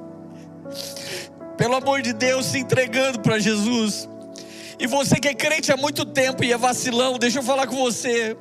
Pelo 1.57 1.77
amor 1.77 2.03
de 2.03 2.13
Deus, 2.13 2.45
se 2.47 2.59
entregando 2.59 3.21
para 3.21 3.39
Jesus. 3.39 4.07
E 4.79 4.87
você 4.87 5.17
que 5.19 5.29
é 5.29 5.35
crente 5.35 5.73
há 5.73 5.77
muito 5.79 6.05
tempo 6.05 6.45
e 6.45 6.53
é 6.53 6.59
vacilão, 6.59 7.19
deixa 7.19 7.39
eu 7.39 7.43
falar 7.43 7.67
com 7.67 7.77
você. 7.77 8.37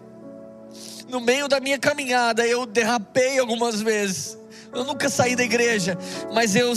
No 1.07 1.21
meio 1.21 1.47
da 1.47 1.61
minha 1.61 1.79
caminhada, 1.79 2.45
eu 2.45 2.65
derrapei 2.65 3.39
algumas 3.39 3.81
vezes. 3.81 4.37
Eu 4.75 4.83
nunca 4.83 5.09
saí 5.09 5.37
da 5.37 5.43
igreja, 5.43 5.97
mas 6.33 6.53
eu, 6.53 6.73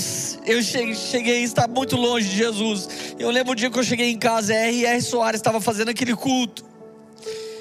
eu 0.47 0.63
cheguei 0.63 1.39
a 1.39 1.43
estar 1.43 1.67
muito 1.67 1.97
longe 1.97 2.29
de 2.29 2.37
Jesus. 2.37 2.89
Eu 3.19 3.29
lembro 3.29 3.53
o 3.53 3.57
dia 3.57 3.69
que 3.69 3.77
eu 3.77 3.83
cheguei 3.83 4.09
em 4.09 4.17
casa, 4.17 4.55
R.R. 4.55 5.03
Soares 5.03 5.41
estava 5.41 5.61
fazendo 5.61 5.89
aquele 5.89 6.15
culto. 6.15 6.65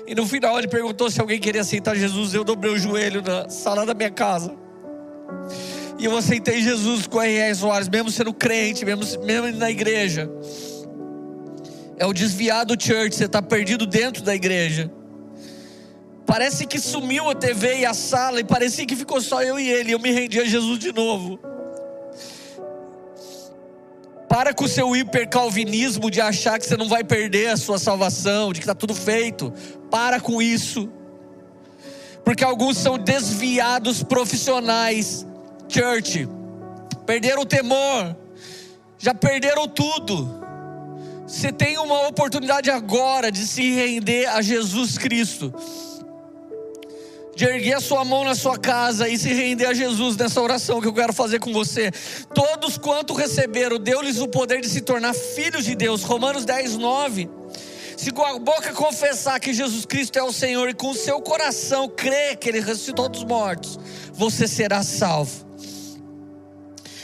E 0.05 0.13
no 0.13 0.27
final 0.27 0.57
ele 0.59 0.67
perguntou 0.67 1.09
se 1.09 1.19
alguém 1.19 1.39
queria 1.39 1.61
aceitar 1.61 1.95
Jesus. 1.95 2.35
Eu 2.35 2.43
dobrei 2.43 2.71
o 2.71 2.77
joelho 2.77 3.23
na 3.23 3.49
sala 3.49 3.83
da 3.83 3.95
minha 3.95 4.11
casa. 4.11 4.55
E 5.97 6.05
eu 6.05 6.15
aceitei 6.15 6.61
Jesus 6.61 7.07
com 7.07 7.19
R.R. 7.19 7.55
Soares, 7.55 7.89
mesmo 7.89 8.11
sendo 8.11 8.31
crente, 8.31 8.85
mesmo, 8.85 9.25
mesmo 9.25 9.51
na 9.57 9.71
igreja. 9.71 10.29
É 11.97 12.05
o 12.05 12.13
desviado 12.13 12.75
church, 12.79 13.15
você 13.15 13.25
está 13.25 13.41
perdido 13.41 13.87
dentro 13.87 14.21
da 14.21 14.35
igreja. 14.35 14.91
Parece 16.27 16.67
que 16.67 16.77
sumiu 16.77 17.29
a 17.29 17.33
TV 17.33 17.79
e 17.79 17.85
a 17.85 17.93
sala, 17.93 18.41
e 18.41 18.43
parecia 18.43 18.85
que 18.85 18.97
ficou 18.97 19.21
só 19.21 19.41
eu 19.41 19.57
e 19.57 19.69
ele. 19.69 19.93
Eu 19.93 19.99
me 19.99 20.11
rendi 20.11 20.41
a 20.41 20.43
Jesus 20.43 20.77
de 20.77 20.91
novo. 20.91 21.39
Para 24.27 24.53
com 24.53 24.65
o 24.65 24.67
seu 24.67 24.93
hipercalvinismo 24.93 26.11
de 26.11 26.19
achar 26.19 26.59
que 26.59 26.65
você 26.65 26.75
não 26.75 26.89
vai 26.89 27.01
perder 27.01 27.47
a 27.47 27.55
sua 27.55 27.79
salvação, 27.79 28.51
de 28.51 28.59
que 28.59 28.65
está 28.65 28.75
tudo 28.75 28.93
feito. 28.93 29.53
Para 29.89 30.19
com 30.19 30.41
isso. 30.41 30.91
Porque 32.25 32.43
alguns 32.43 32.77
são 32.77 32.97
desviados 32.97 34.03
profissionais, 34.03 35.25
church. 35.69 36.27
Perderam 37.05 37.43
o 37.43 37.45
temor, 37.45 38.17
já 38.97 39.13
perderam 39.13 39.65
tudo. 39.65 40.43
Você 41.25 41.53
tem 41.53 41.77
uma 41.77 42.05
oportunidade 42.05 42.69
agora 42.69 43.31
de 43.31 43.47
se 43.47 43.73
render 43.73 44.25
a 44.25 44.41
Jesus 44.41 44.97
Cristo 44.97 45.53
de 47.37 47.45
erguer 47.45 47.75
a 47.75 47.79
sua 47.79 48.03
mão 48.03 48.23
na 48.23 48.33
sua 48.33 48.57
casa 48.57 49.07
e 49.07 49.15
se 49.15 49.31
render 49.31 49.67
a 49.67 49.73
Jesus 49.73 50.17
nessa 50.17 50.41
oração 50.41 50.81
que 50.81 50.87
eu 50.87 50.93
quero 50.93 51.13
fazer 51.13 51.39
com 51.39 51.53
você. 51.53 51.91
Todos 52.33 52.79
quanto 52.79 53.13
receberam, 53.13 53.77
deu-lhes 53.77 54.19
o 54.19 54.27
poder 54.27 54.59
de 54.59 54.67
se 54.67 54.81
tornar 54.81 55.13
filhos 55.13 55.63
de 55.63 55.75
Deus. 55.75 56.01
Romanos 56.01 56.45
10, 56.45 56.77
9. 56.77 57.29
Se 57.95 58.09
com 58.09 58.25
a 58.25 58.39
boca 58.39 58.73
confessar 58.73 59.39
que 59.39 59.53
Jesus 59.53 59.85
Cristo 59.85 60.17
é 60.17 60.23
o 60.23 60.33
Senhor 60.33 60.67
e 60.67 60.73
com 60.73 60.89
o 60.89 60.95
seu 60.95 61.21
coração 61.21 61.87
crer 61.87 62.37
que 62.37 62.49
Ele 62.49 62.59
ressuscitou 62.59 63.07
dos 63.07 63.23
mortos, 63.23 63.79
você 64.13 64.47
será 64.47 64.81
salvo. 64.81 65.45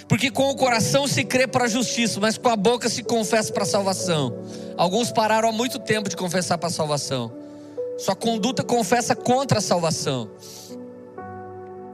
Porque 0.07 0.31
com 0.31 0.49
o 0.49 0.55
coração 0.55 1.07
se 1.07 1.23
crê 1.23 1.45
para 1.45 1.65
a 1.65 1.69
justiça, 1.69 2.19
mas 2.19 2.39
com 2.39 2.49
a 2.49 2.55
boca 2.55 2.89
se 2.89 3.03
confessa 3.03 3.53
para 3.53 3.63
a 3.63 3.67
salvação. 3.67 4.35
Alguns 4.75 5.11
pararam 5.11 5.49
há 5.49 5.51
muito 5.51 5.77
tempo 5.77 6.09
de 6.09 6.15
confessar 6.15 6.57
para 6.57 6.69
a 6.69 6.71
salvação. 6.71 7.42
Sua 7.97 8.15
conduta 8.15 8.63
confessa 8.63 9.15
contra 9.15 9.59
a 9.59 9.61
salvação. 9.61 10.29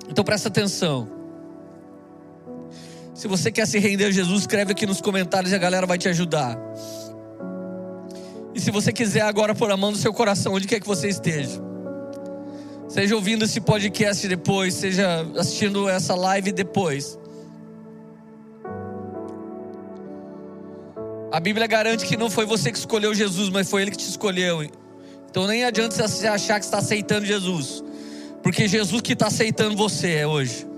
Então 0.09 0.23
presta 0.23 0.47
atenção. 0.47 1.07
Se 3.13 3.27
você 3.27 3.51
quer 3.51 3.67
se 3.67 3.77
render 3.79 4.05
a 4.05 4.11
Jesus, 4.11 4.41
escreve 4.41 4.71
aqui 4.71 4.85
nos 4.85 5.01
comentários 5.01 5.51
e 5.51 5.55
a 5.55 5.57
galera 5.57 5.85
vai 5.85 5.97
te 5.97 6.07
ajudar. 6.07 6.57
E 8.55 8.61
se 8.61 8.71
você 8.71 8.91
quiser 8.91 9.21
agora 9.21 9.53
pôr 9.53 9.69
a 9.71 9.77
mão 9.77 9.91
no 9.91 9.97
seu 9.97 10.13
coração, 10.13 10.53
onde 10.53 10.67
quer 10.67 10.79
que 10.79 10.87
você 10.87 11.09
esteja. 11.09 11.61
Seja 12.87 13.15
ouvindo 13.15 13.45
esse 13.45 13.61
podcast 13.61 14.27
depois, 14.27 14.73
seja 14.73 15.25
assistindo 15.37 15.87
essa 15.87 16.15
live 16.15 16.51
depois. 16.51 17.19
A 21.31 21.39
Bíblia 21.39 21.67
garante 21.67 22.05
que 22.05 22.17
não 22.17 22.29
foi 22.29 22.45
você 22.45 22.71
que 22.71 22.77
escolheu 22.77 23.13
Jesus, 23.13 23.49
mas 23.49 23.69
foi 23.69 23.83
Ele 23.83 23.91
que 23.91 23.97
te 23.97 24.09
escolheu. 24.09 24.67
Então 25.29 25.47
nem 25.47 25.63
adianta 25.63 26.07
você 26.07 26.27
achar 26.27 26.59
que 26.59 26.65
está 26.65 26.79
aceitando 26.79 27.25
Jesus, 27.25 27.83
porque 28.41 28.67
Jesus 28.67 29.01
que 29.01 29.13
está 29.13 29.27
aceitando 29.27 29.75
você 29.75 30.25
hoje. 30.25 30.68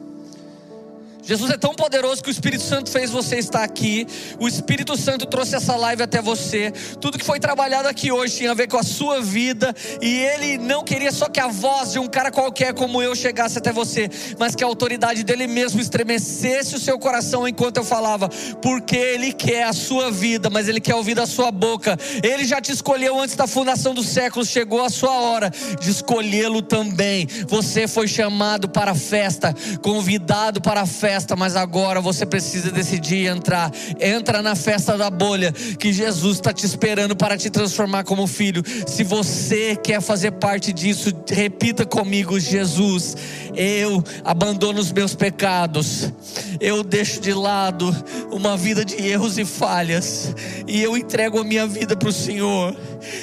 Jesus 1.24 1.52
é 1.52 1.58
tão 1.58 1.74
poderoso 1.76 2.24
que 2.24 2.30
o 2.30 2.32
Espírito 2.32 2.64
Santo 2.64 2.90
fez 2.90 3.12
você 3.12 3.38
estar 3.38 3.64
aqui. 3.64 4.08
O 4.40 4.48
Espírito 4.48 4.98
Santo 4.98 5.26
trouxe 5.28 5.56
essa 5.56 5.76
live 5.76 6.02
até 6.02 6.20
você. 6.20 6.72
Tudo 7.00 7.18
que 7.18 7.26
foi 7.26 7.40
trabalhado 7.40 7.88
aqui 7.88 8.12
hoje 8.12 8.38
tinha 8.38 8.52
a 8.52 8.56
ver 8.56 8.68
com 8.68 8.78
a 8.78 8.84
sua 8.84 9.22
vida. 9.22 9.74
E 10.02 10.20
Ele 10.20 10.58
não 10.58 10.84
queria 10.84 11.12
só 11.12 11.30
que 11.30 11.40
a 11.40 11.48
voz 11.48 11.92
de 11.92 12.00
um 12.00 12.08
cara 12.08 12.32
qualquer 12.32 12.74
como 12.74 13.02
eu 13.04 13.16
chegasse 13.16 13.60
até 13.60 13.72
você, 13.72 14.10
mas 14.40 14.56
que 14.56 14.64
a 14.64 14.68
autoridade 14.68 15.24
dele 15.24 15.46
mesmo 15.46 15.80
estremecesse 15.80 16.76
o 16.76 16.80
seu 16.80 16.98
coração 16.98 17.48
enquanto 17.48 17.78
eu 17.78 17.84
falava. 17.84 18.28
Porque 18.60 18.98
Ele 18.98 19.32
quer 19.32 19.66
a 19.66 19.74
sua 19.74 20.10
vida, 20.10 20.50
mas 20.50 20.68
Ele 20.68 20.82
quer 20.82 20.96
ouvir 20.96 21.14
da 21.14 21.28
sua 21.28 21.52
boca. 21.52 21.98
Ele 22.24 22.46
já 22.46 22.60
te 22.60 22.72
escolheu 22.72 23.20
antes 23.20 23.36
da 23.36 23.46
fundação 23.46 23.94
dos 23.94 24.08
séculos. 24.08 24.50
Chegou 24.50 24.84
a 24.84 24.90
sua 24.90 25.14
hora 25.14 25.52
de 25.80 25.92
escolhê-lo 25.92 26.64
também. 26.64 27.28
Você 27.48 27.88
foi 27.88 28.08
chamado 28.08 28.68
para 28.68 28.92
a 28.92 28.96
festa, 28.96 29.54
convidado 29.84 30.60
para 30.60 30.82
a 30.82 30.86
festa 30.86 31.11
festa, 31.12 31.36
mas 31.36 31.58
agora 31.58 32.00
você 32.00 32.26
precisa 32.26 32.72
decidir 32.72 33.28
entrar. 33.28 33.70
Entra 34.00 34.42
na 34.42 34.56
festa 34.56 34.98
da 34.98 35.10
bolha, 35.10 35.52
que 35.52 35.92
Jesus 35.92 36.38
está 36.38 36.54
te 36.54 36.66
esperando 36.66 37.18
para 37.18 37.38
te 37.38 37.50
transformar 37.50 38.06
como 38.06 38.26
filho. 38.26 38.64
Se 38.88 39.04
você 39.04 39.76
quer 39.76 40.02
fazer 40.02 40.32
parte 40.32 40.72
disso, 40.72 41.12
repita 41.30 41.86
comigo: 41.86 42.40
Jesus, 42.40 43.18
eu 43.54 44.02
abandono 44.24 44.80
os 44.80 44.94
meus 44.94 45.14
pecados, 45.14 46.14
eu 46.62 46.82
deixo 46.82 47.20
de 47.20 47.34
lado 47.34 47.94
uma 48.32 48.56
vida 48.56 48.86
de 48.86 48.96
erros 49.06 49.38
e 49.38 49.44
falhas, 49.44 50.34
e 50.66 50.82
eu 50.82 50.96
entrego 50.96 51.42
a 51.42 51.44
minha 51.44 51.68
vida 51.68 51.94
para 51.94 52.08
o 52.08 52.14
Senhor, 52.14 52.74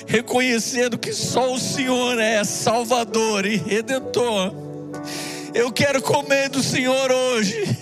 reconhecendo 0.07 0.99
que 0.99 1.14
só 1.14 1.55
o 1.55 1.59
Senhor 1.59 2.18
é 2.18 2.45
Salvador 2.45 3.47
e 3.47 3.57
Redentor. 3.57 4.53
Eu 5.55 5.72
quero 5.72 6.03
comer 6.03 6.49
do 6.51 6.62
Senhor 6.62 7.11
hoje. 7.11 7.76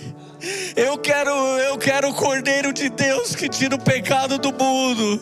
Eu 0.75 0.97
quero, 0.97 1.31
eu 1.31 1.77
quero 1.77 2.09
o 2.09 2.13
Cordeiro 2.13 2.71
de 2.71 2.89
Deus 2.89 3.35
que 3.35 3.49
tira 3.49 3.75
o 3.75 3.81
pecado 3.81 4.37
do 4.37 4.53
mundo. 4.53 5.21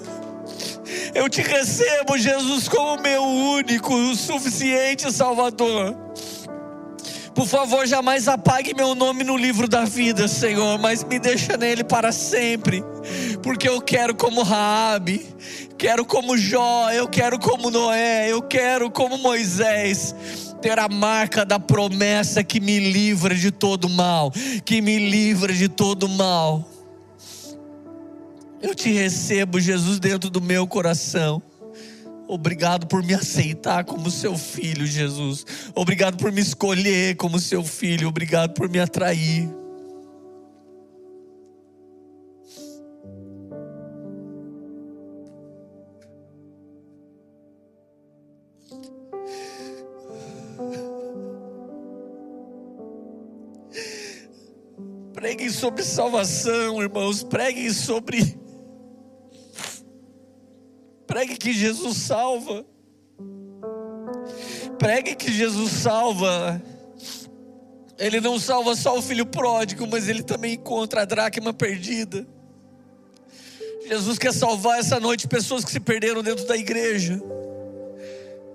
Eu 1.13 1.27
te 1.29 1.41
recebo, 1.41 2.17
Jesus, 2.17 2.67
como 2.67 3.01
meu 3.01 3.23
único, 3.23 4.15
suficiente 4.15 5.11
Salvador. 5.11 5.95
Por 7.33 7.47
favor, 7.47 7.85
jamais 7.87 8.27
apague 8.27 8.73
meu 8.75 8.95
nome 8.95 9.23
no 9.23 9.35
livro 9.35 9.67
da 9.67 9.83
vida, 9.83 10.27
Senhor, 10.27 10.77
mas 10.77 11.03
me 11.03 11.19
deixa 11.19 11.57
nele 11.57 11.83
para 11.83 12.11
sempre. 12.11 12.83
Porque 13.41 13.67
eu 13.67 13.81
quero 13.81 14.15
como 14.15 14.43
Raabe, 14.43 15.25
quero 15.77 16.05
como 16.05 16.37
Jó, 16.37 16.91
eu 16.91 17.07
quero 17.07 17.39
como 17.39 17.71
Noé, 17.71 18.31
eu 18.31 18.41
quero 18.41 18.89
como 18.91 19.17
Moisés 19.17 20.15
ter 20.66 20.80
a 20.80 20.89
marca 20.89 21.45
da 21.45 21.59
promessa 21.59 22.43
que 22.43 22.59
me 22.59 22.80
livra 22.80 23.36
de 23.36 23.51
todo 23.51 23.88
mal, 23.88 24.32
que 24.66 24.82
me 24.82 24.97
livra 24.97 25.53
de 25.53 25.70
todo 25.70 26.09
mal. 26.09 26.68
Eu 28.59 28.74
te 28.74 28.91
recebo, 28.91 29.59
Jesus, 29.59 29.99
dentro 29.99 30.28
do 30.28 30.41
meu 30.41 30.66
coração. 30.66 31.39
Obrigado 32.28 32.88
por 32.88 33.03
me 33.03 33.13
aceitar 33.13 33.86
como 33.86 34.09
seu 34.09 34.36
filho, 34.36 34.88
Jesus. 34.88 35.45
Obrigado 35.76 36.18
por 36.18 36.32
me 36.32 36.41
escolher 36.41 37.16
como 37.16 37.38
seu 37.38 37.63
filho. 37.63 38.07
Obrigado 38.07 38.55
por 38.55 38.68
me 38.68 38.80
atrair. 38.80 39.47
Preguem 55.26 55.49
sobre 55.49 55.82
salvação, 55.82 56.84
irmãos. 56.84 57.23
Preguem 57.23 57.73
sobre. 57.73 58.38
Pregue 61.07 61.36
que 61.36 61.51
Jesus 61.51 61.97
salva. 61.97 62.63
Pregue 64.78 65.15
que 65.15 65.32
Jesus 65.32 65.71
salva. 65.71 66.61
Ele 67.97 68.21
não 68.21 68.39
salva 68.39 68.76
só 68.76 68.99
o 68.99 69.01
filho 69.01 69.26
pródigo, 69.26 69.88
mas 69.88 70.07
ele 70.07 70.21
também 70.21 70.53
encontra 70.53 71.01
a 71.01 71.05
dracma 71.05 71.51
perdida. 71.51 72.28
Jesus 73.88 74.19
quer 74.19 74.32
salvar 74.32 74.78
essa 74.78 74.99
noite 74.99 75.28
pessoas 75.28 75.65
que 75.65 75.71
se 75.71 75.80
perderam 75.80 76.21
dentro 76.21 76.45
da 76.45 76.55
igreja, 76.55 77.19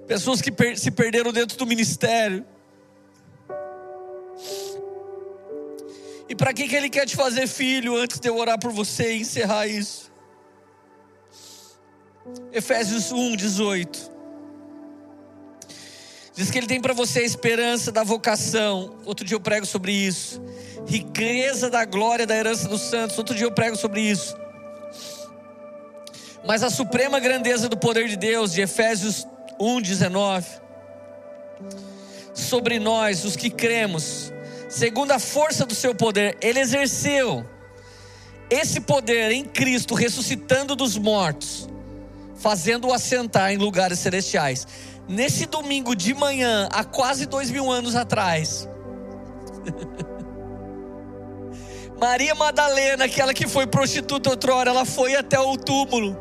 pessoas 0.06 0.40
que 0.40 0.52
per 0.52 0.78
se 0.78 0.92
perderam 0.92 1.32
dentro 1.32 1.58
do 1.58 1.66
ministério. 1.66 2.46
E 6.30 6.34
para 6.36 6.54
que, 6.54 6.68
que 6.68 6.76
Ele 6.76 6.88
quer 6.88 7.04
te 7.06 7.16
fazer 7.16 7.48
filho 7.48 7.96
antes 7.96 8.20
de 8.20 8.28
eu 8.28 8.36
orar 8.36 8.56
por 8.56 8.70
você 8.70 9.14
e 9.14 9.22
encerrar 9.22 9.66
isso? 9.66 10.12
Efésios 12.52 13.10
1, 13.10 13.34
18. 13.34 14.12
Diz 16.32 16.48
que 16.48 16.56
Ele 16.56 16.68
tem 16.68 16.80
para 16.80 16.94
você 16.94 17.18
a 17.18 17.24
esperança 17.24 17.90
da 17.90 18.04
vocação. 18.04 18.96
Outro 19.04 19.26
dia 19.26 19.34
eu 19.34 19.40
prego 19.40 19.66
sobre 19.66 19.90
isso. 19.90 20.40
Riqueza 20.86 21.68
da 21.68 21.84
glória 21.84 22.24
da 22.24 22.36
herança 22.36 22.68
dos 22.68 22.82
santos. 22.82 23.18
Outro 23.18 23.34
dia 23.34 23.46
eu 23.46 23.52
prego 23.52 23.74
sobre 23.74 24.00
isso. 24.00 24.36
Mas 26.46 26.62
a 26.62 26.70
suprema 26.70 27.18
grandeza 27.18 27.68
do 27.68 27.76
poder 27.76 28.06
de 28.06 28.14
Deus, 28.14 28.52
de 28.52 28.60
Efésios 28.60 29.26
1, 29.58 29.80
19. 29.80 30.46
Sobre 32.32 32.78
nós, 32.78 33.24
os 33.24 33.34
que 33.34 33.50
cremos 33.50 34.32
segundo 34.70 35.10
a 35.10 35.18
força 35.18 35.66
do 35.66 35.74
seu 35.74 35.94
poder, 35.94 36.38
ele 36.40 36.60
exerceu 36.60 37.44
esse 38.48 38.80
poder 38.80 39.32
em 39.32 39.44
Cristo, 39.44 39.94
ressuscitando 39.94 40.76
dos 40.76 40.96
mortos, 40.96 41.68
fazendo-o 42.36 42.92
assentar 42.92 43.52
em 43.52 43.58
lugares 43.58 43.98
celestiais. 43.98 44.66
Nesse 45.08 45.44
domingo 45.44 45.94
de 45.94 46.14
manhã, 46.14 46.68
há 46.72 46.84
quase 46.84 47.26
dois 47.26 47.50
mil 47.50 47.70
anos 47.70 47.96
atrás, 47.96 48.68
Maria 52.00 52.34
Madalena, 52.34 53.04
aquela 53.04 53.34
que 53.34 53.46
foi 53.46 53.66
prostituta 53.66 54.30
outrora, 54.30 54.70
ela 54.70 54.86
foi 54.86 55.16
até 55.16 55.38
o 55.38 55.56
túmulo. 55.56 56.16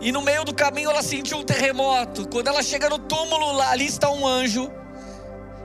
E 0.00 0.12
no 0.12 0.22
meio 0.22 0.44
do 0.44 0.54
caminho 0.54 0.88
ela 0.88 1.02
sentiu 1.02 1.38
um 1.38 1.44
terremoto. 1.44 2.26
Quando 2.28 2.48
ela 2.48 2.62
chega 2.62 2.88
no 2.88 2.98
túmulo, 2.98 3.52
lá 3.52 3.72
ali 3.72 3.84
está 3.84 4.10
um 4.10 4.26
anjo 4.26 4.70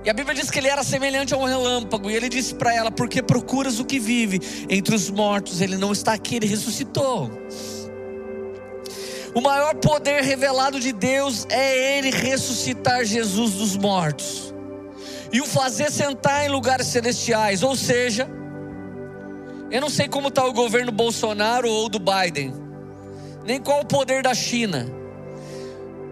e 0.05 0.09
a 0.09 0.13
Bíblia 0.13 0.35
diz 0.35 0.51
que 0.51 0.59
ele 0.59 0.67
era 0.67 0.83
semelhante 0.83 1.33
a 1.33 1.37
um 1.37 1.45
relâmpago. 1.45 2.11
E 2.11 2.15
ele 2.15 2.29
disse 2.29 2.53
para 2.53 2.73
ela: 2.73 2.91
Porque 2.91 3.23
procuras 3.23 3.79
o 3.79 3.85
que 3.85 3.99
vive 3.99 4.39
entre 4.69 4.93
os 4.93 5.09
mortos? 5.09 5.61
Ele 5.61 5.77
não 5.77 5.91
está 5.91 6.13
aqui, 6.13 6.35
ele 6.35 6.45
ressuscitou. 6.45 7.31
O 9.33 9.41
maior 9.41 9.75
poder 9.75 10.21
revelado 10.21 10.79
de 10.79 10.93
Deus 10.93 11.47
é 11.49 11.97
ele 11.97 12.11
ressuscitar 12.11 13.03
Jesus 13.03 13.53
dos 13.53 13.75
mortos 13.75 14.53
e 15.33 15.41
o 15.41 15.45
fazer 15.45 15.91
sentar 15.91 16.45
em 16.45 16.49
lugares 16.49 16.87
celestiais. 16.87 17.63
Ou 17.63 17.75
seja, 17.75 18.29
eu 19.71 19.81
não 19.81 19.89
sei 19.89 20.07
como 20.07 20.27
está 20.27 20.45
o 20.45 20.53
governo 20.53 20.91
Bolsonaro 20.91 21.69
ou 21.69 21.89
do 21.89 21.99
Biden, 21.99 22.53
nem 23.43 23.59
qual 23.59 23.81
o 23.81 23.85
poder 23.85 24.21
da 24.21 24.35
China. 24.35 24.87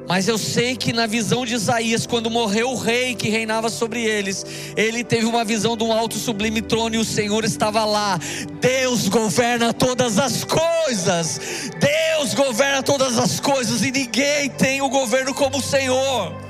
Mas 0.08 0.28
eu 0.28 0.38
sei 0.38 0.76
que 0.76 0.92
na 0.92 1.08
visão 1.08 1.46
de 1.46 1.54
Isaías, 1.54 2.06
quando 2.06 2.30
morreu 2.30 2.72
o 2.72 2.78
rei 2.78 3.16
que 3.16 3.30
reinava 3.30 3.70
sobre 3.70 4.04
eles, 4.04 4.46
ele 4.76 5.04
teve 5.04 5.26
uma 5.26 5.46
visão 5.46 5.78
de 5.78 5.84
um 5.84 5.94
alto 5.94 6.18
sublime 6.18 6.62
trono 6.62 6.96
e 6.96 6.98
o 6.98 7.06
Senhor 7.06 7.46
estava 7.46 7.86
lá. 7.86 8.20
Deus 8.60 9.08
governa 9.08 9.74
todas 9.74 10.20
as 10.20 10.44
coisas. 10.44 11.40
Deus 11.80 12.34
governa 12.34 12.84
todas 12.84 13.18
as 13.18 13.40
coisas 13.40 13.82
e 13.82 13.92
ninguém 13.92 14.50
tem 14.50 14.82
o 14.82 14.90
governo 14.90 15.34
como 15.34 15.58
o 15.58 15.62
Senhor. 15.62 16.34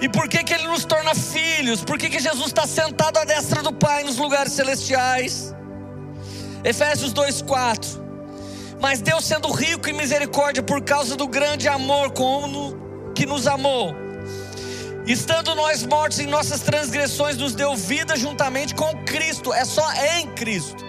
E 0.00 0.08
por 0.08 0.28
que, 0.28 0.42
que 0.42 0.52
Ele 0.52 0.66
nos 0.66 0.84
torna 0.84 1.14
filhos? 1.14 1.84
Por 1.84 1.96
que, 1.96 2.10
que 2.10 2.18
Jesus 2.18 2.48
está 2.48 2.66
sentado 2.66 3.18
à 3.18 3.24
destra 3.24 3.62
do 3.62 3.72
Pai 3.72 4.02
nos 4.02 4.16
lugares 4.16 4.52
celestiais? 4.52 5.54
Efésios 6.64 7.14
2,4 7.14 8.01
Mas 8.82 9.00
Deus, 9.00 9.24
sendo 9.24 9.48
rico 9.52 9.88
em 9.88 9.92
misericórdia, 9.92 10.60
por 10.60 10.82
causa 10.82 11.14
do 11.14 11.28
grande 11.28 11.68
amor 11.68 12.10
como 12.10 12.76
que 13.14 13.24
nos 13.24 13.46
amou, 13.46 13.94
estando 15.06 15.54
nós 15.54 15.84
mortos 15.84 16.18
em 16.18 16.26
nossas 16.26 16.62
transgressões, 16.62 17.36
nos 17.36 17.54
deu 17.54 17.76
vida 17.76 18.16
juntamente 18.16 18.74
com 18.74 18.92
Cristo, 19.04 19.54
é 19.54 19.64
só 19.64 19.88
em 20.18 20.26
Cristo. 20.34 20.84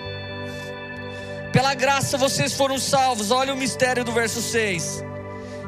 Pela 1.51 1.75
graça 1.75 2.17
vocês 2.17 2.53
foram 2.53 2.79
salvos, 2.79 3.29
olha 3.29 3.53
o 3.53 3.57
mistério 3.57 4.03
do 4.03 4.11
verso 4.11 4.41
6. 4.41 5.03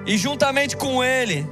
E 0.07 0.17
juntamente 0.17 0.75
com 0.75 1.03
Ele, 1.03 1.47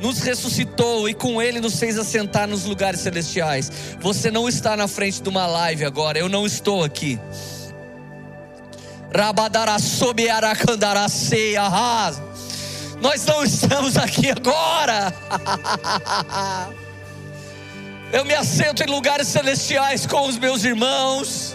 nos 0.00 0.20
ressuscitou 0.20 1.08
e 1.08 1.14
com 1.14 1.42
Ele 1.42 1.60
nos 1.60 1.80
fez 1.80 1.98
assentar 1.98 2.46
nos 2.46 2.64
lugares 2.64 3.00
celestiais. 3.00 3.72
Você 3.98 4.30
não 4.30 4.48
está 4.48 4.76
na 4.76 4.86
frente 4.86 5.20
de 5.20 5.28
uma 5.28 5.48
live 5.48 5.84
agora, 5.84 6.16
eu 6.16 6.28
não 6.28 6.46
estou 6.46 6.84
aqui. 6.84 7.18
Nós 12.98 13.26
não 13.26 13.44
estamos 13.44 13.98
aqui 13.98 14.30
agora. 14.30 15.12
Eu 18.10 18.24
me 18.24 18.34
assento 18.34 18.82
em 18.82 18.86
lugares 18.86 19.28
celestiais 19.28 20.06
com 20.06 20.26
os 20.26 20.38
meus 20.38 20.64
irmãos, 20.64 21.54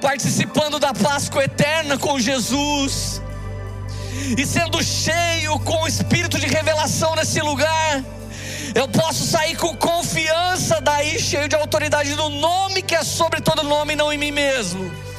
participando 0.00 0.78
da 0.78 0.94
Páscoa 0.94 1.44
eterna 1.44 1.98
com 1.98 2.20
Jesus 2.20 3.20
e 4.38 4.46
sendo 4.46 4.80
cheio 4.82 5.58
com 5.60 5.82
o 5.82 5.88
espírito 5.88 6.38
de 6.38 6.46
revelação 6.46 7.16
nesse 7.16 7.40
lugar, 7.40 8.04
eu 8.74 8.86
posso 8.86 9.24
sair 9.26 9.56
com 9.56 9.76
confiança 9.76 10.80
daí, 10.80 11.18
cheio 11.18 11.48
de 11.48 11.56
autoridade 11.56 12.14
no 12.14 12.28
nome 12.28 12.82
que 12.82 12.94
é 12.94 13.02
sobre 13.02 13.40
todo 13.40 13.64
nome, 13.64 13.96
não 13.96 14.12
em 14.12 14.18
mim 14.18 14.30
mesmo. 14.30 15.09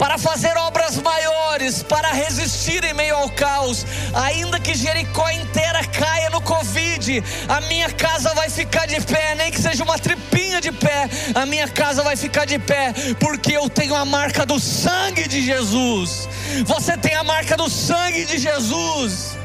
Para 0.00 0.16
fazer 0.16 0.56
obras 0.56 0.96
maiores, 0.96 1.82
para 1.82 2.08
resistir 2.08 2.82
em 2.84 2.94
meio 2.94 3.14
ao 3.16 3.28
caos, 3.28 3.84
ainda 4.14 4.58
que 4.58 4.72
Jericó 4.72 5.28
inteira 5.28 5.84
caia 5.84 6.30
no 6.30 6.40
Covid, 6.40 7.22
a 7.46 7.60
minha 7.60 7.90
casa 7.90 8.32
vai 8.32 8.48
ficar 8.48 8.86
de 8.86 8.98
pé, 9.02 9.34
nem 9.34 9.50
que 9.50 9.60
seja 9.60 9.84
uma 9.84 9.98
tripinha 9.98 10.58
de 10.58 10.72
pé, 10.72 11.06
a 11.34 11.44
minha 11.44 11.68
casa 11.68 12.02
vai 12.02 12.16
ficar 12.16 12.46
de 12.46 12.58
pé, 12.58 12.94
porque 13.20 13.52
eu 13.52 13.68
tenho 13.68 13.94
a 13.94 14.06
marca 14.06 14.46
do 14.46 14.58
sangue 14.58 15.28
de 15.28 15.42
Jesus. 15.42 16.26
Você 16.64 16.96
tem 16.96 17.14
a 17.14 17.22
marca 17.22 17.54
do 17.54 17.68
sangue 17.68 18.24
de 18.24 18.38
Jesus. 18.38 19.36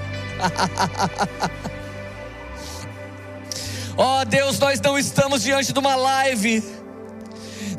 Ó 3.98 4.22
oh, 4.22 4.26
Deus, 4.26 4.58
nós 4.58 4.80
não 4.80 4.98
estamos 4.98 5.44
diante 5.44 5.74
de 5.74 5.80
uma 5.80 5.98
live, 5.98 6.64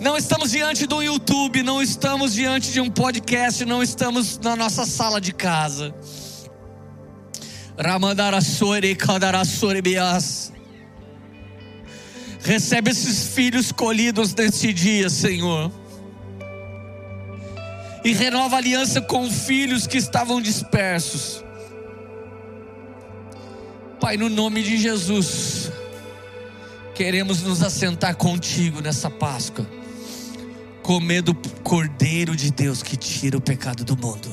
não 0.07 0.17
estamos 0.17 0.53
diante 0.53 0.87
do 0.87 1.03
YouTube, 1.03 1.65
não 1.65 1.83
estamos 1.83 2.33
diante 2.33 2.71
de 2.71 2.81
um 2.81 2.89
podcast, 2.89 3.65
não 3.65 3.83
estamos 3.83 4.39
na 4.39 4.55
nossa 4.55 4.87
sala 4.87 5.21
de 5.21 5.33
casa. 5.33 5.93
Recebe 12.41 12.93
esses 12.93 13.35
filhos 13.35 13.73
colhidos 13.73 14.33
neste 14.33 14.73
dia, 14.73 15.11
Senhor 15.11 15.73
e 18.05 18.13
renova 18.13 18.57
aliança 18.59 19.01
com 19.01 19.29
filhos 19.29 19.85
que 19.85 19.97
estavam 19.97 20.41
dispersos. 20.41 21.43
Pai, 23.99 24.17
no 24.17 24.29
nome 24.29 24.63
de 24.63 24.77
Jesus, 24.77 25.73
queremos 26.95 27.43
nos 27.43 27.65
assentar 27.65 28.15
contigo 28.15 28.81
nessa 28.81 29.11
Páscoa, 29.11 29.67
comendo 30.87 31.33
o 31.33 31.63
Cordeiro 31.63 32.37
de 32.37 32.53
Deus 32.53 32.81
que 32.81 32.97
tira 32.97 33.37
o 33.37 33.41
pecado 33.41 33.85
do 33.85 33.97
mundo. 33.97 34.29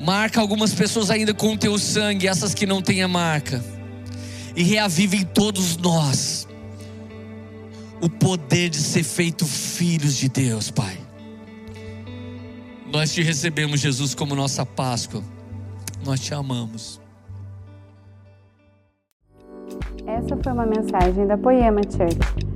Marca 0.00 0.40
algumas 0.40 0.72
pessoas 0.72 1.10
ainda 1.10 1.34
com 1.34 1.52
o 1.52 1.58
teu 1.58 1.78
sangue, 1.78 2.26
essas 2.26 2.54
que 2.54 2.64
não 2.64 2.80
têm 2.80 3.02
a 3.02 3.08
marca, 3.08 3.62
e 4.56 4.62
reaviva 4.62 5.16
em 5.16 5.24
todos 5.24 5.76
nós 5.76 6.48
o 8.00 8.08
poder 8.08 8.70
de 8.70 8.78
ser 8.78 9.02
feito 9.02 9.44
filhos 9.44 10.16
de 10.16 10.30
Deus, 10.30 10.70
Pai. 10.70 10.96
Nós 12.90 13.12
te 13.12 13.22
recebemos, 13.22 13.78
Jesus, 13.80 14.14
como 14.14 14.34
nossa 14.34 14.64
Páscoa. 14.64 15.22
Nós 16.02 16.20
te 16.20 16.32
amamos. 16.32 16.98
Essa 20.06 20.34
foi 20.42 20.52
uma 20.52 20.64
mensagem 20.64 21.26
da 21.26 21.36
Poema 21.36 21.82
Church. 21.82 22.55